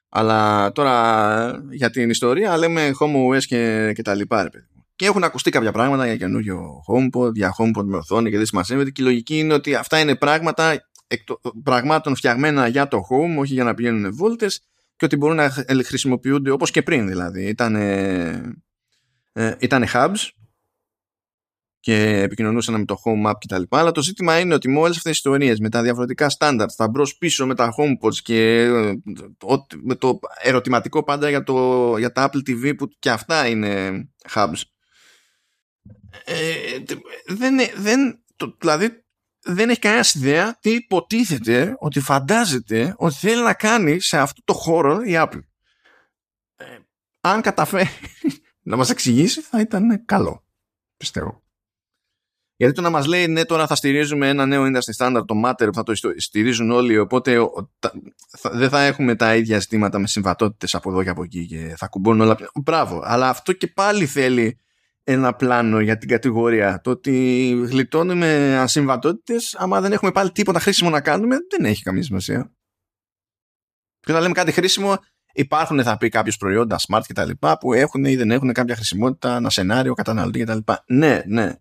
[0.10, 4.44] Αλλά τώρα για την ιστορία λέμε Home OS και, και τα λοιπά.
[4.44, 4.50] Ρε,
[4.96, 8.84] Και έχουν ακουστεί κάποια πράγματα για καινούριο HomePod, για HomePod με οθόνη και δεν σημασία.
[8.84, 10.90] Και η λογική είναι ότι αυτά είναι πράγματα
[11.64, 14.62] πραγμάτων φτιαγμένα για το home, όχι για να πηγαίνουν βόλτες
[14.96, 15.50] και ότι μπορούν να
[15.86, 17.48] χρησιμοποιούνται όπως και πριν δηλαδή.
[17.48, 20.30] Ήταν, ε, ήταν hubs
[21.86, 23.62] και επικοινωνούσαν με το home app κτλ.
[23.70, 26.88] Αλλά το ζήτημα είναι ότι με όλες αυτές τις ιστορίες, με τα διαφορετικά standards, τα
[26.88, 28.94] μπρος πίσω με τα homepods και ε,
[29.82, 34.62] με το ερωτηματικό πάντα για, το, για τα Apple TV που και αυτά είναι hubs.
[36.26, 36.36] Ε,
[37.26, 39.04] δεν, δεν, το, δηλαδή
[39.44, 44.54] δεν έχει κανένας ιδέα τι υποτίθεται ότι φαντάζεται ότι θέλει να κάνει σε αυτό το
[44.54, 45.44] χώρο η Apple.
[46.56, 46.66] Ε,
[47.22, 47.90] αν καταφέρει
[48.70, 50.46] να μας εξηγήσει θα ήταν καλό.
[50.98, 51.45] Πιστεύω.
[52.58, 55.66] Γιατί το να μας λέει ναι, τώρα θα στηρίζουμε ένα νέο industry standard, το Matter,
[55.66, 57.38] που θα το στηρίζουν όλοι, οπότε
[58.52, 61.88] δεν θα έχουμε τα ίδια ζητήματα με συμβατότητες από εδώ και από εκεί και θα
[61.88, 62.38] κουμπώνουν όλα.
[62.64, 63.02] Μπράβο.
[63.04, 64.60] Αλλά αυτό και πάλι θέλει
[65.04, 66.82] ένα πλάνο για την κατηγορία.
[66.84, 72.04] Το ότι γλιτώνουμε ασυμβατότητες, άμα δεν έχουμε πάλι τίποτα χρήσιμο να κάνουμε, δεν έχει καμία
[72.04, 72.52] σημασία.
[74.00, 74.98] Και όταν λέμε κάτι χρήσιμο,
[75.34, 77.30] υπάρχουν, θα πει κάποιος προϊόντα, smart κτλ.
[77.60, 80.72] που έχουν ή δεν έχουν κάποια χρησιμότητα, ένα σενάριο, καταναλωτή κτλ.
[80.88, 81.56] Ναι, ναι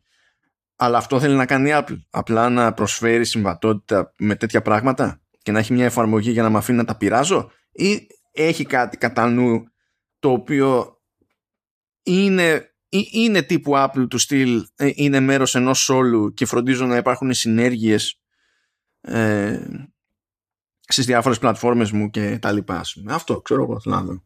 [0.84, 1.98] αλλά αυτό θέλει να κάνει η Apple.
[2.10, 6.58] Απλά να προσφέρει συμβατότητα με τέτοια πράγματα και να έχει μια εφαρμογή για να με
[6.58, 9.64] αφήνει να τα πειράζω; Ή έχει κάτι κατά νου
[10.18, 10.98] το οποίο
[12.02, 17.32] είναι, είναι τύπου Apple του στυλ ε, είναι μέρος ενός όλου και φροντίζουν να υπάρχουν
[17.32, 18.20] συνέργειες
[19.00, 19.60] ε,
[20.80, 22.82] στις διάφορες πλατφόρμες μου και τα λοιπά.
[23.08, 24.22] Αυτό ξέρω εγώ θέλω να δω.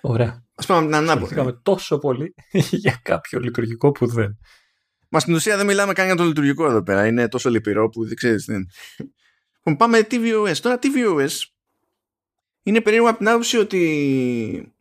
[0.00, 0.44] Ωραία.
[0.54, 1.60] Ας πάμε την ανάποδα.
[1.62, 2.34] τόσο πολύ
[2.84, 4.38] για κάποιο λειτουργικό που δεν.
[5.14, 7.06] Μα στην ουσία δεν μιλάμε καν για το λειτουργικό εδώ πέρα.
[7.06, 8.44] Είναι τόσο λυπηρό που δεν ξέρεις.
[8.44, 8.68] Δεν...
[9.56, 10.56] Λοιπόν, πάμε TVOS.
[10.62, 11.28] Τώρα TVOS
[12.62, 14.72] είναι περίεργο από την άποψη ότι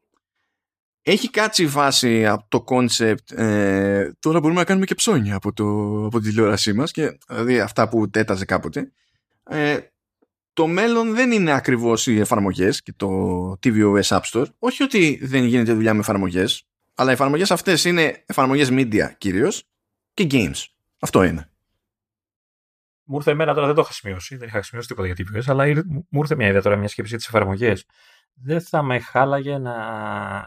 [1.01, 5.53] έχει κάτσει η βάση από το κόνσεπτ ε, τώρα μπορούμε να κάνουμε και ψώνια από,
[5.53, 5.65] το,
[6.05, 8.91] από τη τηλεόρασή μας και δηλαδή αυτά που τέταζε κάποτε
[9.43, 9.77] ε,
[10.53, 13.09] το μέλλον δεν είναι ακριβώς οι εφαρμογές και το
[13.63, 18.23] tvOS App Store όχι ότι δεν γίνεται δουλειά με εφαρμογές αλλά οι εφαρμογές αυτές είναι
[18.25, 19.67] εφαρμογές media κυρίως
[20.13, 20.65] και games.
[20.99, 21.47] Αυτό είναι.
[23.05, 25.65] Μου ήρθε εμένα τώρα, δεν το είχα σημειώσει, δεν είχα σημειώσει τίποτα για tvOS αλλά
[25.85, 27.85] μου ήρθε μια ιδέα τώρα, μια σκέψη για τις εφαρμογές.
[28.33, 29.75] Δεν θα με χάλαγε να,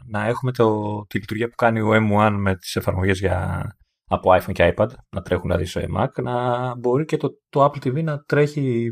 [0.07, 3.71] να έχουμε το, τη λειτουργία που κάνει ο M1 με τις εφαρμογές για,
[4.07, 7.87] από iPhone και iPad, να τρέχουν δηλαδή σε Mac, να μπορεί και το, το Apple
[7.87, 8.89] TV να τρέχει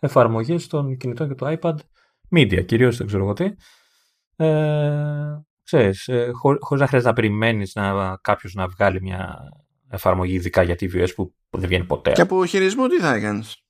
[0.00, 1.76] εφαρμογές των κινητών και το iPad
[2.36, 3.52] media, κυρίως δεν ξέρω εγώ τι.
[4.36, 9.38] Ε, ξέρεις, ε, χω, χωρίς να χρειάζεται να περιμένεις να, κάποιος να βγάλει μια
[9.94, 12.12] εφαρμογή ειδικά για TVS που, που δεν βγαίνει ποτέ.
[12.12, 13.64] Και από χειρισμό τι θα έκανες;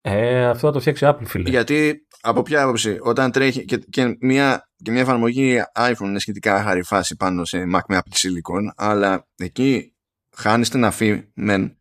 [0.00, 1.50] Ε, αυτό θα το φτιάξει Apple, φίλε.
[1.50, 6.62] Γιατί από ποια άποψη, όταν τρέχει και, και, μια, και μια εφαρμογή iPhone είναι σχετικά
[6.62, 9.94] χάρη φάση πάνω σε Mac με Apple Silicon, αλλά εκεί
[10.36, 11.78] χάνεις την αφή, μεν,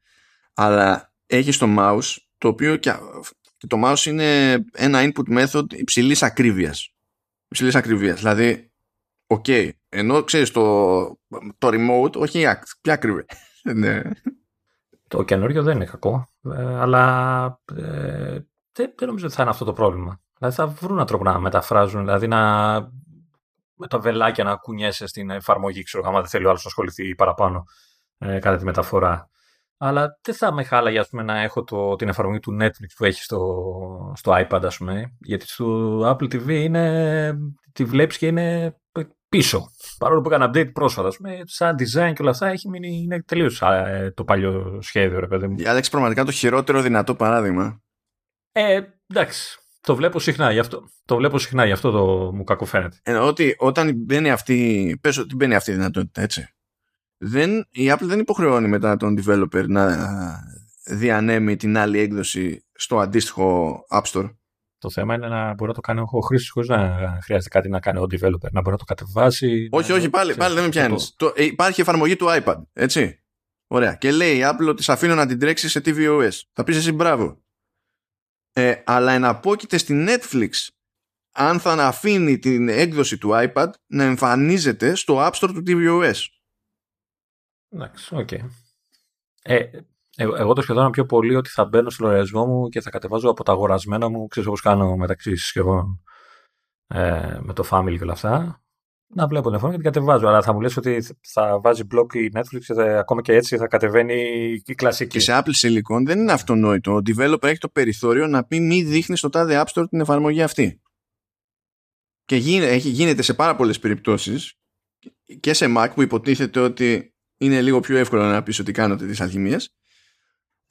[0.53, 2.93] αλλά έχεις το mouse, το οποίο και,
[3.67, 6.93] το mouse είναι ένα input method υψηλής ακρίβειας.
[7.47, 8.19] Υψηλής ακρίβειας.
[8.19, 8.71] Δηλαδή,
[9.27, 11.03] OK, okay, ενώ ξέρεις το,
[11.57, 12.45] το remote, όχι
[12.81, 13.25] πια ακρίβεια.
[13.75, 14.01] ναι.
[15.07, 18.39] Το καινούριο δεν είναι κακό, ε, αλλά ε,
[18.71, 20.21] δεν, δεν νομίζω ότι θα είναι αυτό το πρόβλημα.
[20.37, 22.73] Δηλαδή θα βρουν έναν τρόπο να μεταφράζουν, δηλαδή να,
[23.75, 27.15] με τα βελάκια να κουνιέσαι στην εφαρμογή, ξέρω, άμα δεν θέλει ο άλλος να ασχοληθεί
[27.15, 27.63] παραπάνω
[28.17, 29.29] ε, κατά τη μεταφορά.
[29.77, 33.05] Αλλά δεν θα με χάλαγε ας πούμε, να έχω το, την εφαρμογή του Netflix που
[33.05, 37.33] έχει στο, στο iPad, ας πούμε, γιατί στο Apple TV είναι,
[37.73, 38.75] τη βλέπεις και είναι
[39.31, 39.71] πίσω.
[39.97, 43.61] Παρόλο που έκανα update πρόσφατα, πούμε, σαν design και όλα αυτά έχει μείνει, είναι τελείως
[43.61, 45.55] ε, το παλιό σχέδιο, ρε παιδί μου.
[45.65, 47.81] Άλεξ, πραγματικά το χειρότερο δυνατό παράδειγμα.
[48.51, 49.59] Ε, εντάξει.
[49.81, 52.99] Το βλέπω συχνά, γι' αυτό το, βλέπω συχνά, γι αυτό το μου κακοφαίνεται.
[53.03, 56.47] Εννοώ ότι όταν μπαίνει αυτή, πες ότι μπαίνει αυτή η δυνατότητα, έτσι.
[57.17, 59.97] Δεν, η Apple δεν υποχρεώνει μετά τον developer να
[60.85, 64.29] διανέμει την άλλη έκδοση στο αντίστοιχο App Store.
[64.81, 67.79] Το θέμα είναι να μπορεί να το κάνει ο χρήστη χωρίς να χρειάζεται κάτι να
[67.79, 69.67] κάνει ο developer, να μπορεί να το κατεβάσει.
[69.71, 71.15] Όχι, όχι, πάλι, πάλι δεν με πιάνεις.
[71.15, 71.33] Το...
[71.35, 73.23] Ε, υπάρχει εφαρμογή του iPad, έτσι.
[73.67, 73.95] Ωραία.
[73.95, 76.39] Και λέει η Apple ότι σε αφήνω να την τρέξει σε tvOS.
[76.53, 77.43] Θα πεις εσύ μπράβο.
[78.53, 80.49] Ε, αλλά εναπόκειται στη Netflix
[81.31, 86.19] αν θα αφήνει την έκδοση του iPad να εμφανίζεται στο App Store του tvOS.
[87.69, 88.27] Εντάξει, OK.
[88.31, 88.49] Okay.
[89.41, 89.81] Ε, ε,
[90.17, 93.43] εγώ το σχεδόν πιο πολύ ότι θα μπαίνω στο λογαριασμό μου και θα κατεβάζω από
[93.43, 96.03] τα αγορασμένα μου, ξέρεις όπως κάνω μεταξύ συσκευών
[96.87, 98.61] ε, με το family και όλα αυτά,
[99.13, 100.27] να βλέπω την εφαρμογή και την κατεβάζω.
[100.27, 103.57] Αλλά θα μου λες ότι θα βάζει block η Netflix και θα, ακόμα και έτσι
[103.57, 104.13] θα κατεβαίνει
[104.65, 105.09] η κλασική.
[105.11, 106.93] Και σε Apple Silicon δεν είναι αυτονόητο.
[106.93, 110.41] Ο developer έχει το περιθώριο να πει μη δείχνεις στο τάδε App Store την εφαρμογή
[110.41, 110.81] αυτή.
[112.25, 112.35] Και
[112.75, 114.53] γίνεται σε πάρα πολλές περιπτώσεις
[115.39, 119.21] και σε Mac που υποτίθεται ότι είναι λίγο πιο εύκολο να πεις ότι κάνετε τις
[119.21, 119.75] αλχημίες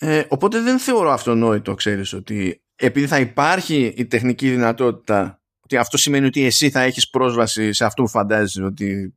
[0.02, 5.96] ε, οπότε δεν θεωρώ αυτονόητο, ξέρεις, ότι επειδή θα υπάρχει η τεχνική δυνατότητα ότι αυτό
[5.96, 9.14] σημαίνει ότι εσύ θα έχεις πρόσβαση σε αυτό που φαντάζεσαι ότι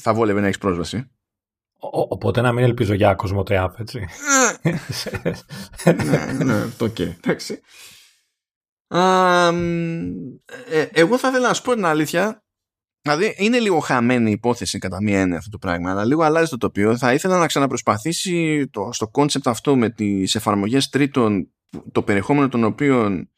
[0.00, 1.10] θα βόλευε να έχεις πρόσβαση.
[2.08, 4.06] οπότε να μην ελπίζω για Cosmote App, έτσι.
[5.84, 7.60] ναι, ναι, το οκ, εντάξει.
[10.68, 12.44] Ε, εγώ θα ήθελα να σου πω την αλήθεια
[13.02, 16.50] Δηλαδή είναι λίγο χαμένη η υπόθεση κατά μία έννοια αυτό το πράγμα, αλλά λίγο αλλάζει
[16.50, 16.96] το τοπίο.
[16.96, 21.50] Θα ήθελα να ξαναπροσπαθήσει το, στο κόνσεπτ αυτό με τις εφαρμογές τρίτων,
[21.92, 23.30] το περιεχόμενο των οποίων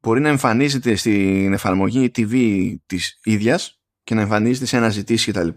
[0.00, 5.48] μπορεί να εμφανίζεται στην εφαρμογή TV της ίδιας και να εμφανίζεται σε αναζητήσεις κτλ.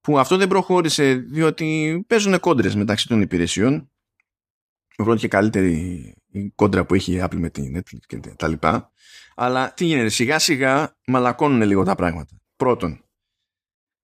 [0.00, 3.90] Που αυτό δεν προχώρησε διότι παίζουν κόντρες μεταξύ των υπηρεσιών.
[4.96, 5.72] Πρώτη και καλύτερη
[6.30, 8.92] η κόντρα που έχει η Apple με την Netflix και τα λοιπά.
[9.34, 12.40] Αλλά τι γίνεται, σιγά σιγά μαλακώνουν λίγο τα πράγματα.
[12.56, 13.04] Πρώτον,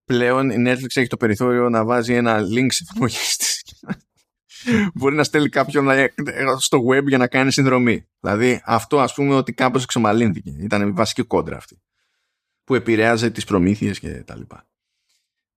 [0.04, 3.62] πλέον η Netflix έχει το περιθώριο να βάζει ένα link σε εφαρμογή της.
[4.94, 5.88] Μπορεί να στέλνει κάποιον
[6.58, 8.08] στο web για να κάνει συνδρομή.
[8.20, 10.54] Δηλαδή αυτό ας πούμε ότι κάπως εξομαλύνθηκε.
[10.58, 11.82] Ήταν η βασική κόντρα αυτή.
[12.64, 14.64] Που επηρέαζε τις προμήθειες και τα λοιπά.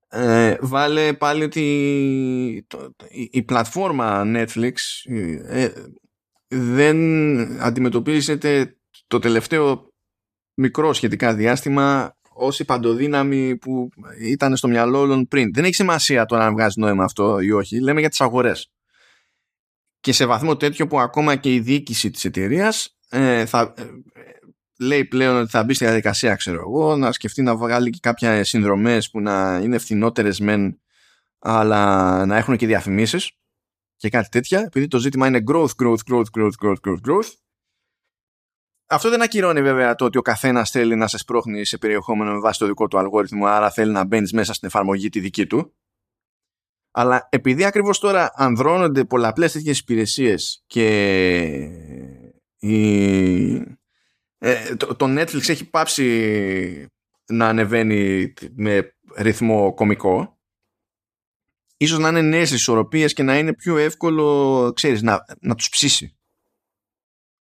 [0.09, 1.61] Ε, βάλε πάλι ότι
[3.09, 4.73] η, η, πλατφόρμα Netflix
[5.47, 5.69] ε,
[6.47, 6.97] δεν
[7.61, 8.77] αντιμετωπίζεται
[9.13, 9.87] το τελευταίο
[10.53, 13.89] μικρό σχετικά διάστημα ως η παντοδύναμη που
[14.21, 15.53] ήταν στο μυαλό όλων πριν.
[15.53, 17.79] Δεν έχει σημασία το να βγάζει νόημα αυτό ή όχι.
[17.79, 18.71] Λέμε για τις αγορές.
[19.99, 23.83] και σε βαθμό τέτοιο που ακόμα και η διοίκηση της εταιρείας ε, θα ε,
[24.79, 28.43] λέει πλέον ότι θα μπει στη διαδικασία ξέρω εγώ να σκεφτεί να βγάλει και κάποια
[28.43, 30.79] συνδρομές που να είναι φθηνότερες μεν
[31.39, 33.31] αλλά να έχουν και διαφημίσεις
[33.95, 37.29] και κάτι τέτοια επειδή το ζήτημα είναι growth, growth, growth, growth, growth, growth, growth
[38.87, 42.39] αυτό δεν ακυρώνει βέβαια το ότι ο καθένας θέλει να σε σπρώχνει σε περιεχόμενο με
[42.39, 45.73] βάση το δικό του αλγόριθμο, άρα θέλει να μπαίνεις μέσα στην εφαρμογή τη δική του.
[46.91, 50.87] Αλλά επειδή ακριβώς τώρα ανδρώνονται πολλαπλές τέτοιες υπηρεσίες και
[52.57, 53.53] η...
[54.37, 56.87] ε, το, το Netflix έχει πάψει
[57.25, 60.39] να ανεβαίνει με ρυθμό κομικό,
[61.77, 66.17] ίσως να είναι νέες ισορροπίες και να είναι πιο εύκολο, ξέρεις, να, να τους ψήσει.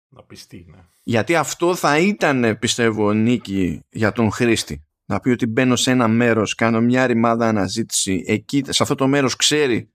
[0.08, 0.80] Να πιστεί, ναι.
[1.08, 4.86] Γιατί αυτό θα ήταν, πιστεύω, νίκη για τον χρήστη.
[5.06, 9.08] Να πει ότι μπαίνω σε ένα μέρος, κάνω μια ρημάδα αναζήτηση, εκεί, σε αυτό το
[9.08, 9.93] μέρος ξέρει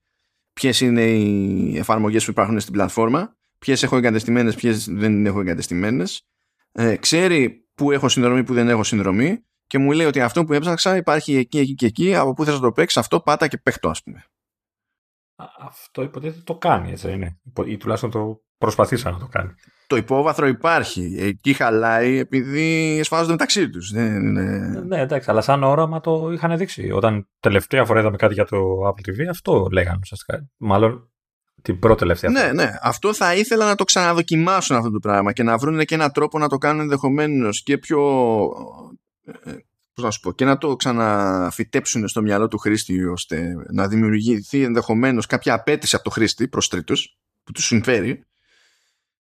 [0.52, 6.22] ποιες είναι οι εφαρμογές που υπάρχουν στην πλατφόρμα, ποιες έχω εγκατεστημένες, ποιες δεν έχω εγκατεστημένες,
[6.72, 10.52] ε, ξέρει που έχω συνδρομή, που δεν έχω συνδρομή και μου λέει ότι αυτό που
[10.52, 13.58] έψαξα υπάρχει εκεί, εκεί και εκεί, από πού θες να το παίξεις αυτό πάτα και
[13.58, 14.24] παίχτω ας πούμε.
[15.58, 17.40] Αυτό υποτίθεται το κάνει, έτσι είναι.
[17.66, 19.54] Ή τουλάχιστον το προσπαθήσα να το κάνει
[19.90, 21.16] το υπόβαθρο υπάρχει.
[21.18, 23.92] Εκεί χαλάει επειδή εσφάζονται μεταξύ τους.
[23.92, 26.90] Ναι, εντάξει, αλλά σαν όραμα το είχαν δείξει.
[26.90, 30.48] Όταν τελευταία φορά είδαμε κάτι για το Apple TV, αυτό λέγανε ουσιαστικά.
[30.56, 31.10] Μάλλον
[31.62, 32.52] την πρώτη τελευταία φορά.
[32.52, 32.70] Ναι, ναι.
[32.82, 36.38] Αυτό θα ήθελα να το ξαναδοκιμάσουν αυτό το πράγμα και να βρουν και έναν τρόπο
[36.38, 37.98] να το κάνουν ενδεχομένως και πιο.
[39.90, 43.88] Ε, πώς να σου πω, και να το ξαναφυτέψουν στο μυαλό του χρήστη ώστε να
[43.88, 48.24] δημιουργηθεί ενδεχομένως κάποια απέτηση από το χρήστη προς τρίτους που τους συμφέρει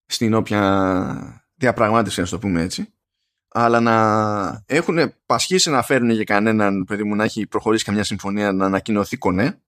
[0.05, 2.93] στην όποια διαπραγμάτευση, να το πούμε έτσι,
[3.47, 8.51] αλλά να έχουν πασχίσει να φέρουν για κανέναν παιδί μου να έχει προχωρήσει καμιά συμφωνία
[8.51, 9.61] να ανακοινωθεί κονέ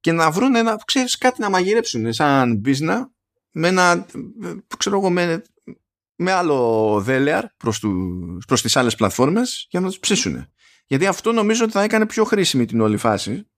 [0.00, 3.10] και να βρουν ένα, ξέρεις, κάτι να μαγειρέψουν σαν μπίζνα
[3.50, 4.06] με ένα,
[4.76, 5.42] ξέρω εγώ, με,
[6.16, 10.46] με άλλο δέλεαρ προς, του, προς τις άλλες πλατφόρμες για να τους ψήσουν.
[10.86, 13.50] Γιατί αυτό νομίζω ότι θα έκανε πιο χρήσιμη την όλη φάση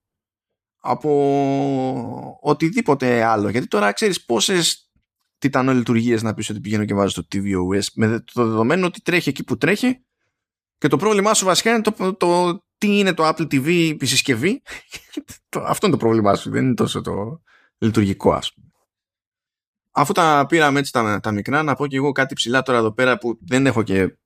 [0.81, 3.49] από οτιδήποτε άλλο.
[3.49, 4.91] Γιατί τώρα ξέρεις πόσες
[5.37, 9.29] τιτανό λειτουργίε να πεις ότι πηγαίνω και βάζω το tvOS με το δεδομένο ότι τρέχει
[9.29, 10.03] εκεί που τρέχει
[10.77, 14.61] και το πρόβλημά σου βασικά είναι το, το, τι είναι το Apple TV η συσκευή.
[15.65, 17.41] Αυτό είναι το πρόβλημά σου, δεν είναι τόσο το
[17.77, 18.68] λειτουργικό ας πούμε.
[19.91, 22.91] Αφού τα πήραμε έτσι τα, τα μικρά, να πω και εγώ κάτι ψηλά τώρα εδώ
[22.91, 24.17] πέρα που δεν έχω και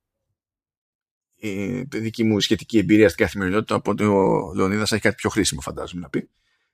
[1.36, 6.02] η δική μου σχετική εμπειρία στην καθημερινότητα, οπότε ο Λεωνίδας έχει κάτι πιο χρήσιμο φαντάζομαι
[6.02, 6.30] να πει.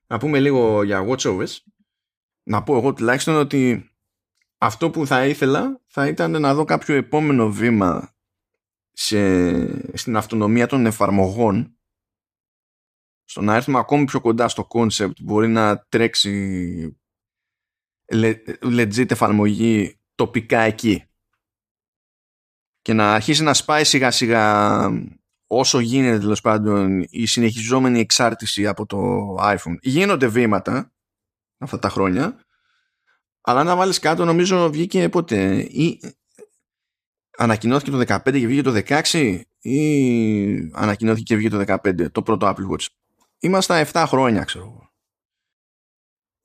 [0.07, 1.57] Να πούμε λίγο για WatchOS.
[2.43, 3.89] Να πω εγώ τουλάχιστον ότι
[4.57, 8.15] αυτό που θα ήθελα θα ήταν να δω κάποιο επόμενο βήμα
[8.91, 11.77] σε, στην αυτονομία των εφαρμογών
[13.23, 16.98] στο να έρθουμε ακόμη πιο κοντά στο concept μπορεί να τρέξει
[18.61, 21.03] legit εφαρμογή τοπικά εκεί
[22.81, 24.89] και να αρχίσει να σπάει σιγά σιγά
[25.47, 28.99] όσο γίνεται τέλος πάντων η συνεχιζόμενη εξάρτηση από το
[29.39, 29.75] iPhone.
[29.81, 30.91] Γίνονται βήματα
[31.57, 32.43] αυτά τα χρόνια
[33.41, 35.59] αλλά να βάλεις κάτω, νομίζω βγήκε πότε.
[35.59, 35.99] Ή
[37.37, 42.47] ανακοινώθηκε το 15 και βγήκε το 16, ή ανακοινώθηκε και βγήκε το 15, το πρώτο
[42.47, 42.85] Apple Watch.
[43.39, 44.88] Είμαστε 7 χρόνια, ξέρω εγώ.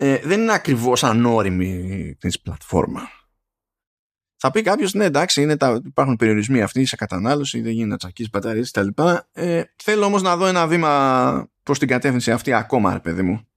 [0.06, 3.00] Ε, δεν είναι ακριβώς ανώριμη της πλατφόρμα.
[4.36, 7.96] Θα πει κάποιος, ναι, εντάξει, είναι τα, υπάρχουν περιορισμοί αυτοί σε κατανάλωση, δεν γίνεται να
[7.96, 9.02] τσακίσεις μπαταρίες κτλ.
[9.32, 13.48] Ε, θέλω όμως να δω ένα βήμα προς την κατεύθυνση αυτή ακόμα, ρε παιδί μου.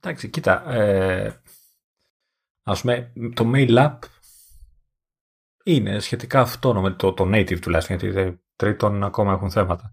[0.00, 0.70] Εντάξει, κοίτα.
[0.72, 1.40] Ε,
[2.62, 3.98] Ας πούμε, το Mail App
[5.64, 9.92] είναι σχετικά αυτόνομο, το, το native τουλάχιστον, γιατί τρίτον ακόμα έχουν θέματα.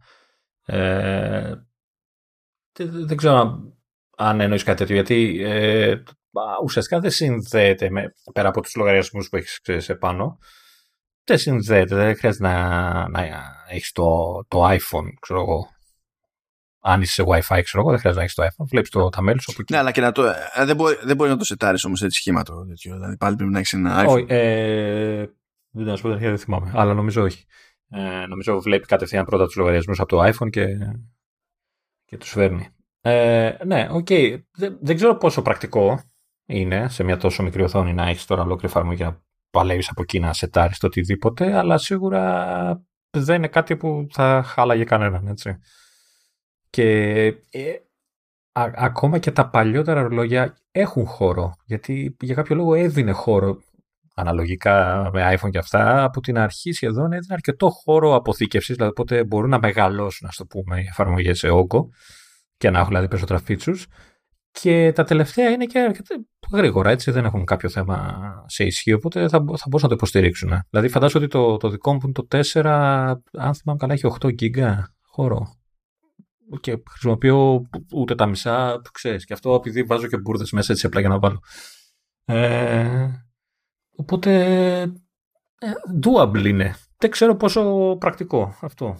[0.66, 1.56] Ε,
[2.80, 3.77] δεν, ξέρω αν
[4.18, 6.04] εννοείς κάτι τέτοιο, γιατί ε,
[6.64, 10.38] ουσιαστικά δεν συνδέεται με, πέρα από τους λογαριασμούς που έχεις επάνω,
[11.24, 13.28] δεν συνδέεται, δεν χρειάζεται να, να
[13.70, 15.68] έχεις το, το iPhone, ξέρω εγώ,
[16.80, 18.66] αν είσαι σε WiFi, ξέρω εγώ, δεν χρειάζεται να έχεις το iPhone.
[18.70, 19.74] Βλέπεις το, τα μέλη σου από εκεί.
[19.74, 20.24] Ναι, αλλά και να το,
[20.56, 22.94] ε, δεν, μπορεί, δεν μπορεί να το σετάρεις όμως έτσι σχήμα το τέτοιο.
[22.94, 24.08] Δηλαδή πάλι πρέπει να έχεις ένα iPhone.
[24.08, 25.26] Όχι, ε,
[25.70, 27.46] δεν σου πω δεν θυμάμαι, αλλά νομίζω όχι.
[27.90, 30.66] Ε, νομίζω βλέπει κατευθείαν πρώτα τους λογαριασμούς από το iPhone και,
[32.06, 32.68] και τους φέρνει.
[33.02, 34.08] Ε, ναι, OK.
[34.10, 34.38] Okay.
[34.52, 36.00] Δεν, δεν ξέρω πόσο πρακτικό
[36.46, 40.20] είναι σε μια τόσο μικρή οθόνη να έχεις τώρα ολόκληρη εφαρμογή να παλεύεις από εκεί
[40.20, 45.60] να σετάρεις το οτιδήποτε, αλλά σίγουρα δεν είναι κάτι που θα χάλαγε κανέναν, έτσι.
[46.70, 47.74] Και ε,
[48.76, 51.56] ακόμα και τα παλιότερα ρολόγια έχουν χώρο.
[51.66, 53.62] Γιατί για κάποιο λόγο έδινε χώρο
[54.16, 59.24] αναλογικά με iPhone και αυτά, από την αρχή σχεδόν έδινε αρκετό χώρο αποθήκευσης, δηλαδή οπότε
[59.24, 61.90] μπορούν να μεγαλώσουν, ας το πούμε, οι εφαρμογές σε όγκο
[62.58, 63.84] και να έχουν δηλαδή περισσότερα features.
[64.52, 66.02] και τα τελευταία είναι και
[66.54, 68.18] γρήγορα, έτσι, δεν έχουν κάποιο θέμα
[68.48, 70.50] σε ισχύ, οπότε θα, θα μπορούσαν να το υποστηρίξουν.
[70.70, 72.66] Δηλαδή φαντάζομαι ότι το, το δικό μου που είναι το 4,
[73.32, 75.56] αν θυμάμαι καλά, έχει 8 γίγκα χώρο.
[76.60, 81.00] Και χρησιμοποιώ ούτε τα μισά, ξέρεις, και αυτό επειδή βάζω και μπουρδες μέσα έτσι απλά
[81.00, 81.40] για να βάλω.
[82.26, 83.08] Ε,
[83.96, 84.32] οπότε,
[85.60, 85.72] ε,
[86.04, 86.76] doable είναι.
[86.98, 88.98] Δεν ξέρω πόσο πρακτικό αυτό.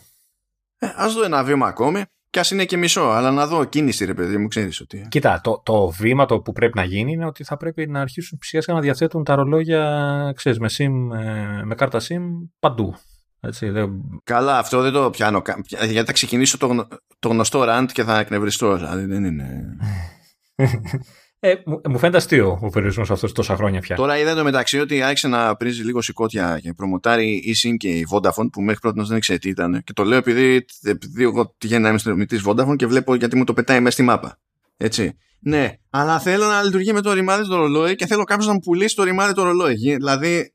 [0.78, 2.04] Ε, ας δω ένα βήμα ακόμη.
[2.30, 5.06] Κι ας είναι και μισό, αλλά να δω κίνηση, ρε παιδί μου, ξέρεις ότι.
[5.10, 8.40] Κοίτα, το, το βήμα το που πρέπει να γίνει είναι ότι θα πρέπει να αρχίσουν
[8.42, 12.22] σιγά να διαθέτουν τα ρολόγια, ξέρεις, με, SIM, ε, με κάρτα SIM
[12.60, 12.96] παντού.
[13.40, 13.92] Έτσι, δεν...
[14.24, 15.42] Καλά, αυτό δεν το πιάνω.
[15.68, 16.88] Γιατί θα ξεκινήσω το,
[17.20, 18.76] το γνωστό rant και θα εκνευριστώ.
[18.76, 19.78] Δηλαδή δεν είναι.
[21.40, 23.96] Ε, μου φαίνεται αστείο ο περιορισμός αυτός τόσα χρόνια πια.
[23.96, 27.90] Τώρα είδα το μεταξύ ότι άρχισε να πρίζει λίγο σηκώτια και προμοτάρει η SIM και
[27.90, 29.84] η Vodafone που μέχρι πρώτη δεν ήξερε τι ήταν.
[29.84, 33.44] Και το λέω επειδή, επειδή εγώ τυχαίνει να είμαι συνδρομητής Vodafone και βλέπω γιατί μου
[33.44, 34.40] το πετάει μέσα στη μάπα.
[34.78, 35.18] Έτσι.
[35.40, 38.60] Ναι, αλλά θέλω να λειτουργεί με το ρημάδι το ρολόι και θέλω κάποιος να μου
[38.60, 39.76] πουλήσει το ρημάδι το ρολόι.
[39.76, 40.54] Δηλαδή.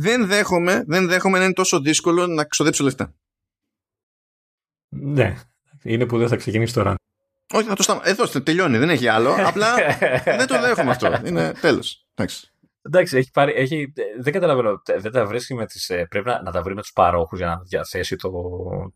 [0.00, 3.14] Δεν δέχομαι, δεν δέχομαι να είναι τόσο δύσκολο να ξοδέψω λεφτά.
[4.88, 5.34] Ναι.
[5.82, 6.94] Είναι που δεν θα ξεκινήσει τώρα.
[7.54, 8.00] Όχι, θα το σταμα...
[8.04, 9.36] Εδώ τελειώνει, δεν έχει άλλο.
[9.46, 9.74] Απλά
[10.24, 11.20] δεν το δέχομαι αυτό.
[11.24, 12.06] Είναι τέλος.
[12.14, 12.52] Εντάξει.
[12.82, 14.82] Εντάξει, έχει πάρει, έχει, δεν καταλαβαίνω.
[14.98, 17.46] Δεν τα βρίσκει με τις, ε, πρέπει να, να τα βρει με τους παρόχους για
[17.46, 18.30] να διαθέσει το,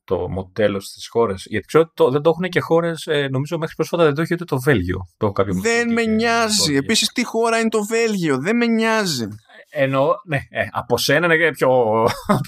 [0.04, 1.44] το μοντέλο στις χώρες.
[1.46, 4.34] Γιατί ξέρω ότι δεν το έχουν και χώρες, ε, νομίζω μέχρι πρόσφατα δεν το έχει
[4.34, 5.08] ούτε το Βέλγιο.
[5.16, 6.74] Το δεν με νοιάζει.
[6.74, 9.28] Επίσης, τι χώρα είναι το Βέλγιο; Δεν με νοιάζει.
[9.70, 11.70] Ενώ, ναι, ε, από σένα είναι πιο,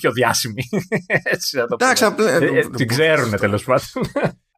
[0.00, 0.68] πιο διάσημη.
[1.32, 2.30] Έτσι να το Εντάξει, απλά.
[2.30, 4.12] Ε, την ξέρουν τέλος πάντων.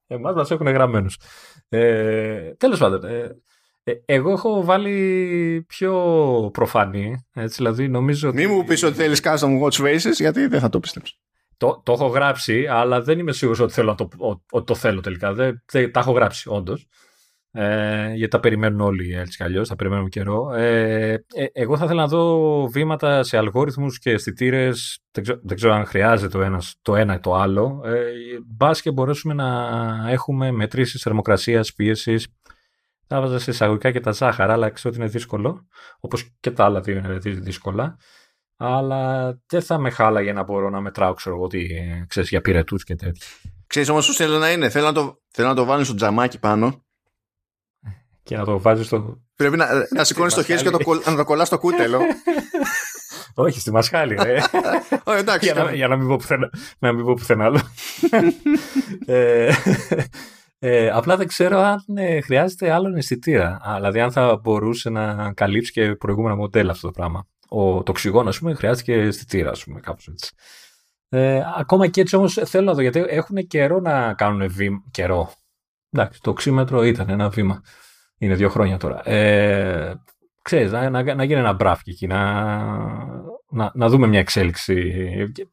[0.07, 1.19] Εμάς μας έχουν γραμμένους.
[1.69, 3.37] Ε, τέλος πάντων, ε,
[3.85, 5.95] ε, εγώ έχω βάλει πιο
[6.53, 10.69] προφανή, έτσι, δηλαδή νομίζω Μη μου πεις ότι θέλεις custom watch faces, γιατί δεν θα
[10.69, 11.15] το πιστέψω.
[11.57, 14.09] Το, το έχω γράψει, αλλά δεν είμαι σίγουρος ότι, θέλω το,
[14.51, 15.33] ότι το θέλω τελικά.
[15.33, 16.87] Δεν, δεν, τα έχω γράψει, όντως
[17.59, 20.53] ε, γιατί τα περιμένουν όλοι έτσι κι αλλιώς, θα περιμένουμε καιρό.
[20.53, 24.99] Ε, ε, εγώ θα ήθελα να δω βήματα σε αλγόριθμους και αισθητήρες.
[25.11, 27.83] Δεν, δεν, ξέρω αν χρειάζεται το ένας, το ένα ή το άλλο.
[27.85, 28.01] Ε,
[28.47, 32.29] Μπας και μπορέσουμε να έχουμε μετρήσεις θερμοκρασίας, πίεσης.
[33.07, 35.67] Θα βάζα σε εισαγωγικά και τα ζάχαρα, αλλά ξέρω ότι είναι δύσκολο.
[36.01, 37.97] Όπως και τα άλλα δύο είναι δύσκολα.
[38.57, 41.67] Αλλά δεν θα με χάλαγε να μπορώ να μετράω, ξέρω εγώ, τι,
[42.07, 43.27] ξέρεις, για πυρετούς και τέτοια.
[43.67, 44.69] Ξέρεις όμως πώς θέλω να είναι.
[44.69, 46.86] Θέλω να το, θέλω να το βάλει στο τζαμάκι πάνω
[48.27, 49.21] και να το βάζεις στο.
[49.37, 52.01] Πρέπει να, να σηκώνεις το χέρι και να το, να το κολλάς στο κούτελο.
[53.35, 54.39] Όχι, στη μασχάλη, ρε.
[55.05, 57.61] Oh, εντάξει, για, να, για να μην πω πουθενά, να μην πω πουθενά άλλο.
[59.07, 59.53] ε,
[60.59, 63.61] ε, απλά δεν ξέρω αν ε, χρειάζεται άλλο αισθητήρα.
[63.77, 67.27] Δηλαδή, αν θα μπορούσε να καλύψει και προηγούμενα μοντέλα αυτό το πράγμα.
[67.49, 70.31] Ο, το οξυγόνο, ας πούμε, χρειάζεται και αισθητήρα, ας πούμε, κάπως έτσι.
[71.09, 74.83] Ε, ακόμα και έτσι όμως θέλω να δω, γιατί έχουν καιρό να κάνουν βήμα.
[74.91, 75.33] Καιρό.
[75.91, 77.63] Εντάξει, το οξύμετρο ήταν ένα βήμα.
[78.19, 79.09] Είναι δύο χρόνια τώρα.
[79.09, 79.95] Ε,
[80.43, 82.45] ξέρεις, να, να, να γίνει ένα μπράφ εκεί, να,
[83.49, 84.93] να, να δούμε μια εξέλιξη.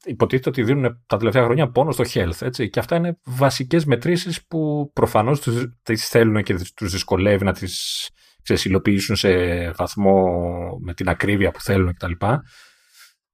[0.06, 2.41] Υποτίθεται ότι δίνουν τα τελευταία χρόνια πόνο στο health.
[2.41, 7.53] Έτσι, και αυτά είναι βασικές μετρήσεις που προφανώς τους, τις θέλουν και τους δυσκολεύει να
[7.53, 8.10] τις
[8.44, 9.30] ξέρεις, υλοποιήσουν σε
[9.72, 10.23] βαθμό
[10.81, 12.26] με την ακρίβεια που θέλουν κτλ.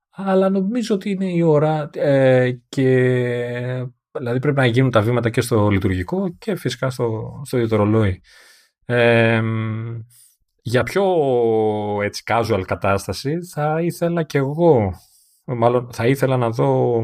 [0.10, 2.88] Αλλά νομίζω ότι είναι η ώρα ε, και
[4.12, 7.78] δηλαδή πρέπει να γίνουν τα βήματα και στο λειτουργικό και φυσικά στο, στο ίδιο το
[8.90, 10.06] ρολόι
[10.62, 11.04] για πιο
[12.04, 14.94] έτσι casual κατάσταση θα ήθελα και εγώ,
[15.46, 17.02] μάλλον θα ήθελα να δω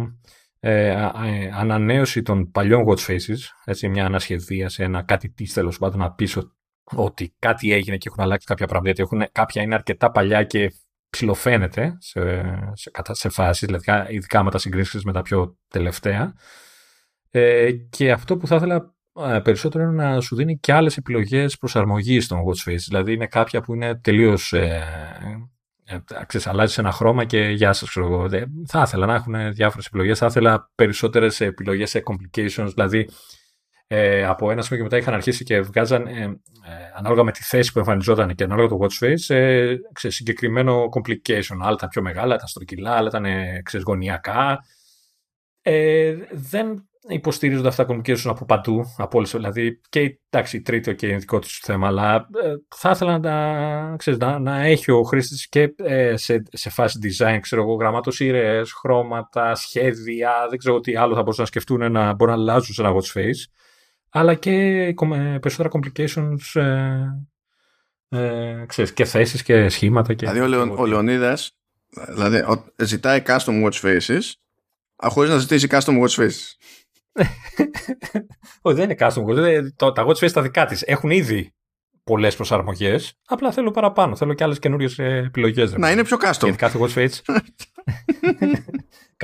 [0.60, 5.78] ε, ε, ανανέωση των παλιών watch faces, έτσι μια ανασχεδία σε ένα κάτι τι τέλος
[5.78, 9.76] πάντων να πείσω ότι κάτι έγινε και έχουν αλλάξει κάποια πράγματα, γιατί έχουν, κάποια είναι
[9.76, 10.74] αρκετά παλιά και
[11.10, 12.22] ψηλοφαίνεται σε,
[12.74, 16.34] σε, σε φάσεις, δηλαδή ειδικά με τα συγκρίσεις με τα πιο τελευταία.
[17.32, 18.95] Ε, και αυτό που θα ήθελα ε,
[19.44, 22.84] περισσότερο είναι να σου δίνει και άλλες επιλογές προσαρμογής των watch face.
[22.88, 24.84] Δηλαδή είναι κάποια που είναι τελείως ε,
[25.86, 26.00] ε,
[26.44, 28.30] αλλάζεις ένα χρώμα και γεια σας ξέρω εγώ.
[28.68, 33.10] Θα ήθελα να έχουν διάφορες επιλογές, θα ήθελα περισσότερες επιλογές σε complications, δηλαδή
[33.88, 36.40] ε, από ένα σημείο και μετά είχαν αρχίσει και βγάζαν ε, ε,
[36.96, 41.58] ανάλογα με τη θέση που εμφανιζόταν και ανάλογα το watch face ε, συγκεκριμένο complication.
[41.62, 44.60] Άλλα ήταν πιο μεγάλα, ήταν στρογγυλά, άλλα ήταν ε, γωνιακά.
[45.62, 51.40] Ε, δεν υποστηρίζονται αυτά communication από παντού, από όλες, δηλαδή και εντάξει, τρίτο και δικό
[51.40, 56.18] τους θέμα, αλλά ε, θα ήθελα να, ξέρεις, να, να, έχει ο χρήστης και ε,
[56.18, 61.44] σε, σε φάση design, ξέρω εγώ, γραμματοσύρες, χρώματα, σχέδια, δεν ξέρω τι άλλο θα μπορούσαν
[61.44, 63.52] να σκεφτούν να μπορούν να αλλάζουν σε ένα watch face,
[64.10, 64.94] αλλά και ε,
[65.40, 66.62] περισσότερα complications
[68.10, 70.14] ε, ξέρεις, και θέσεις και σχήματα.
[70.14, 71.58] Και δηλαδή ο, Λεω, ο Λεωνίδας
[72.10, 72.44] δηλαδή,
[72.78, 74.22] ζητάει custom watch faces
[75.04, 76.56] χωρίς να ζητήσει custom watch faces.
[78.62, 79.94] Όχι, δεν είναι custom widgets.
[79.94, 81.54] Τα watch face τα δικά της έχουν ήδη
[82.04, 83.14] πολλές προσαρμογές.
[83.28, 84.16] Απλά θέλω παραπάνω.
[84.16, 85.74] Θέλω και άλλες καινούριες επιλογές.
[85.74, 86.42] Να είναι πιο custom.
[86.42, 87.20] Γιατί κάθε watch face.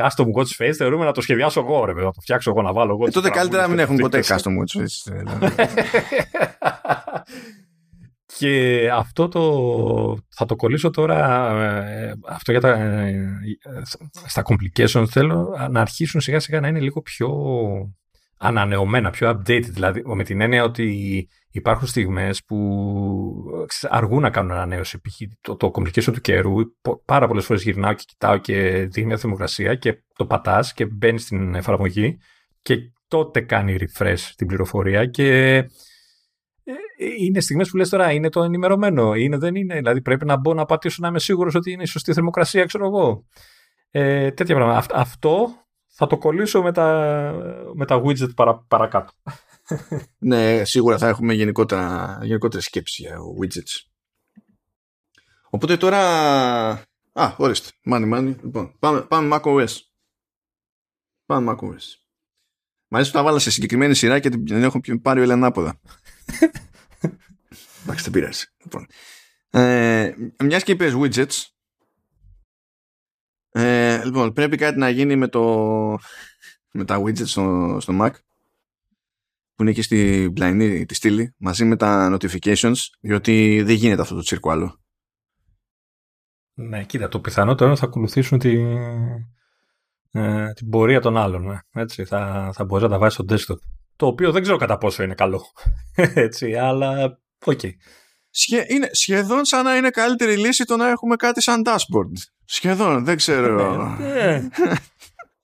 [0.01, 2.91] custom watch face θεωρούμε να το σχεδιάσω εγώ, ρε, να το φτιάξω εγώ να βάλω
[2.91, 3.05] εγώ.
[3.07, 5.11] Ε, τότε καλύτερα να μην έχουν ποτέ custom watch face.
[8.41, 8.81] Δηλαδή.
[8.81, 11.49] Και αυτό το θα το κολλήσω τώρα
[11.87, 13.25] ε, αυτό για τα, ε,
[14.25, 17.29] στα complications θέλω να αρχίσουν σιγά σιγά να είναι λίγο πιο
[18.37, 22.57] ανανεωμένα, πιο updated δηλαδή με την έννοια ότι υπάρχουν στιγμές που
[23.89, 25.01] αργούν να κάνουν ανανέωση
[25.41, 26.53] το, το complication του καιρού
[27.05, 31.19] πάρα πολλές φορές γυρνάω και κοιτάω και δίνει μια θερμοκρασία και το πατάς και μπαίνει
[31.19, 32.17] στην εφαρμογή
[32.61, 32.75] και
[33.07, 35.65] τότε κάνει refresh την πληροφορία και ε,
[37.19, 40.53] είναι στιγμές που λες τώρα είναι το ενημερωμένο, είναι δεν είναι, δηλαδή πρέπει να μπω
[40.53, 43.25] να πατήσω να είμαι σίγουρος ότι είναι η σωστή θερμοκρασία, ξέρω εγώ.
[43.91, 44.95] Ε, τέτοια πράγματα.
[44.95, 45.49] Αυτό
[45.87, 47.33] θα το κολλήσω με τα,
[47.73, 49.13] με τα widget παρα, παρακάτω.
[50.19, 53.89] ναι, σίγουρα θα έχουμε γενικότερα, γενικότερα σκέψη για widgets.
[55.49, 55.99] Οπότε τώρα...
[57.13, 57.69] Α, ορίστε.
[57.91, 58.35] Money, money.
[58.43, 59.75] Λοιπόν, πάμε, πάμε macOS.
[61.25, 62.01] Πάμε macOS.
[62.87, 65.79] Μάλιστα τα βάλα σε συγκεκριμένη σειρά και την έχω πάρει ο Ελενάποδα.
[67.83, 68.45] Εντάξει, δεν πειράζει.
[68.63, 68.87] Λοιπόν.
[69.49, 71.45] Ε, Μιας και είπες widgets.
[73.51, 75.43] Ε, λοιπόν, πρέπει κάτι να γίνει με, το,
[76.71, 78.11] με τα widgets στο, στο Mac
[79.55, 84.15] που είναι εκεί στην πλαϊνή τη στήλη μαζί με τα notifications διότι δεν γίνεται αυτό
[84.15, 84.79] το τσίρκο άλλο.
[86.53, 88.57] Ναι, κοίτα, το πιθανότερο θα ακολουθήσουν τη,
[90.11, 91.51] ε, την πορεία των άλλων.
[91.51, 91.61] Ε.
[91.71, 93.59] Έτσι, θα, θα μπορείς να τα βάζεις στο desktop.
[94.01, 95.45] Το οποίο δεν ξέρω κατά πόσο είναι καλό.
[96.25, 97.59] Έτσι, αλλά OK.
[97.63, 97.69] Okay.
[98.29, 102.11] Σχε, είναι σχεδόν σαν να είναι καλύτερη λύση το να έχουμε κάτι σαν dashboard.
[102.45, 103.95] Σχεδόν, δεν ξέρω.
[103.99, 104.47] ναι, ναι.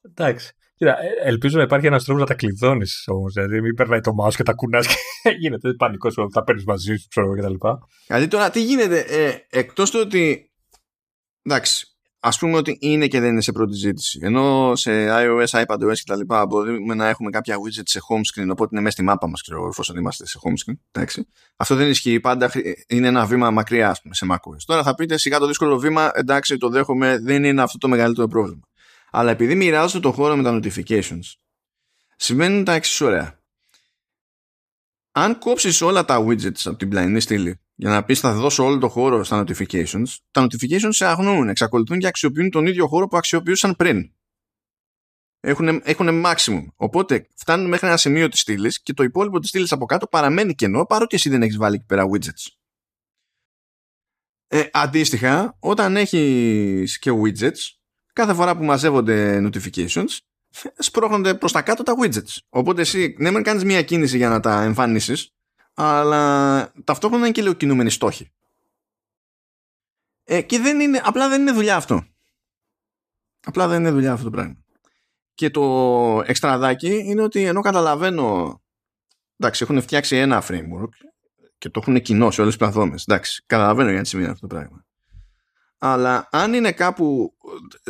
[0.01, 0.51] Εντάξει.
[0.75, 3.33] Κοίτα, ε, ελπίζω να υπάρχει ένας τρόπος να τα κλειδώνεις όμως.
[3.33, 6.95] Δηλαδή, μην περνάει το mouse και τα κουνάς και γίνεται πανικός όταν τα παίρνεις μαζί
[6.95, 7.67] σου, ξέρω κτλ.
[8.07, 10.51] Δηλαδή, τώρα τι γίνεται, ε, εκτός του ότι.
[11.43, 14.19] Εντάξει, ας πούμε ότι είναι και δεν είναι σε πρώτη ζήτηση.
[14.21, 16.19] Ενώ σε iOS, iPadOS κτλ.
[16.47, 19.67] μπορούμε να έχουμε κάποια widget σε home screen, οπότε είναι μέσα στη μάπα μας, ξέρω
[19.67, 20.75] εφόσον είμαστε σε home screen.
[20.91, 21.27] Εντάξει.
[21.55, 22.51] Αυτό δεν ισχύει πάντα,
[22.87, 24.61] είναι ένα βήμα μακριά, ας πούμε, σε macOS.
[24.65, 28.27] Τώρα θα πείτε σιγά το δύσκολο βήμα, εντάξει, το δέχομαι, δεν είναι αυτό το μεγαλύτερο
[28.27, 28.67] πρόβλημα.
[29.11, 31.33] Αλλά επειδή μοιράζω το χώρο με τα notifications,
[32.15, 33.39] σημαίνει τα εξής ωραία.
[35.11, 38.77] Αν κόψεις όλα τα widgets από την πλαϊνή στήλη για να πεις θα δώσω όλο
[38.77, 43.17] το χώρο στα notifications, τα notifications σε αγνοούν, εξακολουθούν και αξιοποιούν τον ίδιο χώρο που
[43.17, 44.11] αξιοποιούσαν πριν.
[45.39, 46.65] Έχουν, έχουν maximum.
[46.75, 50.55] Οπότε φτάνουν μέχρι ένα σημείο της στήλης και το υπόλοιπο της στήλης από κάτω παραμένει
[50.55, 52.47] κενό παρότι εσύ δεν έχεις βάλει εκεί πέρα widgets.
[54.47, 57.71] Ε, αντίστοιχα, όταν έχεις και widgets,
[58.13, 60.17] κάθε φορά που μαζεύονται notifications,
[60.77, 62.37] σπρώχνονται προς τα κάτω τα widgets.
[62.49, 65.36] Οπότε εσύ, ναι, μεν κάνεις μία κίνηση για να τα εμφανίσεις,
[65.79, 68.31] αλλά ταυτόχρονα είναι και λίγο κινούμενοι στόχοι.
[70.23, 72.05] Ε, και δεν είναι, απλά δεν είναι δουλειά αυτό.
[73.45, 74.57] Απλά δεν είναι δουλειά αυτό το πράγμα.
[75.33, 75.63] Και το
[76.25, 78.61] εξτραδάκι είναι ότι ενώ καταλαβαίνω
[79.37, 80.89] εντάξει έχουν φτιάξει ένα framework
[81.57, 84.85] και το έχουν κοινό σε όλες τις πλατφόρμες εντάξει καταλαβαίνω γιατί σημαίνει αυτό το πράγμα
[85.77, 87.33] αλλά αν είναι κάπου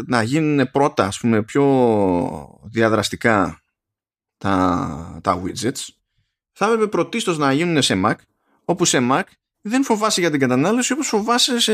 [0.06, 3.62] να γίνουν πρώτα ας πούμε πιο διαδραστικά
[4.38, 5.88] τα, τα widgets
[6.60, 8.16] θα έπρεπε πρωτίστως να γίνουν σε Mac
[8.66, 9.24] όπου σε Mac
[9.62, 11.74] δεν φοβάσαι για την κατανάλωση όπως φοβάσαι σε,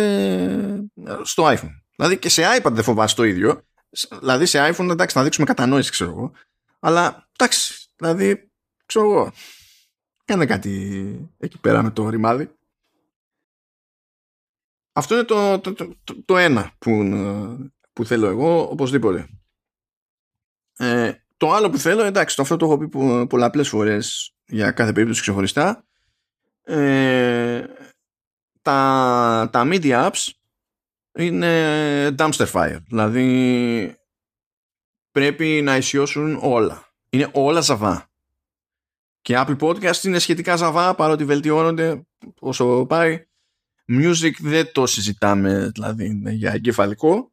[1.23, 1.81] στο iPhone.
[1.95, 3.65] Δηλαδή και σε iPad δεν φοβάσαι το ίδιο.
[4.19, 6.31] Δηλαδή σε iPhone εντάξει να δείξουμε κατανόηση ξέρω εγώ.
[6.79, 8.51] Αλλά εντάξει δηλαδή
[8.85, 9.31] ξέρω εγώ.
[10.25, 12.55] Κάνε κάτι εκεί πέρα με το ρημάδι.
[14.93, 15.95] Αυτό είναι το, το, το,
[16.25, 16.91] το ένα που,
[17.93, 19.27] που θέλω εγώ οπωσδήποτε.
[20.77, 22.87] Ε, το άλλο που θέλω, εντάξει, το αυτό το έχω πει
[23.27, 25.85] πολλαπλές φορές για κάθε περίπτωση ξεχωριστά.
[26.63, 27.63] Ε,
[28.61, 30.29] τα, τα media apps
[31.17, 32.77] είναι dumpster fire.
[32.87, 33.97] Δηλαδή
[35.11, 36.87] πρέπει να ισιώσουν όλα.
[37.09, 38.11] Είναι όλα ζαβά.
[39.21, 42.07] Και Apple Podcast είναι σχετικά ζαβά παρότι βελτιώνονται
[42.39, 43.25] όσο πάει.
[43.87, 47.32] Music δεν το συζητάμε, δηλαδή είναι για εγκεφαλικό.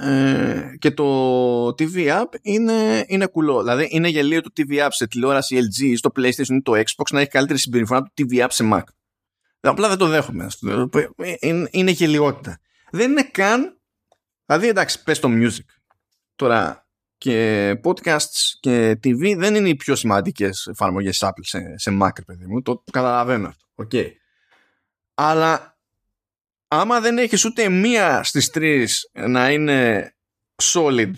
[0.00, 3.58] Ε, και το TV App είναι, είναι κουλό.
[3.62, 7.10] Δηλαδή είναι γελίο το TV App σε τηλεόραση LG ή στο PlayStation ή το Xbox
[7.10, 8.82] να έχει καλύτερη συμπεριφορά από το TV App σε Mac.
[9.60, 10.48] Απλά δεν το δέχομαι.
[11.40, 12.60] Είναι, είναι γελιότητα.
[12.90, 13.80] Δεν είναι καν.
[14.46, 15.66] Δηλαδή εντάξει, πες το music.
[16.36, 16.86] Τώρα
[17.18, 22.46] και podcasts και TV δεν είναι οι πιο σημαντικές εφαρμογές Apple σε, σε Mac, παιδί
[22.46, 22.62] μου.
[22.62, 23.66] Το καταλαβαίνω αυτό.
[23.76, 24.10] Okay
[25.20, 25.77] αλλά
[26.68, 30.12] άμα δεν έχεις ούτε μία στις τρεις να είναι
[30.62, 31.12] solid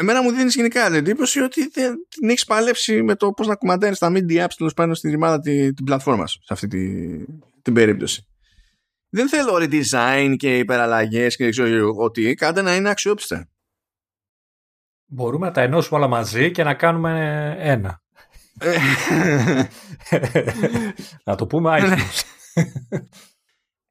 [0.00, 3.54] εμένα μου δίνεις γενικά την εντύπωση ότι δεν την έχεις παλέψει με το πώς να
[3.54, 7.08] κουμαντάρει τα media apps τέλος πάντων στην ρημάδα την, την πλατφόρμα σου σε αυτή τη,
[7.62, 8.26] την περίπτωση.
[9.08, 13.48] Δεν θέλω redesign και υπεραλλαγές και δεν ξέρω ότι κάντε να είναι αξιόπιστα.
[15.06, 18.02] Μπορούμε να τα ενώσουμε όλα μαζί και να κάνουμε ένα.
[21.24, 22.22] να το πούμε iTunes.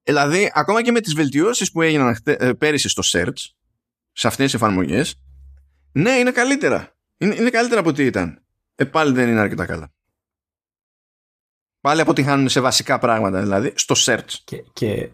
[0.09, 3.45] δηλαδή, ακόμα και με τις βελτιώσεις που έγιναν ε, πέρυσι στο search,
[4.11, 5.21] σε αυτές τις εφαρμογές,
[5.91, 6.95] ναι, είναι καλύτερα.
[7.17, 8.43] Είναι, είναι καλύτερα από ό,τι ήταν.
[8.75, 9.93] Ε, πάλι δεν είναι αρκετά καλά.
[11.81, 14.33] Πάλι αποτυχάνουν σε βασικά πράγματα, δηλαδή στο search.
[14.43, 15.11] Και, και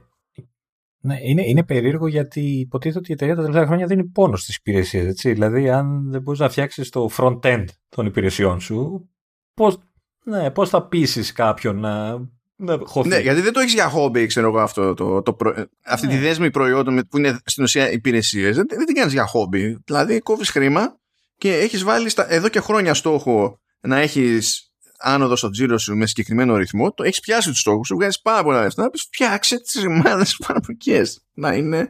[0.99, 4.55] ναι, είναι, είναι περίεργο γιατί υποτίθεται ότι η εταιρεία τα τελευταία χρόνια δίνει πόνος στις
[4.55, 5.21] υπηρεσίες.
[5.21, 9.09] Δηλαδή, αν δεν μπορείς να φτιάξεις το front-end των υπηρεσιών σου,
[9.53, 9.79] πώς
[10.25, 12.21] ναι, πώς θα πείσει κάποιον να,
[12.55, 13.07] να χωθεί.
[13.07, 15.37] Ναι, γιατί δεν το έχεις για χόμπι, ξέρω εγώ, αυτό, το, το,
[15.85, 16.13] αυτή ναι.
[16.13, 18.55] τη δέσμη προϊόντων που είναι στην ουσία υπηρεσίες.
[18.55, 19.77] Δεν, δεν την κάνεις για χόμπι.
[19.85, 20.99] Δηλαδή, κόβεις χρήμα
[21.37, 26.05] και έχεις βάλει στα, εδώ και χρόνια στόχο να έχεις άνοδο στο τζίρο σου με
[26.05, 29.59] συγκεκριμένο ρυθμό, το έχεις πιάσει τους στόχους σου, βγάζεις πάρα πολλά λεφτά, να πεις φτιάξε
[29.59, 31.01] τις ρημάδες παραπλοκέ.
[31.33, 31.89] Να είναι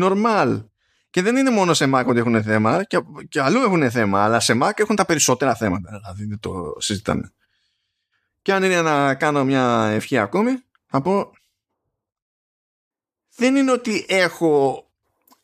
[0.00, 0.64] normal.
[1.10, 2.98] Και δεν είναι μόνο σε Mac ότι έχουν θέμα, και,
[3.28, 5.90] και αλλού έχουν θέμα, αλλά σε Mac έχουν τα περισσότερα θέματα.
[5.90, 7.32] Δηλαδή δεν το συζητάμε.
[8.42, 10.50] Και αν είναι να κάνω μια ευχή ακόμη,
[10.86, 11.32] θα πω
[13.36, 14.84] δεν είναι ότι έχω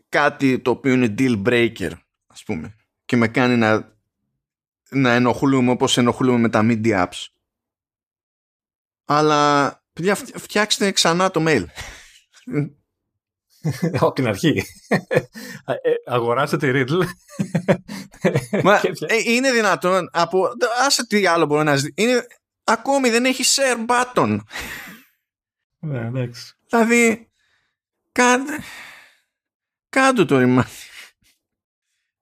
[0.08, 1.90] κάτι το οποίο είναι deal breaker,
[2.26, 3.94] ας πούμε, και με κάνει να
[4.90, 7.26] να ενοχλούμε όπως ενοχλούμε με τα media apps.
[9.04, 11.64] Αλλά παιδιά φτιάξτε ξανά το mail.
[13.92, 14.64] Από την αρχή.
[15.64, 17.04] Ε, αγοράστε τη Riddle.
[18.62, 20.48] Μα, ε, είναι δυνατόν από...
[20.86, 22.08] Άσε τι άλλο μπορεί να ζητήσει.
[22.08, 22.26] Είναι...
[22.68, 24.38] Ακόμη δεν έχει share button.
[25.78, 26.54] Ναι, εντάξει.
[26.68, 27.30] Δηλαδή,
[28.12, 28.58] κάντε...
[29.88, 30.70] Κάντο το ρημάδι.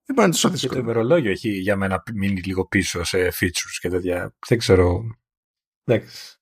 [0.05, 0.73] Δεν πάνε τόσο δύσκολο.
[0.73, 4.35] Και το ημερολόγιο έχει για μένα μείνει λίγο πίσω σε features και τέτοια.
[4.47, 5.05] Δεν ξέρω.
[5.85, 6.39] Εντάξει.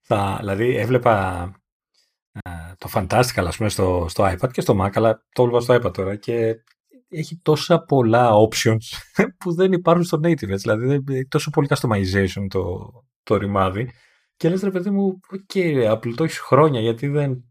[0.00, 1.52] Θα, δηλαδή έβλεπα
[2.78, 5.92] το Fantastical ας πούμε στο, στο iPad και στο Mac αλλά το έβλεπα στο iPad
[5.92, 6.64] τώρα και
[7.10, 12.90] έχει τόσα πολλά options που δεν υπάρχουν στο native δηλαδή έχει τόσο πολύ customization το,
[13.22, 13.90] το ρημάδι
[14.36, 17.44] και λες ρε παιδί μου OK okay, Apple το έχεις χρόνια γιατί δεν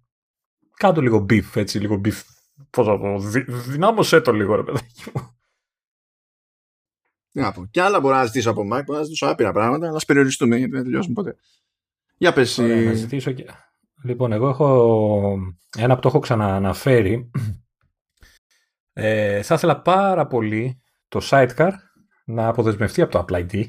[0.75, 2.21] κάν' το λίγο beef έτσι λίγο beef
[2.69, 3.19] Πώς θα πω,
[3.67, 5.33] δυνάμωσέ το λίγο ρε παιδάκι μου.
[7.31, 7.65] Να πω.
[7.65, 10.71] Και άλλα μπορώ να ζητήσω από Mac, μπορώ να ζητήσω άπειρα πράγματα, αλλά περιοριστούμε γιατί
[10.71, 11.35] δεν τελειώσουμε ποτέ.
[12.17, 12.57] Για πες.
[12.57, 13.45] Ωραία, να ζητήσω και...
[14.03, 15.39] Λοιπόν, εγώ έχω
[15.77, 17.31] ένα που το έχω ξανααναφέρει.
[18.93, 21.71] Ε, θα ήθελα πάρα πολύ το Sidecar
[22.25, 23.63] να αποδεσμευτεί από το Apple ID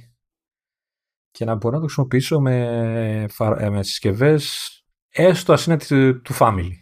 [1.30, 3.26] και να μπορώ να το χρησιμοποιήσω με,
[3.70, 4.74] με συσκευές
[5.10, 5.76] έστω ας είναι
[6.22, 6.72] του Family.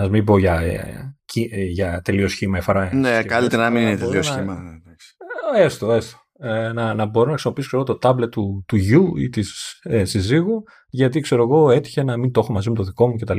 [0.00, 1.16] Α μην πω για, ε,
[1.50, 2.94] ε, για τελείως σχήμα εφαρά.
[2.94, 4.54] Ναι, καλύτερα να μην είναι τελείως σχήμα.
[4.54, 6.18] Ναι, έστω, έστω.
[6.40, 10.62] Ε, να, να μπορώ να χρησιμοποιήσω το tablet του, του γιου ή της ε, συζύγου,
[10.88, 13.38] γιατί ξέρω εγώ έτυχε να μην το έχω μαζί με το δικό μου κτλ.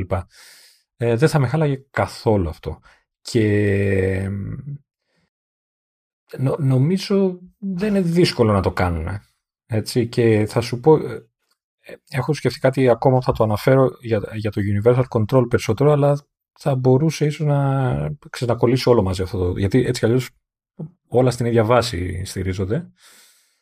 [0.96, 2.78] Ε, δεν θα με χάλαγε καθόλου αυτό.
[3.20, 4.30] Και
[6.38, 9.08] νο, νομίζω δεν είναι δύσκολο να το κάνουν.
[9.66, 10.98] Έτσι, και θα σου πω,
[12.08, 16.26] έχω σκεφτεί κάτι ακόμα που θα το αναφέρω για, για το Universal Control περισσότερο, αλλά
[16.58, 19.54] θα μπορούσε ίσως να ξανακολλήσει όλο μαζί αυτό.
[19.56, 20.30] Γιατί έτσι κι αλλιώς
[21.08, 22.90] όλα στην ίδια βάση στηρίζονται.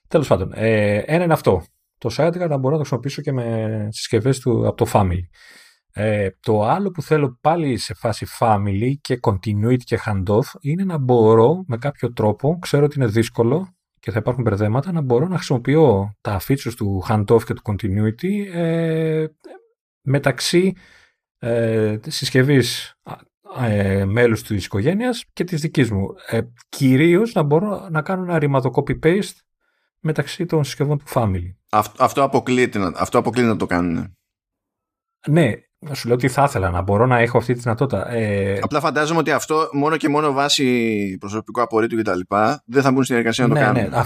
[0.09, 1.65] Τέλος πάντων, ε, ένα είναι αυτό.
[1.99, 5.23] Το Sidecar να μπορώ να το χρησιμοποιήσω και με συσκευές του από το Family.
[5.93, 10.99] Ε, το άλλο που θέλω πάλι σε φάση Family και Continuity και Handoff είναι να
[10.99, 15.37] μπορώ με κάποιο τρόπο, ξέρω ότι είναι δύσκολο και θα υπάρχουν μπερδέματα, να μπορώ να
[15.37, 19.27] χρησιμοποιώ τα features του Handoff και του Continuity ε,
[20.01, 20.75] μεταξύ
[21.39, 22.95] ε, συσκευής
[23.57, 26.15] ε, μέλους της οικογένειας και της δικής μου.
[26.27, 29.37] Ε, κυρίως να μπορώ να κάνω ένα ρημαδο copy-paste
[30.01, 31.55] μεταξύ των συσκευών του family.
[31.71, 34.17] Αυτό, αυτό, αποκλείεται, αυτό αποκλείεται να το κάνουν.
[35.29, 38.11] Ναι, να σου λέω ότι θα ήθελα να μπορώ να έχω αυτή τη δυνατότητα.
[38.11, 38.59] Ε...
[38.63, 42.93] Απλά φαντάζομαι ότι αυτό μόνο και μόνο βάσει προσωπικού απορρίτου και τα λοιπά δεν θα
[42.93, 43.91] μπουν στην εργασία να το ναι, κάνουν.
[43.91, 44.03] Ναι,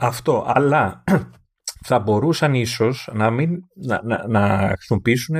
[0.00, 0.44] αυτό.
[0.48, 1.04] Αλλά
[1.86, 5.36] θα μπορούσαν ίσως να, μην, να, να, να χρησιμοποιήσουν,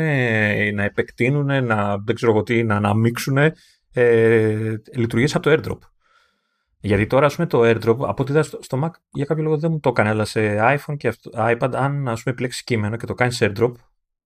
[0.75, 3.37] να επεκτείνουν, να, δεν ξέρω τι, να αναμίξουν
[3.93, 5.79] ε, λειτουργίες από το airdrop.
[6.81, 9.71] Γιατί τώρα, ας πούμε, το airdrop, από ό,τι είδα στο, Mac, για κάποιο λόγο δεν
[9.71, 13.15] μου το έκανε, αλλά σε iPhone και iPad, αν, ας πούμε, επιλέξεις κείμενο και το
[13.15, 13.73] κάνεις airdrop,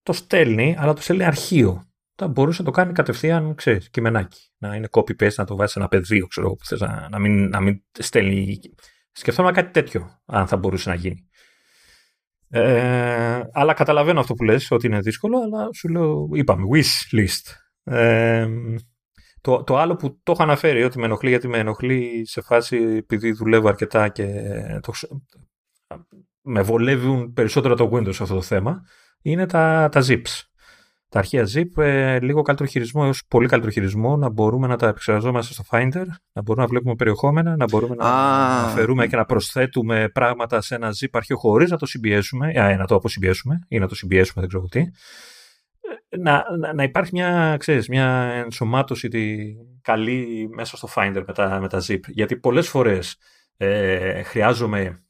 [0.03, 1.87] το στέλνει, αλλά το στέλνει αρχείο.
[2.15, 4.51] Θα μπορούσε να το κάνει κατευθείαν, ξέρεις, κειμενάκι.
[4.59, 7.49] Να είναι copy-paste, να το βάζει σε ένα πεδίο, ξέρω, που θες, να, να, μην,
[7.49, 8.59] να μην στέλνει.
[9.13, 11.29] Σκεφτόμουν κάτι τέτοιο, αν θα μπορούσε να γίνει.
[12.49, 17.53] Ε, αλλά καταλαβαίνω αυτό που λες ότι είναι δύσκολο, αλλά σου λέω, είπαμε, wish list.
[17.95, 18.49] Ε,
[19.41, 22.77] Το, το άλλο που το έχω αναφέρει ότι με ενοχλεί γιατί με ενοχλεί σε φάση
[22.77, 24.27] επειδή δουλεύω αρκετά και
[24.83, 24.93] το,
[26.43, 28.83] με βολεύουν περισσότερο το Windows αυτό το θέμα
[29.23, 30.43] είναι τα, τα zips.
[31.09, 34.87] Τα αρχεία zip, ε, λίγο καλύτερο χειρισμό έως πολύ καλύτερο χειρισμό, να μπορούμε να τα
[34.89, 38.65] επεξεργαζόμαστε στο Finder, να μπορούμε να βλέπουμε περιεχόμενα, να μπορούμε να Α.
[38.65, 42.87] αφαιρούμε και να προσθέτουμε πράγματα σε ένα zip αρχείο χωρίς να το συμπιέσουμε, α, να
[42.87, 44.81] το αποσυμπιέσουμε ή να το συμπιέσουμε, δεν ξέρω τι.
[46.09, 48.07] Ε, Να, να, να υπάρχει μια, ξέρεις, μια
[48.45, 49.37] ενσωμάτωση τη,
[49.83, 52.01] καλή μέσα στο Finder με τα, με τα zip.
[52.07, 53.17] Γιατί πολλές φορές
[53.57, 55.05] ε, χρειάζομαι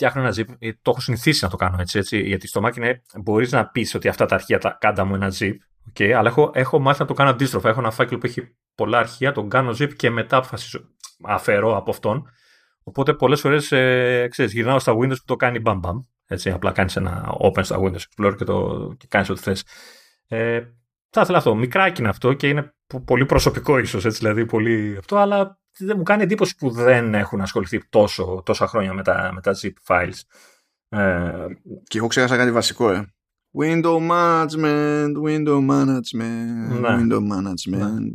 [0.00, 2.76] φτιάχνω ένα zip, ε, το έχω συνηθίσει να το κάνω έτσι, έτσι γιατί στο Mac
[2.76, 5.52] είναι, μπορείς να πεις ότι αυτά τα αρχεία τα κάντα μου ένα zip,
[5.92, 7.68] okay, αλλά έχω, έχω μάθει να το κάνω αντίστροφα.
[7.68, 10.80] Έχω ένα φάκελο που έχει πολλά αρχεία, τον κάνω zip και μετά αποφασίζω,
[11.22, 12.30] αφαιρώ από αυτόν.
[12.82, 15.94] Οπότε πολλές φορές ε, ξέρεις, γυρνάω στα Windows που το κάνει bam bam.
[16.26, 19.64] Έτσι, απλά κάνεις ένα open στα Windows Explorer και, το, και κάνεις ό,τι θες.
[20.28, 20.60] Ε,
[21.10, 21.54] θα ήθελα αυτό.
[21.54, 25.96] Μικράκι είναι αυτό και είναι πο- πολύ προσωπικό ίσως, έτσι, δηλαδή πολύ αυτό, αλλά δεν
[25.96, 29.72] μου κάνει εντύπωση που δεν έχουν ασχοληθεί τόσο, tόσα χρόνια με τα, με τα zip
[29.86, 30.20] files.
[30.88, 31.46] Ε,
[31.88, 33.12] Και εγώ ξέχασα κάτι βασικό, ε.
[33.58, 36.88] Window management, window management, Ναι.
[36.88, 38.10] window management.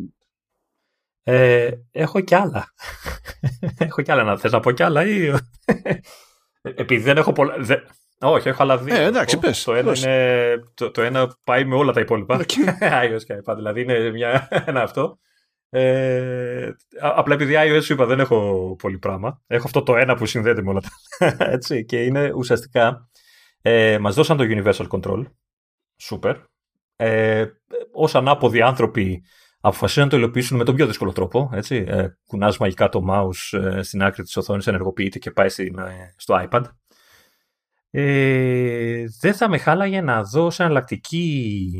[1.23, 2.65] ε, έχω κι άλλα.
[3.77, 4.23] έχω κι άλλα.
[4.23, 5.33] Να θες να πω κι άλλα ή...
[6.61, 7.55] Επειδή δεν έχω πολλά...
[7.59, 7.83] δεν-
[8.19, 8.95] Όχι, έχω άλλα δύο.
[8.95, 9.47] Ε, εντάξει, να πω.
[9.47, 10.03] πες, Το ένα, πες.
[10.03, 10.55] είναι...
[10.73, 12.35] το, το ένα πάει με όλα τα υπόλοιπα.
[12.35, 12.49] Οκ.
[13.03, 13.55] iOS και iPad.
[13.55, 14.47] Δηλαδή είναι μια...
[14.65, 15.19] ένα αυτό.
[15.77, 16.67] Ε,
[17.01, 19.41] α- απλά επειδή iOS σου είπα δεν έχω πολύ πράγμα.
[19.47, 20.89] Έχω αυτό το ένα που συνδέεται με όλα τα.
[21.51, 23.09] Έτσι, και είναι ουσιαστικά.
[23.61, 25.23] Ε, μας δώσαν το Universal Control.
[25.97, 26.37] Σούπερ.
[26.95, 27.45] Ε,
[27.91, 29.23] ως ανάποδοι άνθρωποι
[29.59, 31.49] αποφασίσαν να το υλοποιήσουν με τον πιο δύσκολο τρόπο.
[31.53, 31.85] Έτσι.
[31.87, 36.13] Ε, κουνάς μαγικά το mouse ε, στην άκρη της οθόνης, ενεργοποιείται και πάει στην, ε,
[36.17, 36.63] στο iPad.
[37.89, 41.71] Ε, δεν θα με χάλαγε να δω σε εναλλακτική,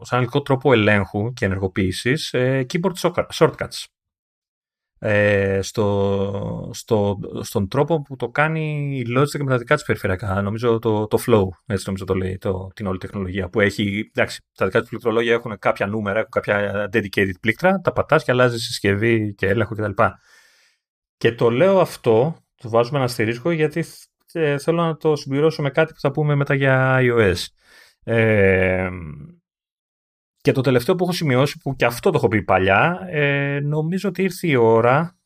[0.00, 3.84] ε, σε αναλυτικό τρόπο ελέγχου και ενεργοποίησης ε, keyboard shortcut- shortcuts.
[5.00, 10.42] Ε, στο, στο, στον τρόπο που το κάνει η Logitech με τα δικά της περιφερειακά.
[10.42, 14.40] Νομίζω το, το Flow, έτσι νομίζω το λέει, το, την όλη τεχνολογία που έχει, εντάξει,
[14.54, 18.64] τα δικά της πληκτρολόγια έχουν κάποια νούμερα, έχουν κάποια dedicated πλήκτρα, τα πατάς και αλλάζεις
[18.64, 20.02] συσκευή και έλεγχο κτλ.
[21.16, 23.84] Και το λέω αυτό, το βάζουμε ένα αστερίσκο γιατί
[24.32, 27.44] ε, θέλω να το συμπληρώσω με κάτι που θα πούμε μετά για iOS.
[28.04, 28.88] Ε,
[30.48, 34.08] και το τελευταίο που έχω σημειώσει, που και αυτό το έχω πει παλιά, ε, νομίζω
[34.08, 35.18] ότι ήρθε η ώρα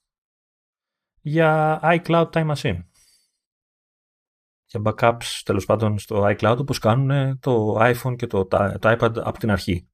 [1.20, 2.78] για iCloud Time Machine.
[4.66, 9.38] Για backups, τέλος πάντων, στο iCloud, όπως κάνουν το iPhone και το, το iPad από
[9.38, 9.88] την αρχή.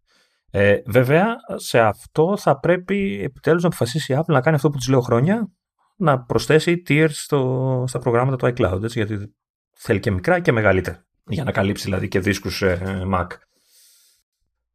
[0.51, 4.79] Ε, βέβαια, σε αυτό θα πρέπει επιτέλους να αποφασίσει η Apple να κάνει αυτό που
[4.79, 5.53] της λέω χρόνια,
[5.97, 9.35] να προσθέσει tiers στο, στα προγράμματα του iCloud, έτσι, γιατί
[9.71, 13.27] θέλει και μικρά και μεγαλύτερα, για να καλύψει δηλαδή και δίσκους ε, Mac.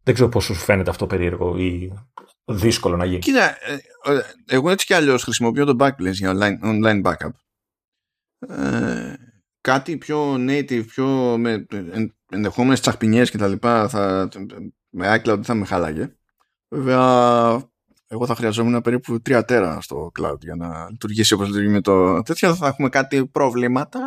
[0.03, 1.93] Δεν ξέρω πώς σου φαίνεται αυτό περίεργο ή
[2.45, 3.19] δύσκολο να γίνει.
[3.19, 3.73] Κοίτα, ε,
[4.03, 7.31] ε, εγώ έτσι κι αλλιώς χρησιμοποιώ το Backblaze για online, online backup.
[8.47, 9.13] Ε,
[9.61, 14.29] κάτι πιο native, πιο με εν, ενδεχόμενες τσαχπινιές και τα λοιπά θα,
[14.89, 16.15] με iCloud δεν θα με χάλαγε.
[16.69, 17.71] Βέβαια,
[18.07, 22.21] εγώ θα χρειαζόμουν περίπου 3 τέρα στο cloud για να λειτουργήσει όπως λειτουργεί με το
[22.21, 22.55] τέτοιο.
[22.55, 23.99] Θα έχουμε κάτι προβλήματα.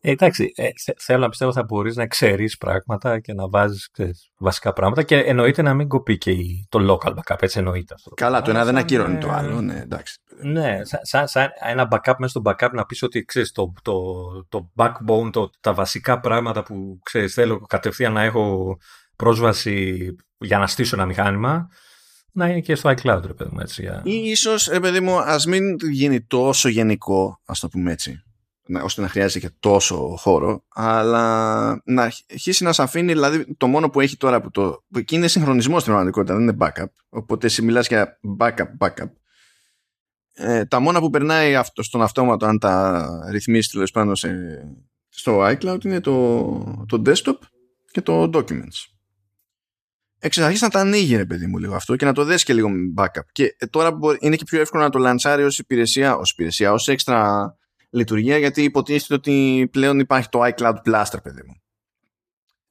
[0.00, 3.90] Ε, εντάξει, ε, θε- θέλω να πιστεύω θα μπορείς να ξέρεις πράγματα και να βάζεις
[3.90, 7.94] ξέρεις, βασικά πράγματα και εννοείται να μην κοπεί και η- το local backup, έτσι εννοείται
[7.94, 8.10] αυτό.
[8.14, 9.60] Καλά, το ένα δεν Σαν, ακύρωνε ε, το άλλο.
[9.60, 10.18] Ναι, εντάξει.
[10.42, 13.94] Ναι, σαν, σαν, σαν ένα backup μέσα στο backup να πεις ότι ξέρεις το, το,
[14.48, 18.76] το backbone, το, τα βασικά πράγματα που ξέρεις θέλω κατευθείαν να έχω
[19.16, 20.06] πρόσβαση
[20.38, 21.68] για να στήσω ένα μηχάνημα
[22.32, 23.82] να είναι και στο iCloud ρε παιδί μου έτσι.
[23.82, 24.02] Για...
[24.04, 28.27] Ή ίσως, ρε παιδί μου, ας μην γίνει τόσο γενικό, ας το πούμε έτσι, να-
[28.82, 33.90] ώστε να χρειάζεται και τόσο χώρο, αλλά να αρχίσει να σε αφήνει, δηλαδή το μόνο
[33.90, 34.84] που έχει τώρα που το.
[34.90, 36.92] που εκεί είναι συγχρονισμός στην πραγματικότητα, δεν είναι backup.
[37.08, 39.10] Οπότε εσύ μιλάς για backup, backup.
[40.34, 44.36] Ε, τα μόνα που περνάει αυτό, στον αυτόματο, αν τα ρυθμίσεις τέλος πάντων σε,
[45.08, 47.38] στο iCloud, είναι το, το desktop
[47.90, 48.98] και το documents
[50.18, 52.54] εξ αρχής να τα ανοίγει ρε παιδί μου λίγο αυτό και να το δες και
[52.54, 55.58] λίγο με backup και ε, τώρα μπορεί- είναι και πιο εύκολο να το λαντσάρει ως
[55.58, 57.52] υπηρεσία ως υπηρεσία, ως έξτρα
[57.90, 61.62] λειτουργία γιατί υποτίθεται ότι πλέον υπάρχει το iCloud Plus ρε παιδί μου.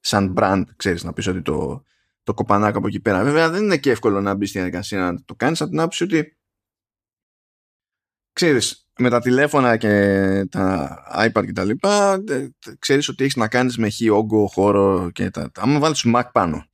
[0.00, 1.82] Σαν brand ξέρεις να πεις ότι το,
[2.22, 3.24] το κοπανάκο από εκεί πέρα.
[3.24, 6.04] Βέβαια δεν είναι και εύκολο να μπει στη διαδικασία να το κάνεις από την άποψη
[6.04, 6.38] ότι
[8.32, 13.48] ξέρεις με τα τηλέφωνα και τα iPad και τα λοιπά ε, ξέρεις ότι έχεις να
[13.48, 16.66] κάνεις με χι όγκο χώρο και τα, τα άμα βάλεις σου Mac πάνω.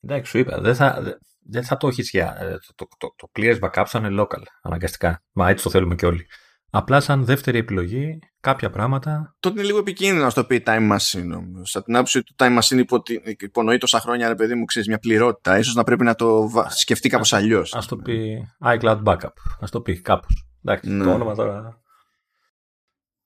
[0.00, 2.36] Εντάξει, σου είπα, δεν θα, δε- δεν θα το έχεις για.
[2.40, 5.22] ε, Το, το, το, το clear backup θα είναι local, αναγκαστικά.
[5.32, 6.26] Μα έτσι το θέλουμε και όλοι.
[6.74, 9.36] Απλά σαν δεύτερη επιλογή, κάποια πράγματα.
[9.40, 11.70] Τότε είναι λίγο επικίνδυνο να το πει Time Machine όμως.
[11.70, 13.02] Σαν την άποψη του Time Machine υπο,
[13.38, 15.62] υπονοεί τόσα χρόνια, ρε παιδί μου, ξέρεις μια πληρότητα.
[15.62, 17.74] σω να πρέπει να το σκεφτεί κάπως αλλιώς.
[17.74, 19.32] Α το πει iCloud Backup.
[19.60, 20.46] Ας το πει κάπως.
[20.64, 21.04] Εντάξει, ναι.
[21.04, 21.80] το όνομα τώρα.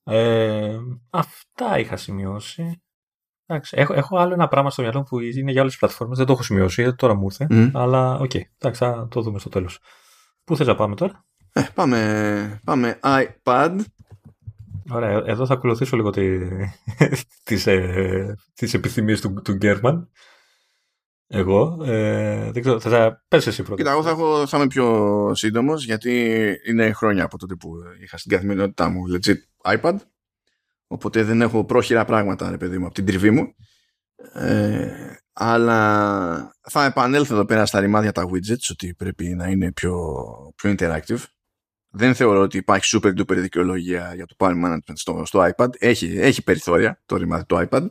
[0.03, 0.77] Ε,
[1.09, 2.81] αυτά είχα σημειώσει.
[3.49, 6.17] Εντάξει, έχω, έχω άλλο ένα πράγμα στο μυαλό που είναι για άλλες πλατφόρμες.
[6.17, 7.47] Δεν το έχω σημειώσει, γιατί τώρα μου ήρθε.
[7.49, 7.71] Mm.
[7.73, 9.79] Αλλά OK, okay, εντάξει, θα το δούμε στο τέλος.
[10.43, 13.79] Πού θες να πάμε τώρα, ε, πάμε, πάμε iPad.
[14.89, 16.37] Ωραία, εδώ θα ακολουθήσω λίγο τι,
[17.43, 20.09] τις, ε, τις επιθυμίες του, του Γκέρμαν.
[21.27, 21.77] Εγώ.
[21.83, 23.75] Ε, δεν ξέρω, θα πες εσύ πρώτα.
[23.75, 26.35] Κοίτα, εγώ θα, έχω, θα είμαι πιο σύντομος γιατί
[26.67, 27.71] είναι χρόνια από τότε που
[28.03, 29.95] είχα στην καθημερινότητά μου legit iPad.
[30.87, 33.55] Οπότε δεν έχω πρόχειρα πράγματα, ρε παιδί μου, από την τριβή μου.
[34.33, 34.89] Ε,
[35.33, 39.95] αλλά θα επανέλθω εδώ πέρα στα ρημάδια τα widgets ότι πρέπει να είναι πιο,
[40.55, 41.23] πιο interactive
[41.97, 45.69] δεν θεωρώ ότι υπάρχει super duper δικαιολογία για το power management στο, στο iPad.
[45.77, 47.87] Έχει, έχει περιθώρια το ρημάδι το iPad.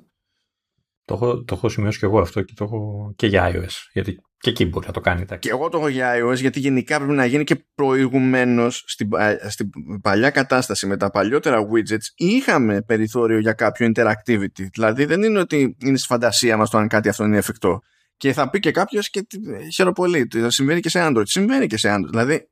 [1.06, 3.72] Το έχω, το έχω σημειώσει και εγώ αυτό και το έχω και για iOS.
[3.92, 5.24] Γιατί και εκεί μπορεί να το κάνει.
[5.38, 9.08] Και εγώ το έχω για iOS γιατί γενικά πρέπει να γίνει και προηγουμένως στην,
[9.48, 9.70] στην
[10.00, 14.66] παλιά κατάσταση με τα παλιότερα widgets είχαμε περιθώριο για κάποιο interactivity.
[14.72, 17.80] Δηλαδή δεν είναι ότι είναι στη φαντασία μας το αν κάτι αυτό είναι εφικτό.
[18.16, 19.26] Και θα πει και κάποιος και
[19.72, 20.28] χαίρομαι πολύ.
[20.46, 21.26] Συμβαίνει και σε Android.
[21.26, 22.10] Συμβαίνει και σε Android.
[22.10, 22.48] Δηλαδή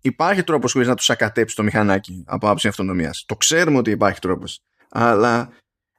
[0.00, 3.24] υπάρχει τρόπος χωρί να του σακατέψεις το μηχανάκι από άψη αυτονομίας.
[3.26, 4.60] Το ξέρουμε ότι υπάρχει τρόπος.
[4.90, 5.50] Αλλά.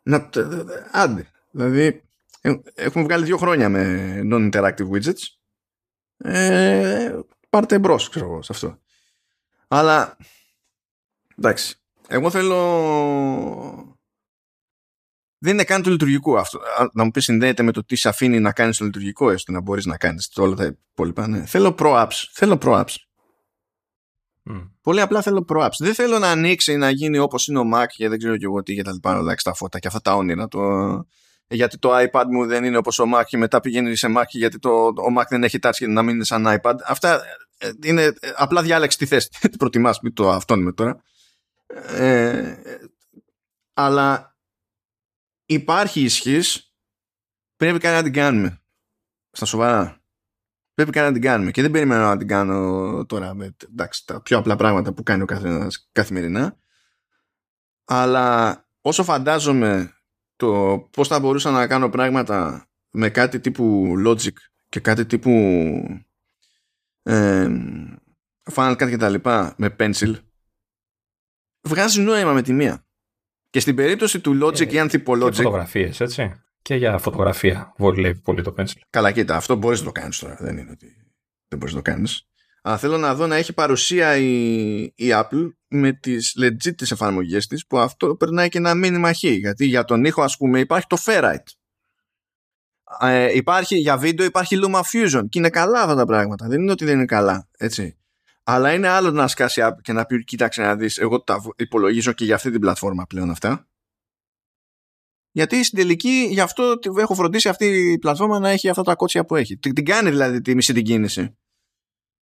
[0.03, 0.29] Να,
[0.91, 1.27] άντε.
[1.55, 2.03] Δηλαδή,
[2.41, 5.21] ε, έχουμε βγάλει δύο χρόνια με non-interactive widgets.
[6.17, 7.19] Ε,
[7.49, 8.79] πάρτε μπρος, ξέρω εγώ, σε αυτό.
[9.67, 10.17] Αλλά.
[11.37, 11.75] Εντάξει.
[12.07, 12.57] Εγώ θέλω.
[15.37, 16.59] Δεν είναι καν το λειτουργικό αυτό.
[16.93, 19.61] Να μου πεις συνδέεται με το τι σε αφήνει να κάνεις το λειτουργικό, έστω να
[19.61, 21.27] μπορείς να κάνεις όλα τα υπόλοιπα.
[21.27, 21.45] Ναι.
[21.45, 22.23] Θέλω pro-apps.
[22.31, 22.95] Θέλω pro-apps.
[24.49, 24.71] Mm.
[24.81, 25.77] Πολύ απλά θέλω pro-apps.
[25.77, 28.63] Δεν θέλω να ανοίξει να γίνει όπως είναι ο Mac και δεν ξέρω και εγώ
[28.63, 29.13] τι και τα λοιπά.
[29.13, 30.47] Να αλλάξει τα φώτα και αυτά τα όνειρα.
[30.47, 30.59] Το...
[31.53, 34.59] Γιατί το iPad μου δεν είναι όπως ο Mac και μετά πηγαίνει σε Mac γιατί
[34.59, 36.75] το, ο Mac δεν έχει touch και να μην είναι σαν iPad.
[36.85, 37.21] Αυτά
[37.57, 39.29] ε, είναι ε, απλά διάλεξη τη θέση.
[39.29, 41.01] Τι προτιμάς, μην το αυτόνουμε τώρα.
[41.87, 42.55] Ε,
[43.73, 44.37] αλλά
[45.45, 46.73] υπάρχει ισχύς.
[47.55, 48.61] Πρέπει κάτι να την κάνουμε.
[49.31, 50.03] Στα σοβαρά
[50.73, 51.51] πρέπει κάτι να την κάνουμε.
[51.51, 55.21] Και δεν περιμένω να την κάνω τώρα με εντάξει, τα πιο απλά πράγματα που κάνει
[55.21, 56.57] ο καθένας καθημερινά.
[57.85, 59.93] Αλλά όσο φαντάζομαι
[60.45, 64.33] το πώς θα μπορούσα να κάνω πράγματα με κάτι τύπου Logic
[64.69, 65.31] και κάτι τύπου
[67.03, 67.47] ε,
[68.53, 70.15] Final Cut και τα λοιπά με Pencil
[71.61, 72.85] βγάζει νόημα με τη μία.
[73.49, 75.31] Και στην περίπτωση του Logic ε, ή Anthropologic...
[75.31, 78.81] Και φωτογραφίες, έτσι και για φωτογραφία βολεύει πολύ το pencil.
[78.89, 80.37] Καλά, κοίτα, αυτό μπορείς να το κάνεις τώρα.
[80.39, 80.87] Δεν είναι ότι
[81.47, 82.27] δεν μπορείς να το κάνεις.
[82.65, 87.47] Αλλά θέλω να δω να έχει παρουσία η, η Apple με τις legit τις εφαρμογές
[87.47, 89.23] της που αυτό περνάει και ένα μήνυμα χ.
[89.23, 91.51] Γιατί για τον ήχο, ας πούμε, υπάρχει το Ferrite.
[92.99, 96.47] Ε, υπάρχει για βίντεο, υπάρχει Luma Fusion και είναι καλά αυτά τα πράγματα.
[96.47, 97.49] Δεν είναι ότι δεν είναι καλά.
[97.57, 97.97] Έτσι.
[98.43, 102.25] Αλλά είναι άλλο να σκάσει και να πει: Κοίταξε να δεις, εγώ τα υπολογίζω και
[102.25, 103.67] για αυτή την πλατφόρμα πλέον αυτά.
[105.31, 109.25] Γιατί στην τελική γι' αυτό έχω φροντίσει αυτή η πλατφόρμα να έχει αυτά τα κότσια
[109.25, 109.57] που έχει.
[109.57, 111.37] Την κάνει δηλαδή τη μισή την κίνηση.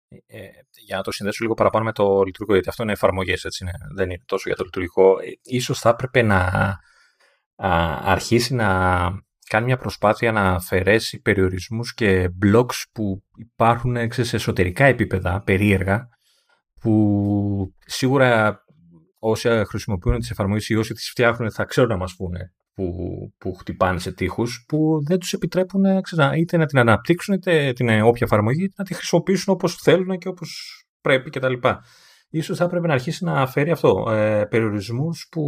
[0.08, 0.50] Ε, ε,
[0.86, 3.66] για να το συνδέσω λίγο παραπάνω με το λειτουργικό, γιατί αυτό είναι εφαρμογές, έτσι
[3.96, 5.20] δεν είναι τόσο για το λειτουργικό.
[5.20, 6.38] Ε, ίσως θα έπρεπε να
[7.56, 8.70] α, αρχίσει να
[9.50, 16.10] κάνει μια προσπάθεια να αφαιρέσει περιορισμούς και blogs που υπάρχουν σε εσωτερικά επίπεδα, περίεργα,
[16.80, 18.64] που σίγουρα
[19.20, 22.94] όσοι χρησιμοποιούν τις εφαρμογές ή όσοι τις φτιάχνουν θα ξέρουν να μας πούνε που,
[23.38, 27.74] που χτυπάνε σε τείχους που δεν τους επιτρέπουν ε, ξέρω, είτε να την αναπτύξουν είτε
[27.74, 31.54] την ε, όποια εφαρμογή είτε να τη χρησιμοποιήσουν όπως θέλουν και όπως πρέπει κτλ.
[32.30, 35.44] Ίσως θα έπρεπε να αρχίσει να φέρει αυτό ε, περιορισμούς που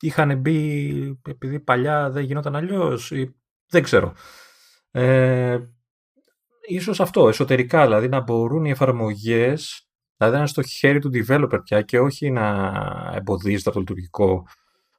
[0.00, 3.36] είχαν μπει επειδή παλιά δεν γινόταν αλλιώς ή
[3.68, 4.12] δεν ξέρω.
[4.90, 5.58] Ε,
[6.68, 11.60] ίσως αυτό, εσωτερικά δηλαδή να μπορούν οι εφαρμογές δηλαδή να είναι στο χέρι του developer
[11.64, 12.72] πια και όχι να
[13.14, 14.46] εμποδίζεται από το λειτουργικό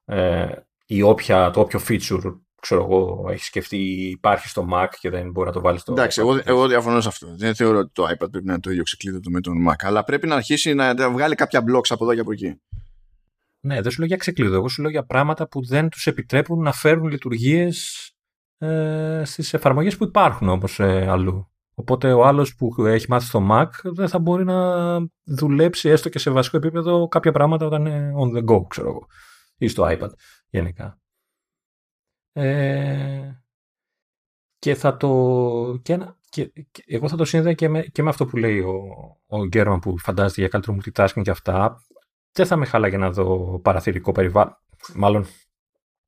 [0.05, 0.51] ε,
[0.91, 3.77] ή όποια, το όποιο feature ξέρω εγώ, έχεις σκεφτεί
[4.09, 5.91] υπάρχει στο Mac και δεν μπορεί να το βάλεις στο.
[5.91, 7.27] Εντάξει, εγώ, εγώ διαφωνώ σε αυτό.
[7.35, 9.75] Δεν θεωρώ ότι το iPad πρέπει να είναι το ίδιο ξεκλείδωτο με τον Mac.
[9.79, 12.61] Αλλά πρέπει να αρχίσει να βγάλει κάποια blocks από εδώ και από εκεί.
[13.59, 14.55] Ναι, δεν σου λέω για ξεκλείδω.
[14.55, 18.09] Εγώ σου λέω για πράγματα που δεν τους επιτρέπουν να φέρουν λειτουργίες
[18.57, 21.51] ε, στις εφαρμογές που υπάρχουν όμως ε, αλλού.
[21.75, 26.19] Οπότε ο άλλος που έχει μάθει στο Mac δεν θα μπορεί να δουλέψει έστω και
[26.19, 29.07] σε βασικό επίπεδο κάποια πράγματα όταν είναι on the go, ξέρω εγώ,
[29.57, 30.09] ή στο iPad
[30.49, 30.99] γενικά.
[32.31, 33.31] Ε,
[34.59, 35.79] και θα το.
[35.81, 35.97] Και,
[36.29, 36.51] και,
[36.85, 38.81] εγώ θα το σύνδεα και με, και με αυτό που λέει ο,
[39.27, 41.83] ο Γκέρμαν που φαντάζεται για καλύτερο multitasking και αυτά.
[42.31, 44.57] δεν θα με χάλαγε να δω παραθυρικό περιβάλλον.
[44.95, 45.25] Μάλλον,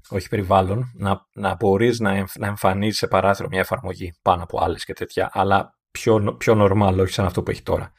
[0.10, 4.64] όχι περιβάλλον, να, να μπορείς να, εμφ, να εμφανίζει σε παράθυρο μια εφαρμογή πάνω από
[4.64, 7.92] άλλες και τέτοια, αλλά πιο, πιο normal, όχι σαν αυτό που έχει τώρα.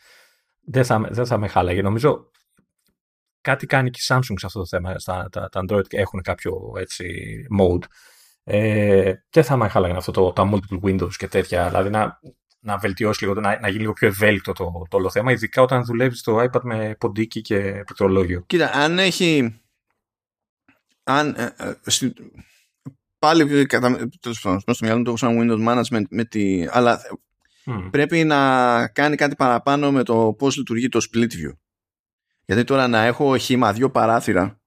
[0.64, 1.82] Δεν θα, δεν θα με χάλαγε.
[1.82, 2.30] Νομίζω
[3.42, 4.98] κάτι κάνει και η Samsung σε αυτό το θέμα.
[4.98, 7.06] Στα, τα, τα Android έχουν κάποιο έτσι
[7.60, 7.82] mode.
[8.44, 11.68] Ε, και θα με χάλαγε αυτό το, τα multiple windows και τέτοια.
[11.68, 12.20] Δηλαδή να,
[12.60, 15.84] να βελτιώσει λίγο, να, να γίνει λίγο πιο ευέλικτο το, το όλο θέμα, ειδικά όταν
[15.84, 18.42] δουλεύεις στο iPad με ποντίκι και πληκτρολόγιο.
[18.46, 19.60] Κοίτα, αν έχει.
[21.04, 22.12] Αν, ε, ε, στη,
[23.18, 27.00] πάλι κατά, τέλος πάντων, στο μυαλό του έχω σαν Windows Management με τη, αλλά
[27.66, 27.88] mm.
[27.90, 31.52] πρέπει να κάνει κάτι παραπάνω με το πώς λειτουργεί το split view.
[32.52, 34.60] Γιατί τώρα να έχω χήμα δύο παράθυρα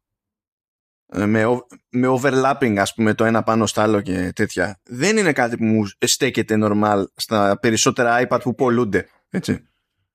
[1.13, 1.43] ε, με,
[1.89, 5.63] με overlapping ας πούμε το ένα πάνω στο άλλο και τέτοια δεν είναι κάτι που
[5.63, 9.67] μου στέκεται normal στα περισσότερα iPad που πολλούνται έτσι.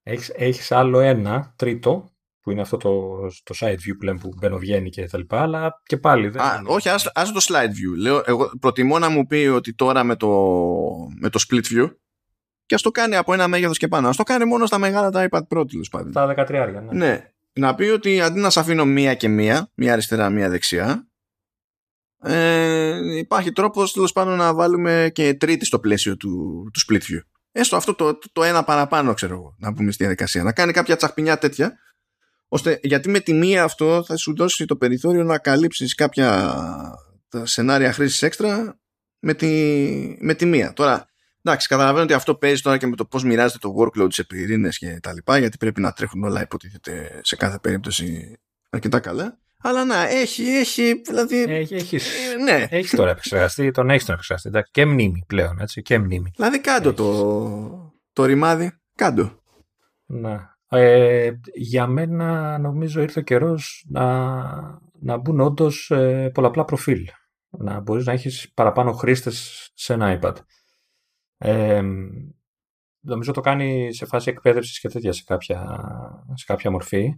[0.02, 2.10] Έχεις, έχεις άλλο ένα τρίτο
[2.40, 5.42] που είναι αυτό το, το side view που λέμε που μπαίνω βγαίνει και τα λοιπά
[5.42, 9.08] αλλά και πάλι δεν Α, όχι ας, ας το slide view Λέω, εγώ προτιμώ να
[9.08, 10.28] μου πει ότι τώρα με το,
[11.20, 11.90] με το split view
[12.66, 15.10] και ας το κάνει από ένα μέγεθος και πάνω ας το κάνει μόνο στα μεγάλα
[15.10, 16.80] τα iPad Pro τέλος πάντων τα 13 ναι.
[16.92, 21.10] ναι να πει ότι αντί να σε αφήνω μία και μία, μία αριστερά, μία δεξιά,
[22.22, 27.20] ε, υπάρχει τρόπος τέλος πάντων να βάλουμε και τρίτη στο πλαίσιο του, του split view.
[27.52, 30.42] Έστω αυτό το, το, ένα παραπάνω, ξέρω εγώ, να πούμε στη διαδικασία.
[30.42, 31.78] Να κάνει κάποια τσαχπινιά τέτοια,
[32.48, 36.54] ώστε γιατί με τη μία αυτό θα σου δώσει το περιθώριο να καλύψεις κάποια
[37.42, 38.80] σενάρια χρήσης έξτρα
[39.18, 39.46] με τη,
[40.20, 40.72] με τη μία.
[40.72, 41.09] Τώρα,
[41.50, 44.78] Εντάξει, καταλαβαίνω ότι αυτό παίζει τώρα και με το πώς μοιράζεται το workload σε πυρήνες
[44.78, 48.38] και τα λοιπά, γιατί πρέπει να τρέχουν όλα υποτίθεται σε κάθε περίπτωση
[48.70, 49.38] αρκετά καλά.
[49.62, 51.42] Αλλά να, έχει, έχει, δηλαδή...
[51.48, 52.66] Έχει, έχεις, ε, ναι.
[52.70, 56.30] έχεις τώρα επεξεργαστεί, τον έχει τον επεξεργαστεί, εντάξει, και μνήμη πλέον, έτσι, και μνήμη.
[56.36, 59.42] Δηλαδή κάντο το, το ρημάδι, κάντο.
[60.06, 60.58] Να.
[60.68, 64.44] Ε, για μένα νομίζω ήρθε ο καιρός να,
[65.00, 67.08] να μπουν όντως ε, πολλαπλά προφίλ.
[67.50, 70.34] Να μπορείς να έχεις παραπάνω χρήστες σε ένα iPad.
[71.42, 71.82] Ε,
[73.00, 75.80] νομίζω το κάνει σε φάση εκπαίδευσης και τέτοια σε κάποια,
[76.34, 77.14] σε κάποια μορφή.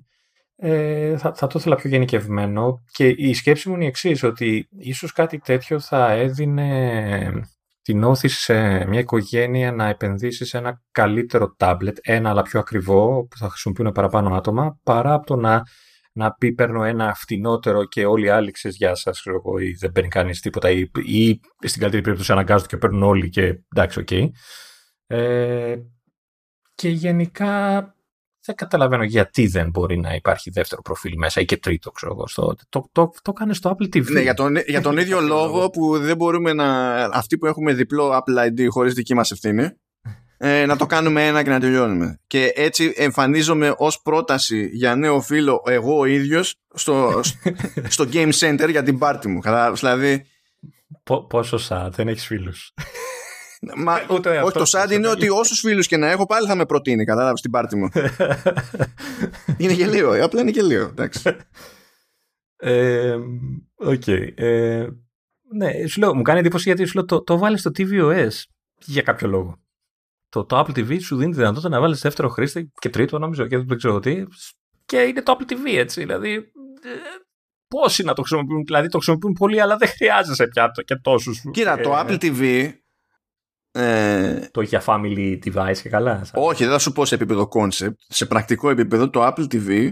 [0.57, 4.69] Ε, θα, θα το ήθελα πιο γενικευμένο και η σκέψη μου είναι η εξής ότι
[4.79, 7.43] ίσως κάτι τέτοιο θα έδινε
[7.83, 13.27] την όθηση σε μια οικογένεια να επενδύσει σε ένα καλύτερο τάμπλετ, ένα αλλά πιο ακριβό
[13.27, 15.63] που θα χρησιμοποιούν παραπάνω άτομα παρά από το να,
[16.13, 19.73] να πει παίρνω ένα φτηνότερο και όλοι οι άλλοι ξέρεις γεια σας ξέρω εγώ ή
[19.73, 24.01] δεν παίρνει κανείς τίποτα ή, ή στην καλύτερη περίπτωση αναγκάζονται και παίρνουν όλοι και εντάξει
[24.01, 24.09] OK.
[24.11, 24.29] Okay.
[25.07, 25.77] Ε,
[26.75, 27.87] και γενικά
[28.45, 32.27] δεν καταλαβαίνω γιατί δεν μπορεί να υπάρχει δεύτερο προφίλ μέσα ή και τρίτο, ξέρω εγώ.
[32.27, 34.11] Στο, το, το, το, κάνεις στο Apple TV.
[34.11, 36.95] Ναι, για τον, για τον ίδιο λόγο που δεν μπορούμε να.
[37.05, 39.69] Αυτοί που έχουμε διπλό Apple ID χωρίς δική μας ευθύνη,
[40.45, 42.21] ε, να το κάνουμε ένα και να τελειώνουμε.
[42.27, 47.21] Και έτσι εμφανίζομαι ως πρόταση για νέο φίλο εγώ ο ίδιος στο,
[47.95, 49.41] στο Game Center για την πάρτι μου.
[49.73, 50.27] Δηλαδή.
[51.29, 52.75] πόσο σα, δεν έχεις φίλους;
[53.77, 56.67] Μα, Ούτε όχι, το sad είναι ότι όσους φίλους και να έχω πάλι θα με
[56.67, 57.89] προτείνει, κατάλαβες την πάρτι μου.
[59.59, 60.83] είναι γελίο, απλά είναι γελίο.
[60.83, 61.37] Εντάξει.
[62.57, 63.17] Ε,
[63.87, 64.33] okay.
[64.35, 64.87] ε,
[65.55, 68.43] ναι, σου λέω, μου κάνει εντύπωση γιατί σου λέω, το, το βάλει στο tvOS
[68.77, 69.61] για κάποιο λόγο.
[70.33, 73.47] Το, το Apple TV σου δίνει τη δυνατότητα να βάλεις δεύτερο χρήστη και τρίτο, νομίζω,
[73.47, 74.23] και δεν ξέρω τι.
[74.85, 76.01] Και είναι το Apple TV, έτσι.
[76.01, 76.33] Δηλαδή,
[76.83, 76.89] ε,
[77.69, 81.41] πόσοι να το χρησιμοποιούν, δηλαδή το χρησιμοποιούν πολύ, αλλά δεν χρειάζεσαι πια το, και τόσους.
[81.51, 82.73] Κοίτα, το ε, Apple TV
[83.73, 86.27] ε, το είχε family device και καλά.
[86.35, 87.95] Όχι, δεν θα σου πω σε επίπεδο concept.
[88.09, 89.91] Σε πρακτικό επίπεδο το Apple TV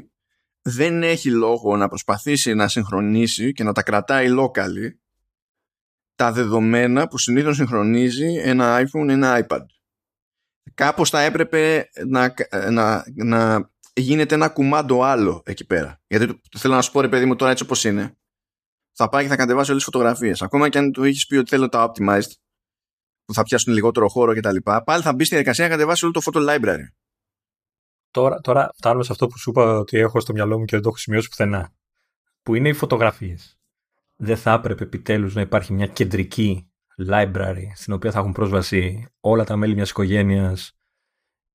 [0.62, 4.90] δεν έχει λόγο να προσπαθήσει να συγχρονίσει και να τα κρατάει locally
[6.14, 9.64] τα δεδομένα που συνήθως συγχρονίζει ένα iPhone ή ένα iPad.
[10.74, 12.34] Κάπως θα έπρεπε να,
[12.70, 16.00] να, να γίνεται ένα κουμάντο άλλο εκεί πέρα.
[16.06, 18.14] Γιατί θέλω να σου πω ρε παιδί μου τώρα έτσι όπως είναι.
[18.92, 20.42] Θα πάει και θα κατεβάσει όλες τις φωτογραφίες.
[20.42, 22.30] Ακόμα και αν του έχεις πει ότι θέλω τα optimized
[23.24, 24.56] που θα πιάσουν λιγότερο χώρο κτλ.
[24.84, 26.86] Πάλι θα μπει στη διαδικασία να κατεβάσει όλο το photo library.
[28.10, 30.82] Τώρα, τώρα φτάνουμε σε αυτό που σου είπα ότι έχω στο μυαλό μου και δεν
[30.82, 31.72] το έχω σημειώσει πουθενά.
[32.42, 33.58] Που είναι οι φωτογραφίες.
[34.16, 36.69] Δεν θα έπρεπε επιτέλους να υπάρχει μια κεντρική
[37.10, 40.72] library στην οποία θα έχουν πρόσβαση όλα τα μέλη μιας οικογένειας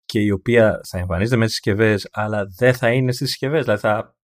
[0.05, 3.63] και η οποία θα εμφανίζεται μέσα στις συσκευές, αλλά δεν θα είναι στις συσκευές.
[3.63, 4.15] Δηλαδή θα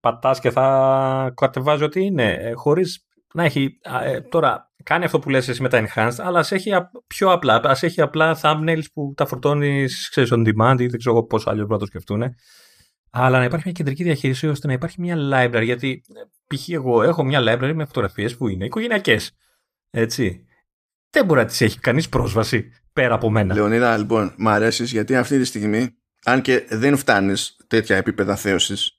[0.00, 3.78] πατάς και θα κατεβάζει ό,τι είναι, ε, χωρίς να έχει.
[4.02, 6.70] Ε, τώρα κάνει αυτό που λες εσύ με τα enhanced, αλλά ας έχει
[7.06, 7.60] πιο απλά.
[7.64, 11.66] Ας έχει απλά thumbnails που τα φορτώνεις, ξέρεις, on demand ή δεν ξέρω πώς άλλο
[11.66, 12.22] να το σκεφτούν.
[13.10, 15.64] Αλλά να υπάρχει μια κεντρική διαχείριση ώστε να υπάρχει μια library.
[15.64, 16.02] Γιατί
[16.46, 16.68] π.χ.
[16.68, 19.32] εγώ έχω μια library με φωτογραφίες που είναι οικογενειακές.
[19.94, 20.46] Έτσι.
[21.10, 23.54] Δεν μπορεί να τι έχει κανείς πρόσβαση πέρα από μένα.
[23.54, 28.98] Λεωνίδα, λοιπόν, μ' αρέσεις γιατί αυτή τη στιγμή, αν και δεν φτάνεις τέτοια επίπεδα θέωσης,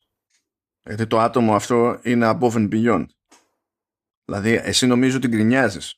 [0.85, 3.05] Γιατί το άτομο αυτό είναι above and beyond.
[4.25, 5.97] Δηλαδή, εσύ νομίζω ότι γκρινιάζεις.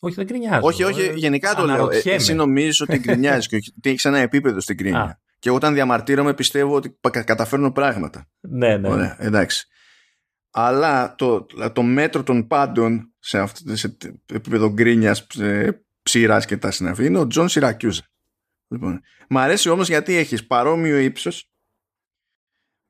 [0.00, 0.66] Όχι, δεν γκρινιάζω.
[0.66, 1.90] Όχι, όχι, γενικά το λέω.
[1.90, 5.20] Ε, εσύ νομίζεις ότι γκρινιάζεις και ότι έχεις ένα επίπεδο στην κρίνια.
[5.38, 8.28] Και όταν διαμαρτύρομαι πιστεύω ότι καταφέρνω πράγματα.
[8.40, 8.88] Ναι, ναι.
[8.88, 9.68] Ωραία, εντάξει.
[10.56, 13.96] Αλλά το, το μέτρο των πάντων σε, αυτό, σε
[14.32, 15.16] επίπεδο γκρίνια,
[16.02, 18.02] ψείρα και τα συναφή είναι ο Τζον Σιρακιούζα.
[18.68, 21.50] Λοιπόν, μ' αρέσει όμως γιατί έχεις παρόμοιο ύψος,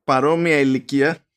[0.03, 1.27] παρόμοια ηλικία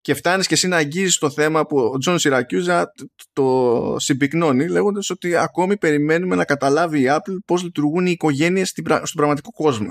[0.00, 2.92] και φτάνεις και εσύ να αγγίζεις το θέμα που ο Τζον Σιρακιούζα
[3.32, 9.16] το συμπυκνώνει λέγοντας ότι ακόμη περιμένουμε να καταλάβει η Apple πώς λειτουργούν οι οικογένειες στον
[9.16, 9.88] πραγματικό κόσμο.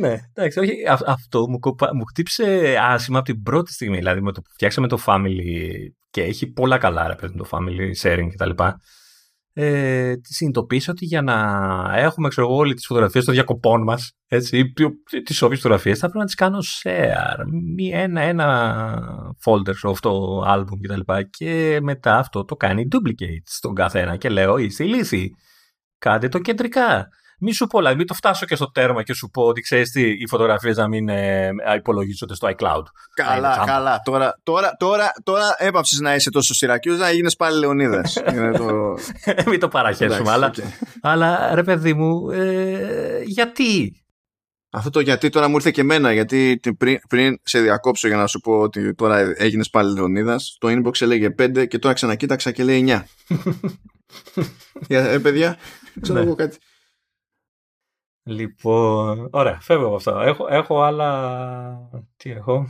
[0.00, 0.74] Ναι, εντάξει, όχι,
[1.06, 1.58] αυτό μου,
[1.94, 3.96] μου χτύπησε άσχημα από την πρώτη στιγμή.
[3.96, 5.68] Δηλαδή με το που φτιάξαμε το family
[6.10, 8.62] και έχει πολλά καλά ρε παιδί το family sharing κτλ.
[9.52, 11.36] Ε, συνειδητοποίησα ότι για να
[11.94, 14.72] έχουμε ξέρω εγώ, όλες τις φωτογραφίες των διακοπών μας έτσι, ή
[15.22, 17.44] τις όποιες φωτογραφίες θα πρέπει να τις κάνω share.
[17.76, 21.00] Μη ένα, ένα folder σε αυτό album κτλ.
[21.00, 25.34] Και, και μετά αυτό το κάνει duplicate στον καθένα και λέω είστε ηλίθιοι.
[25.98, 27.08] Κάντε το κεντρικά
[27.40, 29.90] μη σου πω, δηλαδή, μην το φτάσω και στο τέρμα και σου πω ότι ξέρεις
[29.90, 32.82] τι, οι φωτογραφίες να μην ε, υπολογίζονται στο iCloud.
[33.14, 34.00] Καλά, καλά.
[34.04, 38.12] Τώρα, τώρα, τώρα, τώρα έπαψες να είσαι τόσο σειρακιού να γίνεις πάλι Λεωνίδας.
[38.58, 38.98] το...
[39.46, 40.52] μην το παραχέσουμε, αλλά,
[41.00, 44.02] αλλά ρε παιδί μου, ε, γιατί;
[44.70, 48.26] Αυτό το γιατί τώρα μου ήρθε και εμένα, γιατί πριν, πριν σε διακόψω για να
[48.26, 52.64] σου πω ότι τώρα έγινες πάλι Λεωνίδας, το inbox έλεγε 5 και τώρα ξανακοίταξα και
[52.64, 53.02] λέει 9.
[54.88, 55.56] Για, ε, παιδιά,
[56.00, 56.24] ξέρω ναι.
[56.24, 56.58] εγώ κάτι.
[58.22, 60.22] Λοιπόν, ωραία, φεύγω από αυτά.
[60.22, 61.90] Έχω, έχω άλλα.
[62.16, 62.66] Τι έχω;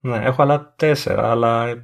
[0.00, 1.74] Ναι, έχω άλλα τέσσερα, αλλά.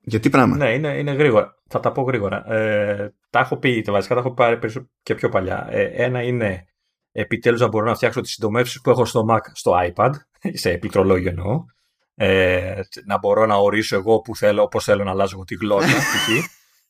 [0.00, 1.56] Γιατί πράγμα; Ναι, είναι, είναι γρήγορα.
[1.68, 2.52] Θα τα πω γρήγορα.
[2.52, 4.58] Ε, τα έχω πει, τα βασικά τα έχω πάρει
[5.02, 5.66] και πιο παλιά.
[5.70, 6.64] Ε, ένα είναι
[7.12, 10.10] επιτέλους να μπορώ να φτιάξω τις συντομεύσεις που έχω στο Mac στο iPad,
[10.62, 11.64] σε πληκτρολόγιο εννοώ.
[12.14, 15.96] Ε, να μπορώ να ορίσω εγώ που θέλω, όπως θέλω να αλλάζω τη γλώσσα.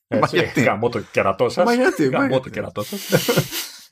[0.31, 1.65] Έτσι, γαμώ το κερατό σας.
[1.65, 3.09] Μα γιατί, γαμώ το κερατό σας.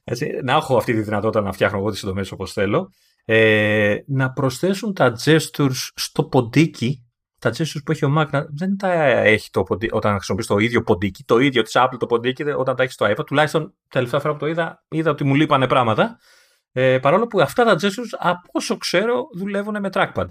[0.09, 2.91] Έτσι, να έχω αυτή τη δυνατότητα να φτιάχνω εγώ τις συντομές όπως θέλω.
[3.25, 7.05] Ε, να προσθέσουν τα gestures στο ποντίκι,
[7.39, 10.81] τα gestures που έχει ο Mac, δεν τα έχει το ποντίκι, όταν χρησιμοποιείς το ίδιο
[10.81, 14.33] ποντίκι, το ίδιο της Apple το ποντίκι, όταν τα έχεις στο iPad, τουλάχιστον τελευταία φορά
[14.33, 16.19] που το είδα, είδα ότι μου λείπανε πράγματα,
[16.71, 20.27] ε, παρόλο που αυτά τα gestures, από όσο ξέρω, δουλεύουν με trackpad.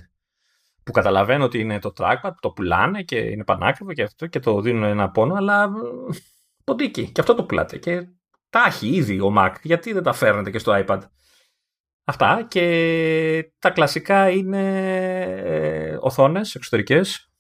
[0.84, 4.60] Που καταλαβαίνω ότι είναι το trackpad, το πουλάνε και είναι πανάκριβο και αυτό και το
[4.60, 5.70] δίνουν ένα πόνο, αλλά
[6.64, 7.10] ποντίκι.
[7.10, 7.78] Και αυτό το πουλάτε.
[7.78, 8.06] Και
[8.56, 9.52] τα έχει ήδη ο Mac.
[9.62, 11.00] Γιατί δεν τα φέρνετε και στο iPad.
[12.04, 14.62] Αυτά και τα κλασικά είναι
[15.44, 17.30] ε, οθόνες εξωτερικές.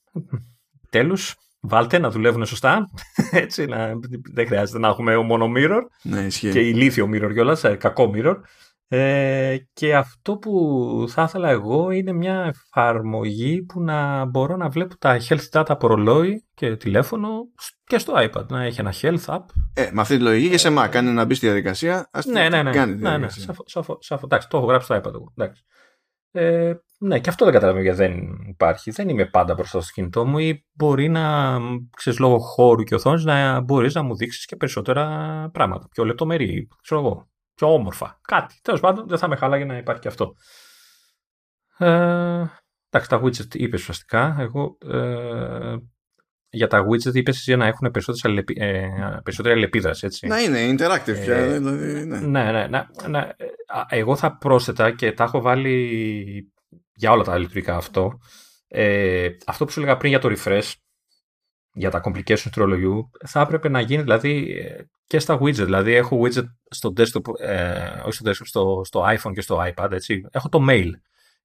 [0.90, 2.90] Τέλους, βάλτε να δουλεύουν σωστά.
[3.30, 3.92] Έτσι, να,
[4.32, 5.80] δεν χρειάζεται να έχουμε μόνο mirror.
[6.02, 8.36] Ναι, και ηλίθιο mirror κιόλας, ε, κακό mirror.
[8.88, 14.96] Ε, και αυτό που θα ήθελα εγώ είναι μια εφαρμογή που να μπορώ να βλέπω
[14.98, 17.28] τα health data από ρολόι και τηλέφωνο
[17.84, 18.46] και στο iPad.
[18.48, 19.44] Να έχει ένα health app.
[19.74, 20.88] Ε, με αυτή τη λογική και σε Mac.
[20.90, 22.08] Κάνει να μπει στη διαδικασία.
[22.12, 22.70] Ας ναι, ναι, ναι.
[22.70, 23.28] Κάνει ναι, ναι.
[23.28, 24.24] Σαφώ, σαφώ, σαφώ.
[24.24, 25.32] Εντάξει, το έχω γράψει στο iPad εγώ.
[25.36, 25.62] Εντάξει.
[26.30, 28.14] Ε, ναι, και αυτό δεν καταλαβαίνω γιατί δεν
[28.48, 28.90] υπάρχει.
[28.90, 31.58] Δεν είμαι πάντα μπροστά στο κινητό μου ή μπορεί να,
[31.96, 35.04] ξέρεις, λόγω χώρου και οθόνης να μπορείς να μου δείξεις και περισσότερα
[35.52, 35.88] πράγματα.
[35.88, 38.20] Πιο λεπτομερή, ξέρω εγώ πιο όμορφα.
[38.22, 38.58] Κάτι.
[38.62, 40.34] Τέλος πάντων, δεν θα με χαλάγει να υπάρχει και αυτό.
[41.78, 42.44] Ε,
[42.90, 44.36] εντάξει, τα widget είπες ουσιαστικά.
[44.38, 45.76] Εγώ ε,
[46.48, 48.88] για τα widget είπες για να έχουν περισσότερη, αλληλεπί, ε,
[49.22, 50.06] περισσότερη αλληλεπίδραση.
[50.06, 50.26] Έτσι.
[50.26, 51.36] Να είναι interactive πια.
[51.36, 52.20] Ε, δηλαδή, ναι.
[52.20, 53.28] ναι, ναι, ναι, ναι.
[53.88, 56.52] Εγώ θα πρόσθετα και τα έχω βάλει
[56.92, 58.18] για όλα τα λειτουργικά αυτό.
[58.68, 60.72] Ε, αυτό που σου έλεγα πριν για το refresh,
[61.76, 64.62] για τα complications του ρολογιού, θα έπρεπε να γίνει δηλαδή
[65.06, 65.52] και στα widget.
[65.52, 69.90] Δηλαδή έχω widget στο desktop, ε, όχι στο desktop, στο, στο iPhone και στο iPad,
[69.90, 70.26] έτσι.
[70.30, 70.90] Έχω το mail.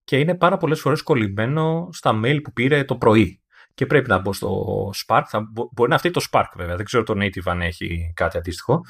[0.03, 3.41] Και είναι πάρα πολλές φορές κολλημένο στα mail που πήρε το πρωί.
[3.73, 5.23] Και πρέπει να μπω στο Spark.
[5.27, 6.75] Θα, μπορεί να αυτή το Spark βέβαια.
[6.75, 8.81] Δεν ξέρω το native αν έχει κάτι αντίστοιχο.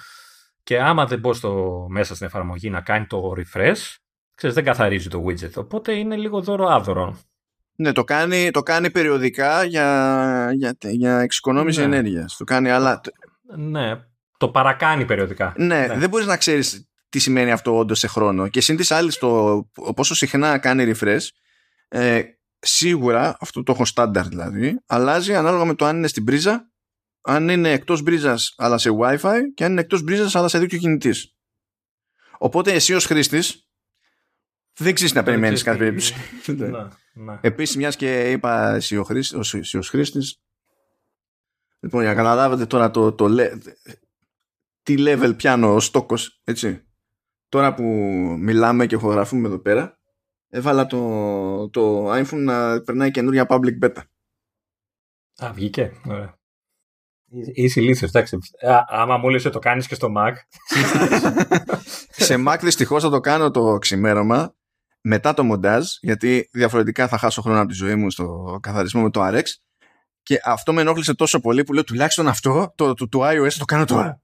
[0.63, 3.95] Και άμα δεν μπω στο, μέσα στην εφαρμογή να κάνει το refresh,
[4.35, 5.53] ξέρεις, δεν καθαρίζει το widget.
[5.55, 7.17] Οπότε είναι λίγο δώρο-άδωρο.
[7.75, 11.85] Ναι, το κάνει, το κάνει περιοδικά για, για, για εξοικονόμηση ναι.
[11.85, 12.35] ενέργειας.
[12.37, 13.01] Το κάνει, αλλά...
[13.57, 13.99] Ναι,
[14.37, 15.53] το παρακάνει περιοδικά.
[15.57, 15.97] Ναι, ναι.
[15.97, 18.47] δεν μπορείς να ξέρεις τι σημαίνει αυτό όντως σε χρόνο.
[18.47, 19.63] Και συν της άλλης, το
[19.95, 21.27] πόσο συχνά κάνει refresh,
[21.87, 22.21] ε,
[22.59, 26.71] σίγουρα, αυτό το έχω στάνταρ δηλαδή, αλλάζει ανάλογα με το αν είναι στην πρίζα,
[27.21, 30.79] αν είναι εκτός μπρίζα αλλά σε WiFi και αν είναι εκτός μπρίζα αλλά σε δίκτυο
[30.79, 31.35] κινητής.
[32.37, 33.70] Οπότε εσύ ως χρήστης
[34.81, 36.13] δεν ξέρεις να περιμένεις κάθε περίπτωση.
[36.57, 36.67] Ναι,
[37.13, 37.39] ναι.
[37.41, 39.03] Επίσης, μιας και είπα εσύ ω
[39.81, 40.19] χρήστη.
[41.79, 43.27] Λοιπόν, για να καταλάβετε τώρα το, το,
[44.83, 46.83] τι level πιάνω ο στόκος, έτσι.
[47.49, 47.83] τώρα που
[48.39, 49.99] μιλάμε και ηχογραφούμε εδώ πέρα,
[50.49, 54.01] έβαλα το, το iPhone να περνάει καινούργια public beta.
[55.43, 55.91] Α, βγήκε.
[56.07, 56.39] Ωραία.
[57.53, 58.37] Είσαι ηλίθιος, εντάξει.
[58.87, 60.33] Άμα μόλι το κάνεις και στο Mac.
[62.25, 64.55] σε Mac δυστυχώς θα το κάνω το ξημέρωμα
[65.01, 69.09] μετά το μοντάζ, γιατί διαφορετικά θα χάσω χρόνο από τη ζωή μου στο καθαρισμό με
[69.09, 69.43] το RX.
[70.23, 73.65] Και αυτό με ενόχλησε τόσο πολύ που λέω τουλάχιστον αυτό το, το, το iOS το
[73.65, 74.21] κάνω τώρα.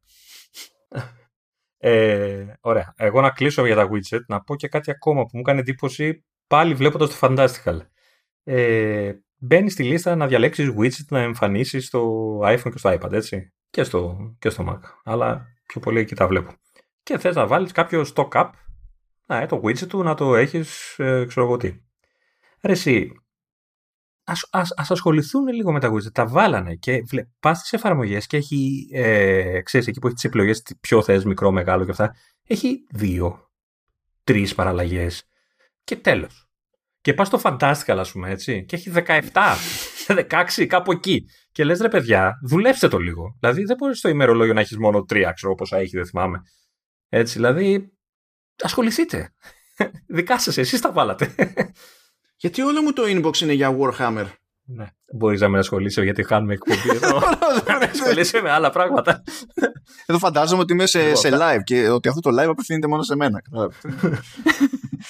[1.78, 2.94] Ε, ωραία.
[2.98, 6.26] Εγώ να κλείσω για τα widget, να πω και κάτι ακόμα που μου έκανε εντύπωση
[6.48, 7.80] πάλι βλέποντας το Fantastical.
[8.44, 13.54] Ε, Μπαίνεις στη λίστα να διαλέξεις widget να εμφανίσεις στο iPhone και στο iPad, έτσι.
[13.70, 14.80] Και στο, και στο Mac.
[15.04, 16.52] Αλλά πιο πολύ εκεί τα βλέπω.
[17.04, 18.49] Και θες να βάλεις κάποιο stock up,
[19.28, 21.74] να, ε, το widget του να το έχεις, ε, ξέρω εγώ τι.
[22.62, 23.12] Ρε εσύ,
[24.24, 26.12] ας, ας, ας, ασχοληθούν λίγο με τα widget.
[26.12, 27.04] Τα βάλανε και
[27.40, 31.52] πας στις εφαρμογές και έχει, ε, ξέρεις, εκεί που έχεις τις επιλογές, ποιο θες, μικρό,
[31.52, 33.52] μεγάλο και αυτά, έχει δύο,
[34.24, 35.24] τρεις παραλλαγές.
[35.84, 36.49] Και τέλος.
[37.02, 39.56] Και πας στο Fantastical, ας πούμε, έτσι, και έχει 17,
[40.08, 41.26] 16, κάπου εκεί.
[41.52, 43.38] Και λες, ρε παιδιά, δουλέψτε το λίγο.
[43.40, 46.41] Δηλαδή, δεν μπορείς στο ημερολόγιο να έχεις μόνο τρία, ξέρω πόσα έχει, δεν θυμάμαι.
[47.10, 47.97] Έτσι, δηλαδή,
[48.62, 49.34] ασχοληθείτε.
[50.08, 51.36] Δικά σας, εσείς τα βάλατε.
[52.38, 54.26] Γιατί όλο μου το inbox είναι για Warhammer.
[54.70, 54.86] Ναι.
[55.14, 57.22] Μπορείς να με ασχολείσαι γιατί χάνουμε εκπομπή εδώ.
[57.92, 59.24] ασχολείσαι με άλλα πράγματα.
[60.06, 63.02] Εδώ φαντάζομαι ότι είμαι σε, λοιπόν, σε live και ότι αυτό το live απευθύνεται μόνο
[63.04, 63.42] σε μένα.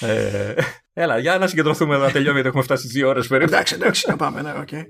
[0.00, 0.54] ε,
[0.92, 3.50] έλα, για να συγκεντρωθούμε εδώ να τελειώνει γιατί έχουμε φτάσει δύο ώρες περίπου.
[3.52, 4.42] εντάξει, εντάξει, να πάμε.
[4.42, 4.82] Ναι, okay.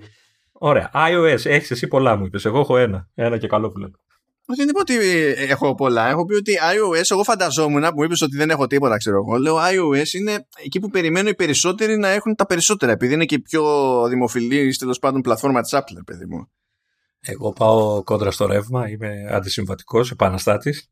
[0.52, 0.90] Ωραία.
[0.94, 2.44] iOS, έχεις εσύ πολλά μου είπες.
[2.44, 3.08] Εγώ έχω ένα.
[3.14, 3.90] Ένα και καλό που λέω.
[4.56, 4.96] Δεν είπα ότι
[5.48, 6.08] έχω πολλά.
[6.08, 9.36] Έχω πει ότι iOS, εγώ φανταζόμουν που είπες ότι δεν έχω τίποτα, ξέρω εγώ.
[9.38, 13.34] Λέω iOS είναι εκεί που περιμένω οι περισσότεροι να έχουν τα περισσότερα, επειδή είναι και
[13.34, 13.62] η πιο
[14.08, 16.50] δημοφιλής τέλος πάντων πλατφόρμα της Apple, παιδί μου.
[17.20, 20.90] Εγώ πάω κόντρα στο ρεύμα, είμαι αντισυμβατικός, επαναστάτης.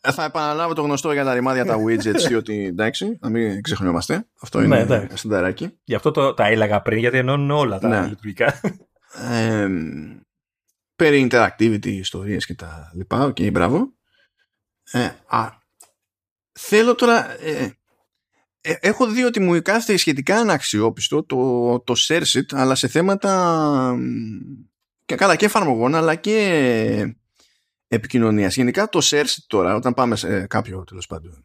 [0.00, 4.26] Θα επαναλάβω το γνωστό για τα ρημάδια τα widgets, ότι εντάξει, να μην ξεχνιόμαστε.
[4.40, 5.78] Αυτό ναι, είναι ναι, συνταράκι.
[5.84, 8.06] Γι' αυτό το, τα έλεγα πριν, γιατί ενώνουν όλα τα ναι.
[8.06, 8.60] λειτουργικά.
[9.30, 9.68] Ε,
[11.00, 13.24] περί interactivity, ιστορίες και τα λοιπά.
[13.24, 13.92] OK, okay, μπράβο.
[14.90, 15.48] Ε, α,
[16.52, 17.40] θέλω τώρα...
[17.40, 17.78] Ε,
[18.60, 23.96] ε, έχω δει ότι μου κάθεται σχετικά αναξιόπιστο το, το Share αλλά σε θέματα
[25.04, 27.16] και καλά και εφαρμογών, αλλά και
[27.88, 28.56] επικοινωνίας.
[28.56, 31.44] Γενικά το Share τώρα, όταν πάμε σε κάποιο τέλος πάντων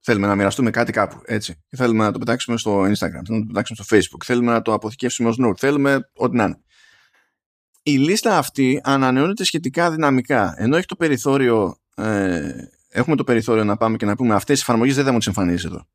[0.00, 1.62] θέλουμε να μοιραστούμε κάτι κάπου, έτσι.
[1.76, 4.72] Θέλουμε να το πετάξουμε στο Instagram, θέλουμε να το πετάξουμε στο Facebook, θέλουμε να το
[4.72, 6.63] αποθηκεύσουμε ως note, θέλουμε ό,τι να είναι
[7.86, 10.54] η λίστα αυτή ανανεώνεται σχετικά δυναμικά.
[10.56, 12.52] Ενώ έχει το περιθώριο, ε,
[12.88, 15.26] έχουμε το περιθώριο να πάμε και να πούμε αυτές οι εφαρμογές δεν θα μου τις
[15.26, 15.86] εμφανίζεις εδώ.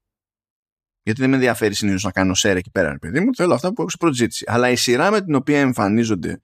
[1.03, 3.35] Γιατί δεν με ενδιαφέρει συνήθως να κάνω share εκεί πέρα, παιδί μου.
[3.35, 6.41] Θέλω αυτά που έχω σε πρώτη Αλλά η σειρά με την οποία εμφανίζονται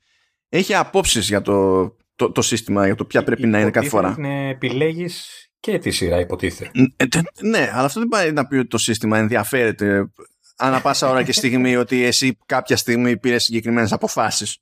[0.49, 1.85] έχει απόψεις για το,
[2.15, 4.15] το, το, σύστημα, για το ποια πρέπει να είναι κάθε φορά.
[4.17, 6.71] Ναι, επιλέγεις και τη σειρά, υποτίθεται.
[6.95, 7.05] Ε,
[7.41, 10.11] ναι, αλλά αυτό δεν πάει να πει ότι το σύστημα ενδιαφέρεται
[10.57, 14.57] ανά πάσα ώρα και στιγμή ότι εσύ κάποια στιγμή πήρες συγκεκριμένες αποφάσεις.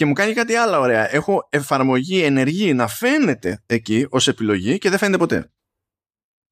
[0.00, 1.14] Και μου κάνει κάτι άλλο ωραία.
[1.14, 5.50] Έχω εφαρμογή ενεργή να φαίνεται εκεί ως επιλογή και δεν φαίνεται ποτέ.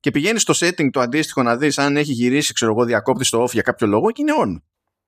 [0.00, 3.44] Και πηγαίνεις στο setting το αντίστοιχο να δεις αν έχει γυρίσει, ξέρω εγώ, διακόπτη στο
[3.44, 4.62] off για κάποιο λόγο και είναι on.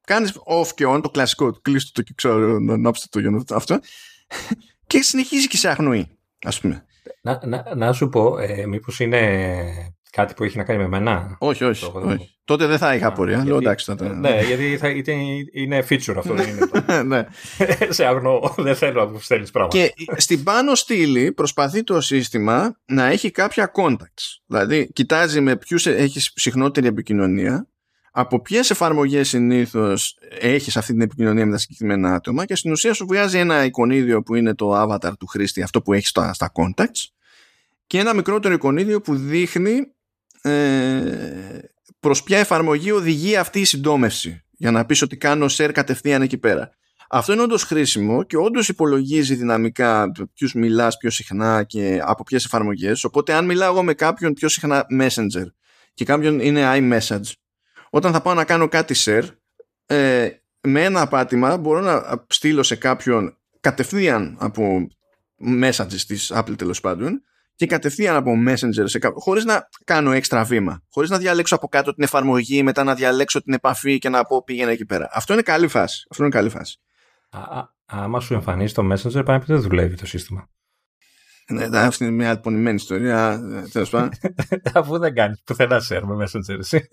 [0.07, 3.79] Κάνεις off και on, το κλασικό, κλείστο το και ξέρω, νόψτε το για αυτό.
[4.87, 6.85] και συνεχίζει και σε αγνοεί, ας πούμε.
[7.23, 11.37] Να, να, να σου πω, ε, μήπως είναι Κάτι που έχει να κάνει με μένα.
[11.39, 11.91] Όχι, όχι.
[11.95, 12.35] όχι.
[12.45, 13.45] Τότε δεν θα είχα απορία.
[13.45, 13.95] Λέω εντάξει.
[14.20, 14.89] Ναι, γιατί θα,
[15.53, 16.35] είναι feature αυτό.
[16.35, 17.27] δεν είναι ναι.
[17.89, 18.55] Σε αγνώ.
[18.57, 19.78] Δεν θέλω να μου στέλνεις πράγματα.
[19.78, 24.41] Και στην πάνω στήλη προσπαθεί το σύστημα να έχει κάποια contacts.
[24.47, 27.69] Δηλαδή, κοιτάζει με ποιους έχεις συχνότερη επικοινωνία,
[28.12, 32.95] από ποιες εφαρμογές συνήθως έχεις αυτή την επικοινωνία με τα συγκεκριμένα άτομα και στην ουσία
[32.95, 36.53] σου βγάζει ένα εικονίδιο που είναι το avatar του χρήστη, αυτό που έχεις στα, στα
[36.55, 37.09] contacts,
[37.87, 39.93] και ένα μικρότερο εικονίδιο που δείχνει
[40.43, 41.59] ε,
[42.01, 46.39] προς ποια εφαρμογή οδηγεί αυτή η συντόμευση για να πεις ότι κάνω share κατευθείαν εκεί
[46.39, 46.71] πέρα.
[47.12, 52.45] Αυτό είναι όντως χρήσιμο και όντως υπολογίζει δυναμικά ποιους μιλάς πιο συχνά και από ποιες
[52.45, 53.05] εφαρμογές.
[53.05, 55.47] Οπότε, αν μιλάω εγώ με κάποιον πιο συχνά Messenger
[55.95, 57.33] και κάποιον είναι iMessage,
[57.91, 59.25] όταν θα πάω να κάνω κάτι share,
[59.87, 60.29] ε,
[60.61, 64.89] με ένα πάτημα μπορώ να στείλω σε κάποιον κατευθείαν από
[65.62, 67.23] messages της Apple τέλος πάντων
[67.61, 71.69] και κατευθείαν από Messenger σε κάποιο, χωρίς να κάνω έξτρα βήμα, χωρίς να διαλέξω από
[71.69, 75.09] κάτω την εφαρμογή, μετά να διαλέξω την επαφή και να πω πήγαινε εκεί πέρα.
[75.12, 76.07] Αυτό είναι καλή φάση.
[76.11, 76.81] Αυτό είναι καλή φάση.
[77.31, 80.49] Α, άμα σου εμφανίσει το Messenger, πάει δεν δουλεύει το σύστημα.
[81.49, 83.41] Ναι, αυτή είναι μια πονημένη ιστορία.
[83.73, 84.11] Τέλος πάντων.
[84.74, 86.89] Αφού δεν κάνει πουθενά share με Messenger, εσύ.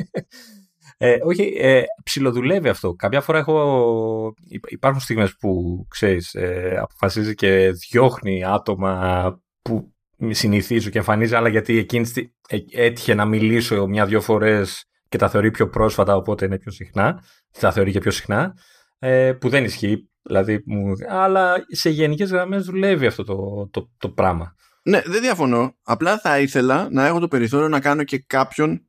[0.97, 2.93] Ε, όχι, ε, ψιλοδουλεύει αυτό.
[2.93, 4.33] Κάποια φορά έχω,
[4.67, 9.91] υπάρχουν στιγμές που ξέρεις, ε, αποφασίζει και διώχνει άτομα που
[10.29, 12.09] συνηθίζω και εμφανίζει, αλλά γιατί εκείνη
[12.47, 17.23] ε, έτυχε να μιλήσω μια-δυο φορές και τα θεωρεί πιο πρόσφατα, οπότε είναι πιο συχνά.
[17.59, 18.53] Τα θεωρεί και πιο συχνά.
[18.99, 20.09] Ε, που δεν ισχύει.
[20.21, 20.93] Δηλαδή, μου...
[21.07, 24.55] Αλλά σε γενικές γραμμές δουλεύει αυτό το, το, το πράγμα.
[24.83, 25.75] Ναι, δεν διαφωνώ.
[25.83, 28.87] Απλά θα ήθελα να έχω το περιθώριο να κάνω και κάποιον,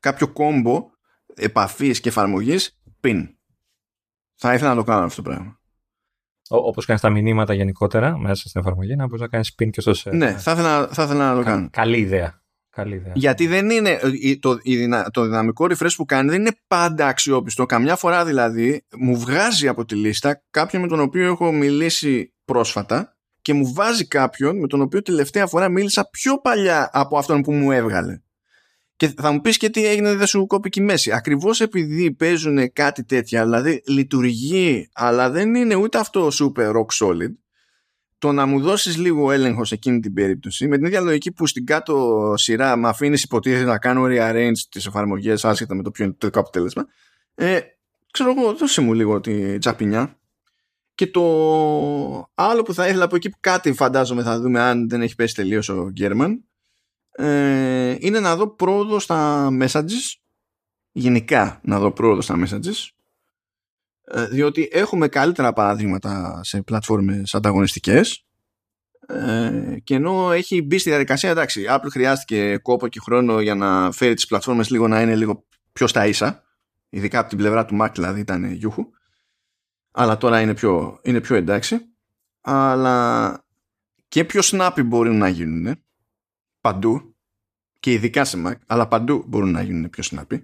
[0.00, 0.84] κάποιο κόμπο
[1.34, 3.22] επαφής και εφαρμογής pin.
[4.34, 5.60] Θα ήθελα να το κάνω αυτό το πράγμα.
[6.48, 9.94] Όπως κάνεις τα μηνύματα γενικότερα μέσα στην εφαρμογή, να μπορείς να κάνεις pin και στο
[9.94, 10.10] σε.
[10.10, 11.68] Ναι, θα ήθελα, θα ήθελα να το κάνω.
[11.72, 12.40] Καλή ιδέα.
[12.70, 13.12] Καλή ιδέα.
[13.14, 13.98] Γιατί δεν είναι.
[14.40, 14.58] Το,
[15.10, 17.66] το δυναμικό refresh που κάνει δεν είναι πάντα αξιόπιστο.
[17.66, 23.16] Καμιά φορά δηλαδή μου βγάζει από τη λίστα κάποιον με τον οποίο έχω μιλήσει πρόσφατα
[23.42, 27.52] και μου βάζει κάποιον με τον οποίο τελευταία φορά μίλησα πιο παλιά από αυτόν που
[27.52, 28.20] μου έβγαλε.
[28.96, 31.12] Και θα μου πεις και τι έγινε, δεν σου κόπηκε η μέση.
[31.12, 37.32] Ακριβώς επειδή παίζουν κάτι τέτοια, δηλαδή λειτουργεί, αλλά δεν είναι ούτε αυτό super rock solid,
[38.18, 41.46] το να μου δώσεις λίγο έλεγχος σε εκείνη την περίπτωση, με την ίδια λογική που
[41.46, 46.04] στην κάτω σειρά με αφήνεις υποτίθεται να κάνω rearrange τις εφαρμογές άσχετα με το ποιο
[46.04, 46.86] είναι το τελικό αποτέλεσμα,
[47.34, 47.60] ε,
[48.10, 50.18] ξέρω εγώ, δώσε μου λίγο τη τσαπινιά.
[50.94, 51.22] Και το
[52.34, 55.34] άλλο που θα ήθελα από εκεί που κάτι φαντάζομαι θα δούμε αν δεν έχει πέσει
[55.34, 56.44] τελείως ο Γκέρμαν
[57.18, 60.14] ε, είναι να δω πρόοδο στα messages.
[60.92, 62.88] Γενικά να δω πρόοδο στα messages.
[64.04, 68.26] Ε, διότι έχουμε καλύτερα παραδείγματα σε πλατφόρμες ανταγωνιστικές.
[69.06, 73.54] Ε, και ενώ έχει μπει στη διαδικασία εντάξει, η Apple χρειάστηκε κόπο και χρόνο για
[73.54, 76.42] να φέρει τις πλατφόρμες λίγο να είναι λίγο πιο στα ίσα.
[76.88, 78.84] Ειδικά από την πλευρά του Mac δηλαδή ήταν γιούχου.
[79.90, 81.80] Αλλά τώρα είναι πιο, είναι πιο εντάξει.
[82.40, 83.44] Αλλά
[84.08, 85.85] και πιο snappy μπορεί να γίνουν
[86.66, 87.14] παντού
[87.80, 90.42] και ειδικά σε Mac, αλλά παντού μπορούν να γίνουν πιο snappy.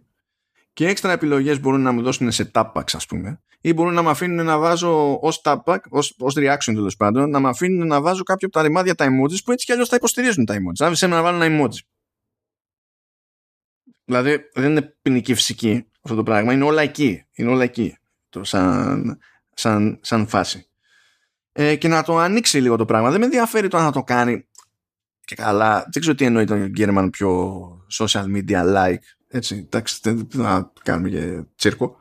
[0.73, 4.11] Και έξτρα επιλογές μπορούν να μου δώσουν σε tapbacks ας πούμε ή μπορούν να με
[4.11, 8.23] αφήνουν να βάζω ως tapback, ως, ως reaction τέλος πάντων, να με αφήνουν να βάζω
[8.23, 10.85] κάποιο από τα ρημάδια τα emojis που έτσι κι αλλιώς θα υποστηρίζουν τα emojis.
[10.85, 11.79] Άβησε να βάλω ένα emoji.
[14.05, 17.25] Δηλαδή δεν είναι ποινική φυσική αυτό το πράγμα, είναι όλα εκεί.
[17.33, 17.97] Είναι όλα εκεί
[18.29, 19.19] το σαν,
[19.55, 20.67] σαν, σαν φάση.
[21.53, 23.11] Ε, και να το ανοίξει λίγο το πράγμα.
[23.11, 24.47] Δεν με ενδιαφέρει το αν θα το κάνει
[25.25, 25.89] και καλά.
[25.93, 27.61] Δεν ξέρω τι εννοεί τον Γκέρμαν πιο
[27.99, 29.03] social media like.
[29.29, 31.97] Έτσι, εντάξει, δεν θα κάνουμε και τσίρκο.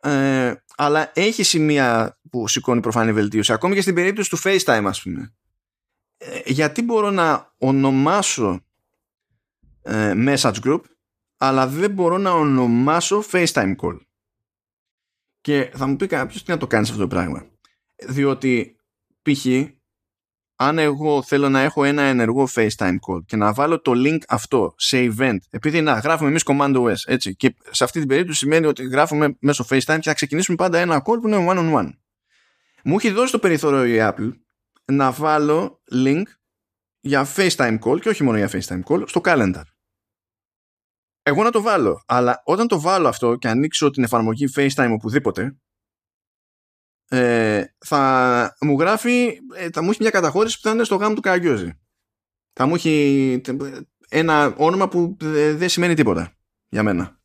[0.00, 3.52] Ε, αλλά έχει σημεία που σηκώνει προφανή βελτίωση.
[3.52, 5.34] Ακόμη και στην περίπτωση του FaceTime, ας πούμε.
[6.18, 8.64] Ε, γιατί μπορώ να ονομάσω
[9.82, 10.80] ε, message group,
[11.36, 13.98] αλλά δεν μπορώ να ονομάσω FaceTime call.
[15.40, 17.46] Και θα μου πει κάποιος τι να το κάνεις αυτό το πράγμα.
[18.08, 18.76] Διότι
[19.22, 19.46] π.χ
[20.60, 24.74] αν εγώ θέλω να έχω ένα ενεργό FaceTime call και να βάλω το link αυτό
[24.76, 28.66] σε event, επειδή να γράφουμε εμείς Command OS, έτσι, και σε αυτή την περίπτωση σημαίνει
[28.66, 31.90] ότι γράφουμε μέσω FaceTime και θα ξεκινήσουμε πάντα ένα call που είναι one on one.
[32.84, 34.32] Μου έχει δώσει το περιθώριο η Apple
[34.84, 36.22] να βάλω link
[37.00, 39.62] για FaceTime call και όχι μόνο για FaceTime call στο calendar.
[41.22, 45.56] Εγώ να το βάλω, αλλά όταν το βάλω αυτό και ανοίξω την εφαρμογή FaceTime οπουδήποτε,
[47.08, 51.14] ε, θα μου γράφει, ε, θα μου έχει μια καταχώρηση που θα είναι στο γάμο
[51.14, 51.78] του Καραγκιόζη.
[52.52, 53.40] Θα μου έχει
[54.08, 55.16] ένα όνομα που
[55.54, 56.36] δεν σημαίνει τίποτα
[56.68, 57.20] για μένα.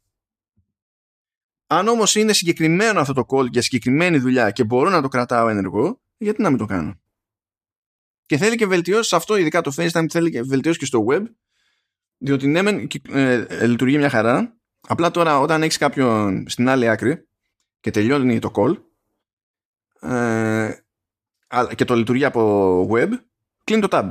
[1.67, 5.47] Αν όμως είναι συγκεκριμένο αυτό το call για συγκεκριμένη δουλειά και μπορώ να το κρατάω
[5.47, 7.01] ενεργό, γιατί να μην το κάνω;
[8.25, 11.23] Και θέλει και βελτιώσεις σε αυτό, ειδικά το FaceTime θέλει και βελτιώσεις και στο web,
[12.17, 14.57] διότι ναι, ε, λειτουργεί μια χαρά.
[14.87, 17.27] Απλά τώρα όταν έχεις κάποιον στην άλλη άκρη
[17.79, 18.75] και τελειώνει το call,
[20.03, 20.83] ε,
[21.75, 23.09] και το λειτουργεί από web,
[23.63, 24.09] κλείνει το tab.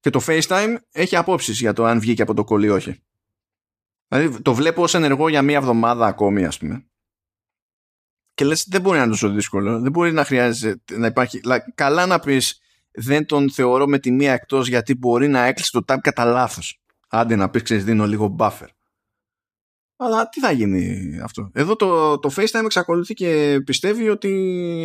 [0.00, 3.02] Και το FaceTime έχει απόψεις για το αν βγήκε από το call ή όχι.
[4.08, 6.86] Δηλαδή το βλέπω ως ενεργό για μία εβδομάδα ακόμη ας πούμε.
[8.34, 9.80] Και λες δεν μπορεί να είναι τόσο δύσκολο.
[9.80, 11.40] Δεν μπορεί να χρειάζεται να υπάρχει.
[11.74, 15.84] Καλά να πεις δεν τον θεωρώ με τη μία εκτός γιατί μπορεί να έκλεισε το
[15.88, 16.80] tab κατά λάθος.
[17.08, 18.68] Άντε να πεις ξέρεις δίνω λίγο buffer.
[19.96, 21.50] Αλλά τι θα γίνει αυτό.
[21.54, 24.30] Εδώ το, το FaceTime εξακολουθεί και πιστεύει ότι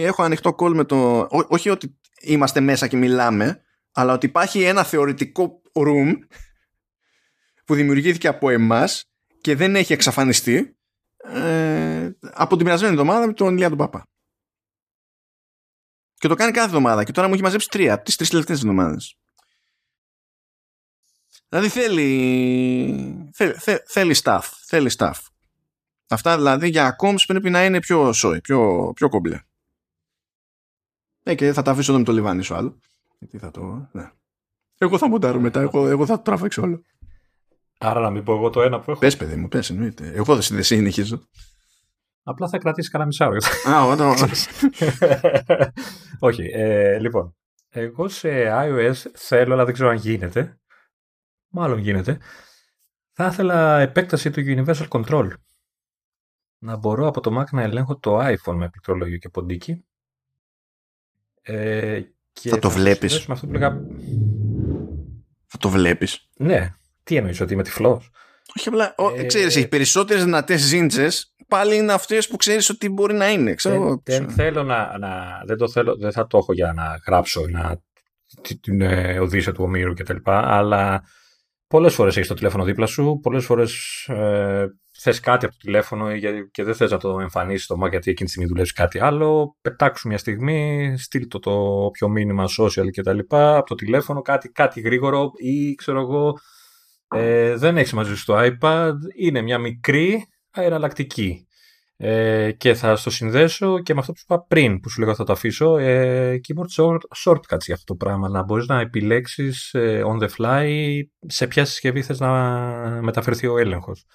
[0.03, 1.19] έχω ανοιχτό call με το...
[1.19, 6.13] Ό, όχι ότι είμαστε μέσα και μιλάμε, αλλά ότι υπάρχει ένα θεωρητικό room
[7.65, 9.11] που δημιουργήθηκε από εμάς
[9.41, 10.77] και δεν έχει εξαφανιστεί
[11.17, 14.05] ε, από την περασμένη εβδομάδα με τον Ηλία τον Παπά.
[16.13, 19.20] Και το κάνει κάθε εβδομάδα και τώρα μου έχει μαζέψει τρία, τις τρεις τελευταίες εβδομάδες.
[21.51, 23.53] Δηλαδή θέλει, θέλει,
[23.85, 24.41] θέλει staff.
[24.65, 25.13] Θέλει staff.
[26.09, 29.39] Αυτά δηλαδή για comms πρέπει να είναι πιο σόι, πιο, πιο κομπλέ.
[31.23, 32.77] Ε, και θα τα αφήσω εδώ με το λιβάνι σου άλλο.
[33.19, 33.89] Γιατί θα το...
[33.91, 34.11] Ναι.
[34.77, 36.81] Εγώ θα μοντάρω μετά, εγώ, εγώ θα το τραβήξω όλο.
[37.79, 38.99] Άρα να μην πω εγώ το ένα που έχω.
[38.99, 40.11] Πες παιδί μου, πες εννοείται.
[40.15, 41.27] Εγώ δεν συνεχίζω.
[42.23, 43.37] Απλά θα κρατήσεις κανένα μισάρο.
[43.75, 44.15] Α, όταν...
[46.19, 47.35] Όχι, ε, λοιπόν.
[47.69, 50.60] Εγώ σε iOS θέλω, αλλά δεν ξέρω αν γίνεται.
[51.53, 52.19] Μάλλον γίνεται.
[53.11, 55.27] Θα ήθελα επέκταση του Universal Control.
[56.57, 59.85] Να μπορώ από το Mac να ελέγχω το iPhone με πληκτρολόγιο και ποντίκι.
[61.41, 62.01] Ε,
[62.33, 63.29] και θα το βλέπεις.
[63.29, 63.81] Αυτό που λέγα...
[65.45, 66.29] Θα το βλέπεις.
[66.35, 66.69] Ναι.
[67.03, 68.09] Τι εννοείς, ότι είμαι τυφλός;
[68.55, 69.25] Όχι απλά, ε...
[69.25, 73.53] ξέρεις, οι περισσότερες δυνατές ζήντσες πάλι είναι αυτές που ξέρεις ότι μπορεί να είναι.
[73.53, 77.01] Ξέρω, δεν, δεν θέλω να, να, δεν, το θέλω, δεν θα το έχω για να
[77.05, 77.81] γράψω να,
[78.61, 80.17] την ε, Οδύσσια του Ομήρου κτλ.
[80.23, 81.03] Αλλά
[81.71, 84.65] πολλές φορές έχεις το τηλέφωνο δίπλα σου, πολλές φορές ε,
[84.97, 86.17] θες κάτι από το τηλέφωνο
[86.51, 89.57] και δεν θες να το εμφανίσεις το Mac γιατί εκείνη τη στιγμή δουλεύεις κάτι άλλο.
[89.61, 91.51] Πετάξου μια στιγμή, στείλ το, το
[91.85, 93.19] όποιο μήνυμα social κτλ.
[93.29, 96.33] από το τηλέφωνο, κάτι, κάτι γρήγορο ή ξέρω εγώ.
[97.07, 101.45] Ε, δεν έχεις μαζί σου το iPad, είναι μια μικρή αεραλλακτική.
[102.03, 105.15] Ε, και θα στο συνδέσω και με αυτό που σου είπα πριν, που σου λέγα
[105.15, 108.29] θα το αφήσω, ε, keyboard shortcuts για αυτό το πράγμα.
[108.29, 110.69] Να μπορείς να επιλέξεις ε, on the fly
[111.27, 112.31] σε ποια συσκευή θες να
[113.01, 114.05] μεταφερθεί ο έλεγχος.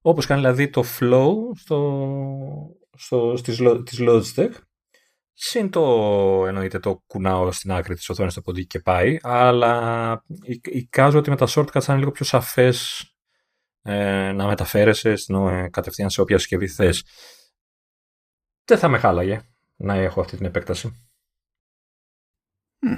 [0.00, 2.06] Όπως κάνει δηλαδή το flow στο,
[2.96, 4.52] στο, στις, της Logitech.
[5.32, 5.82] Συν το
[6.46, 10.24] εννοείται το κουνάω στην άκρη της οθόνης το ποντίκι και πάει, αλλά
[10.62, 13.09] εικάζω ότι με τα shortcuts θα είναι λίγο πιο σαφές
[13.82, 17.04] ε, να μεταφέρεσαι ε, κατευθείαν σε όποια συσκευή θες.
[18.64, 19.40] Δεν θα με χάλαγε
[19.76, 21.10] να έχω αυτή την επέκταση.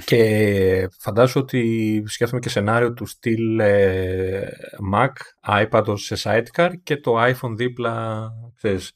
[0.04, 4.48] Και φαντάζομαι ότι σκέφτομαι και σενάριο του στυλ ε,
[4.94, 5.12] Mac,
[5.46, 8.92] iPad σε sidecar και το iPhone δίπλα ξέρεις,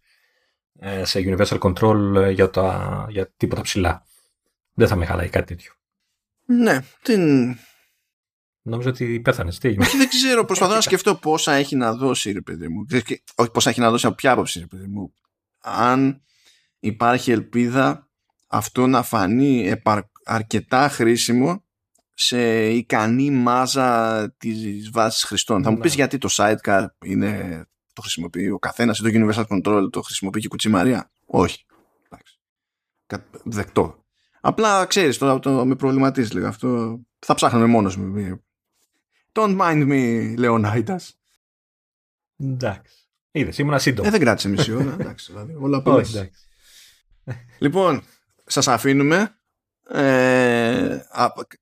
[0.79, 4.07] ε, σε Universal Control για, τα, για τίποτα ψηλά.
[4.75, 5.73] Δεν θα με χαλάει κάτι τέτοιο.
[6.45, 7.57] Ναι, την,
[8.69, 9.59] Νόμιζα ότι πέθανες.
[9.59, 10.45] Τι Όχι, δεν ξέρω.
[10.45, 12.87] Προσπαθώ να σκεφτώ πόσα έχει να δώσει, ρε παιδί μου.
[13.35, 15.13] Όχι πόσα έχει να δώσει από ποια άποψη, ρε παιδί μου.
[15.61, 16.23] Αν
[16.79, 18.09] υπάρχει ελπίδα
[18.47, 19.73] αυτό να φανεί
[20.25, 21.65] αρκετά χρήσιμο
[22.15, 25.63] σε ικανή μάζα της βάσης χρηστών.
[25.63, 25.97] Θα μου πεις ναι.
[25.97, 30.47] γιατί το sidecar είναι, το χρησιμοποιεί ο καθένας ή το Universal Control το χρησιμοποιεί και
[30.47, 31.11] η Κουτσιμαρία.
[31.27, 31.65] Όχι.
[33.45, 34.05] Δεκτό.
[34.41, 37.01] Απλά ξέρεις, τώρα το, με προβληματίζει λίγο αυτό.
[37.19, 38.41] Θα ψάχνουμε μόνος μου
[39.37, 41.01] Don't mind me, Λεωνάιτα.
[42.37, 42.97] Εντάξει.
[43.31, 44.09] Είδες, ήμουν σύντομο.
[44.09, 44.97] Ε, δεν κράτησε μισή ώρα.
[45.01, 46.31] Εντάξει, δηλαδή, όλα εντάξει.
[47.59, 48.03] Λοιπόν,
[48.47, 49.31] σας αφήνουμε.
[49.89, 51.07] Ε,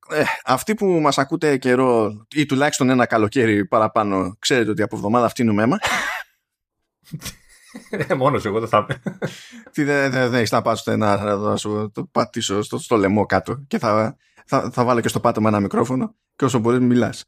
[0.09, 5.24] ε, αυτοί που μας ακούτε καιρό ή τουλάχιστον ένα καλοκαίρι παραπάνω ξέρετε ότι από εβδομάδα
[5.24, 5.78] αυτή είναι μέμα
[7.90, 8.86] ε, μόνος εγώ δεν θα
[9.72, 13.26] Τι δεν δε, δε, έχεις να πας να, να σου το πατήσω στο, στο λαιμό
[13.26, 17.24] κάτω και θα, θα, θα βάλω και στο πάτωμα ένα μικρόφωνο και όσο μπορείς μιλάς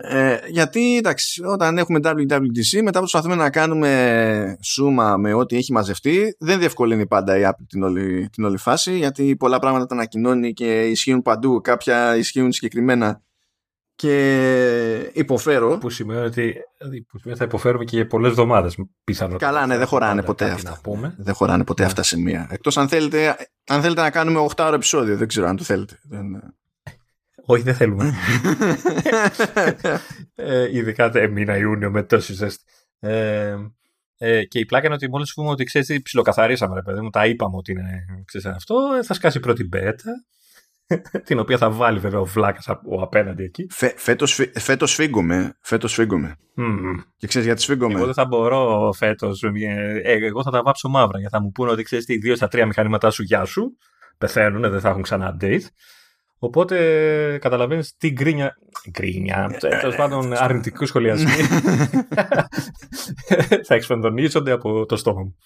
[0.00, 6.36] ε, γιατί εντάξει, όταν έχουμε WWDC, μετά προσπαθούμε να κάνουμε σούμα με ό,τι έχει μαζευτεί,
[6.38, 10.52] δεν διευκολύνει πάντα η Apple την όλη, την όλη φάση, γιατί πολλά πράγματα τα ανακοινώνει
[10.52, 13.22] και ισχύουν παντού, κάποια ισχύουν συγκεκριμένα
[13.94, 15.78] και υποφέρω.
[15.78, 16.54] Που σημαίνει ότι
[17.08, 18.76] που σημαίνει θα υποφέρουμε και για πολλές εβδομάδες.
[19.38, 20.78] Καλά, ναι, δεν χωράνε ποτέ αυτά.
[20.82, 21.14] πούμε.
[21.18, 21.88] Δεν χωράνε ποτέ ναι.
[21.88, 22.48] αυτά σε μία.
[22.50, 25.98] Εκτός αν θέλετε, αν θέλετε να κάνουμε 8 ώρα επεισόδιο, δεν ξέρω αν το θέλετε.
[27.50, 28.14] Όχι, δεν θέλουμε.
[30.34, 32.64] ε, ειδικά μήνα Ιούνιο με τόση ζέστη.
[32.98, 33.56] Ε,
[34.18, 37.10] ε, και η πλάκα είναι ότι μόλις πούμε ότι ξέρεις τι ψιλοκαθαρίσαμε, ρε παιδί μου,
[37.10, 40.12] τα είπαμε ότι είναι ξέρεις, αυτό, ε, θα σκάσει η πρώτη μπέτα.
[41.24, 43.66] την οποία θα βάλει βέβαια ο Βλάκας από απέναντι εκεί.
[43.70, 45.56] Φε, φέτος, φέτος φύγουμε.
[45.60, 46.36] Φέτος φύγουμε.
[46.56, 47.04] Mm.
[47.16, 49.42] Και ξέρεις γιατί σφίγγομαι; Εγώ δεν θα μπορώ φέτος.
[49.42, 51.18] Ε, εγώ θα τα βάψω μαύρα.
[51.18, 53.76] Γιατί θα μου πούνε ότι ξέρεις τι, δύο στα τρία μηχανήματά σου γεια σου.
[54.18, 55.62] Πεθαίνουν, δεν θα έχουν ξανά update.
[56.38, 58.56] Οπότε καταλαβαίνει τι γκρίνια.
[58.90, 59.56] Γκρίνια.
[59.58, 61.42] Τέλο πάντων, αρνητικού σχολιασμοί
[63.66, 65.36] θα εξφαντονίζονται από το στόμα μου.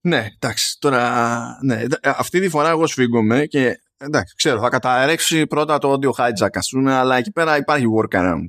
[0.00, 0.76] Ναι, εντάξει.
[0.78, 6.10] Τώρα, ναι, αυτή τη φορά εγώ σφίγγομαι και εντάξει, ξέρω, θα καταρρέξει πρώτα το audio
[6.10, 8.46] hijack, α πούμε, αλλά εκεί πέρα υπάρχει workaround.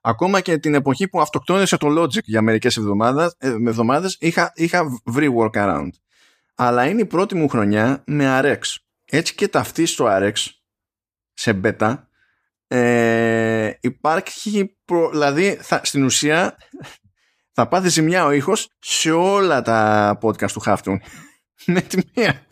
[0.00, 5.00] Ακόμα και την εποχή που αυτοκτόνησε το Logic για μερικές εβδομάδες, ε, εβδομάδες είχα, είχα
[5.04, 5.90] βρει workaround.
[6.54, 8.58] Αλλά είναι η πρώτη μου χρονιά με RX.
[9.04, 10.32] Έτσι και ταυτί στο RX
[11.38, 11.96] σε beta.
[12.66, 16.56] Ε, υπάρχει προ, δηλαδή θα, στην ουσία
[17.52, 21.02] θα πάθει ζημιά ο ήχος σε όλα τα podcast του Χάφτουν
[21.66, 22.46] με τη μία.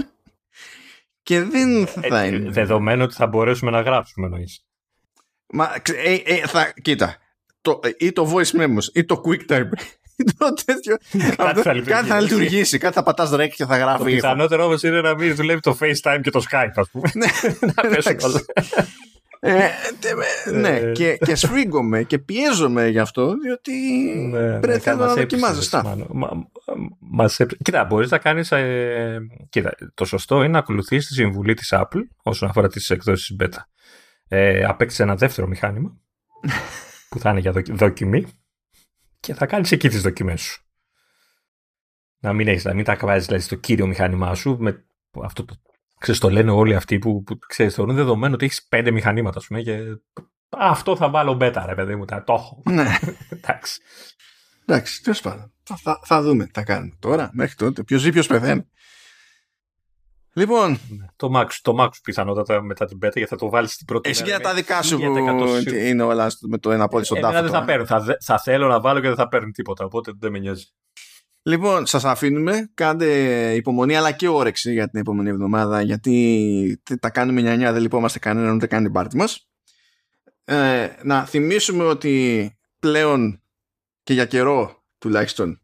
[1.22, 2.50] Και δεν θα ε, είναι.
[2.50, 4.66] δεδομένου ότι θα μπορέσουμε να γράψουμε εννοείς.
[5.52, 7.16] Μα, ε, ε, θα, κοίτα
[7.60, 9.70] το, ή το voice memos ή το quick type
[10.38, 10.96] το τέτοιο.
[11.36, 13.98] κάτι, θα κάτι θα λειτουργήσει, κάτι θα πατάς ρεκ και θα γράφει.
[13.98, 17.10] Το πιθανότερο όμως είναι να μην δουλεύει το FaceTime και το Skype, ας πούμε.
[17.14, 17.26] Ναι.
[17.74, 18.40] να πέσουν όλα.
[19.40, 19.70] Ε,
[20.52, 20.92] ναι, ε.
[20.92, 23.72] και, και σφίγγομαι και πιέζομαι γι' αυτό, διότι
[24.30, 25.82] ναι, πρέπει ναι, να δοκιμάζω
[26.98, 28.52] Μας Κοίτα, μπορείς να κάνεις...
[28.52, 29.18] Ε,
[29.48, 33.60] κοίτα, το σωστό είναι να ακολουθείς τη συμβουλή της Apple όσον αφορά τις εκδόσεις beta.
[34.28, 35.96] ε, απέκτησε ένα δεύτερο μηχάνημα
[37.08, 38.26] που θα είναι για δοκιμή
[39.26, 40.64] και θα κάνεις εκεί τις δοκιμές σου.
[42.18, 44.84] Να μην έχεις, να μην τα βάζεις δηλαδή, στο κύριο μηχάνημά σου με
[45.22, 45.54] αυτό το
[45.98, 49.62] Ξέρεις, το λένε όλοι αυτοί που, που ξέρεις, θεωρούν δεδομένο ότι έχεις πέντε μηχανήματα, πούμε,
[49.62, 49.78] και
[50.50, 52.62] αυτό θα βάλω μπέτα, ρε παιδί μου, τα το έχω.
[52.70, 52.98] Ναι.
[53.36, 53.80] Εντάξει.
[54.66, 55.52] Εντάξει, τέλος πάντων.
[55.62, 57.82] Θα, θα, θα, δούμε τι θα κάνουμε τώρα, μέχρι τότε.
[57.82, 58.68] Ποιος ζει, ποιος πεθαίνει.
[60.36, 60.70] Λοιπόν.
[60.70, 61.06] Ναι.
[61.16, 64.10] Το Max, το Max πιθανότατα μετά την πέτα, γιατί θα το βάλεις στην πρώτη.
[64.10, 65.16] Εσύ για τα δικά σου που
[65.74, 67.42] είναι όλα με το ένα πόδι στον τάφο.
[67.42, 67.86] δεν θα παίρνουν.
[67.86, 69.84] Θα, θα θέλω να βάλω και δεν θα παίρνουν τίποτα.
[69.84, 70.64] Οπότε δεν με νοιάζει.
[71.42, 72.70] Λοιπόν, σας αφήνουμε.
[72.74, 73.06] Κάντε
[73.54, 78.54] υπομονή αλλά και όρεξη για την επόμενη εβδομάδα γιατί τα κάνουμε νιανιά, δεν λυπόμαστε κανέναν
[78.54, 79.48] ούτε κάνει την πάρτι μας.
[80.44, 83.42] Ε, να θυμίσουμε ότι πλέον
[84.02, 85.60] και για καιρό τουλάχιστον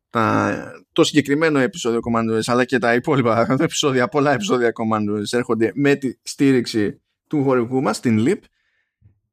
[0.93, 6.19] το συγκεκριμένο επεισόδιο Command αλλά και τα υπόλοιπα επεισόδια, πολλά επεισόδια Command έρχονται με τη
[6.23, 8.39] στήριξη του χορηγού μας, την LIP.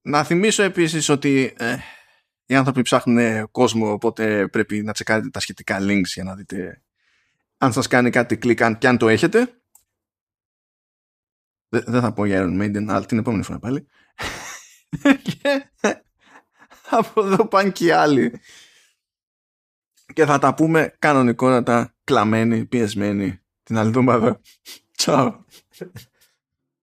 [0.01, 1.75] Να θυμίσω επίσης ότι ε,
[2.45, 6.83] οι άνθρωποι ψάχνουν κόσμο οπότε πρέπει να τσεκάρετε τα σχετικά links για να δείτε
[7.57, 9.53] αν σας κάνει κάτι κλικ αν και αν το έχετε.
[11.69, 13.87] Δεν θα πω για Iron Maiden, αλλά την επόμενη φορά πάλι.
[15.41, 15.69] και
[16.89, 18.39] από εδώ πάνε και οι άλλοι.
[20.13, 24.39] Και θα τα πούμε κανονικότατα, κλαμμένοι, πιεσμένοι την άλλη εβδομάδα.
[24.95, 25.45] Τσάου.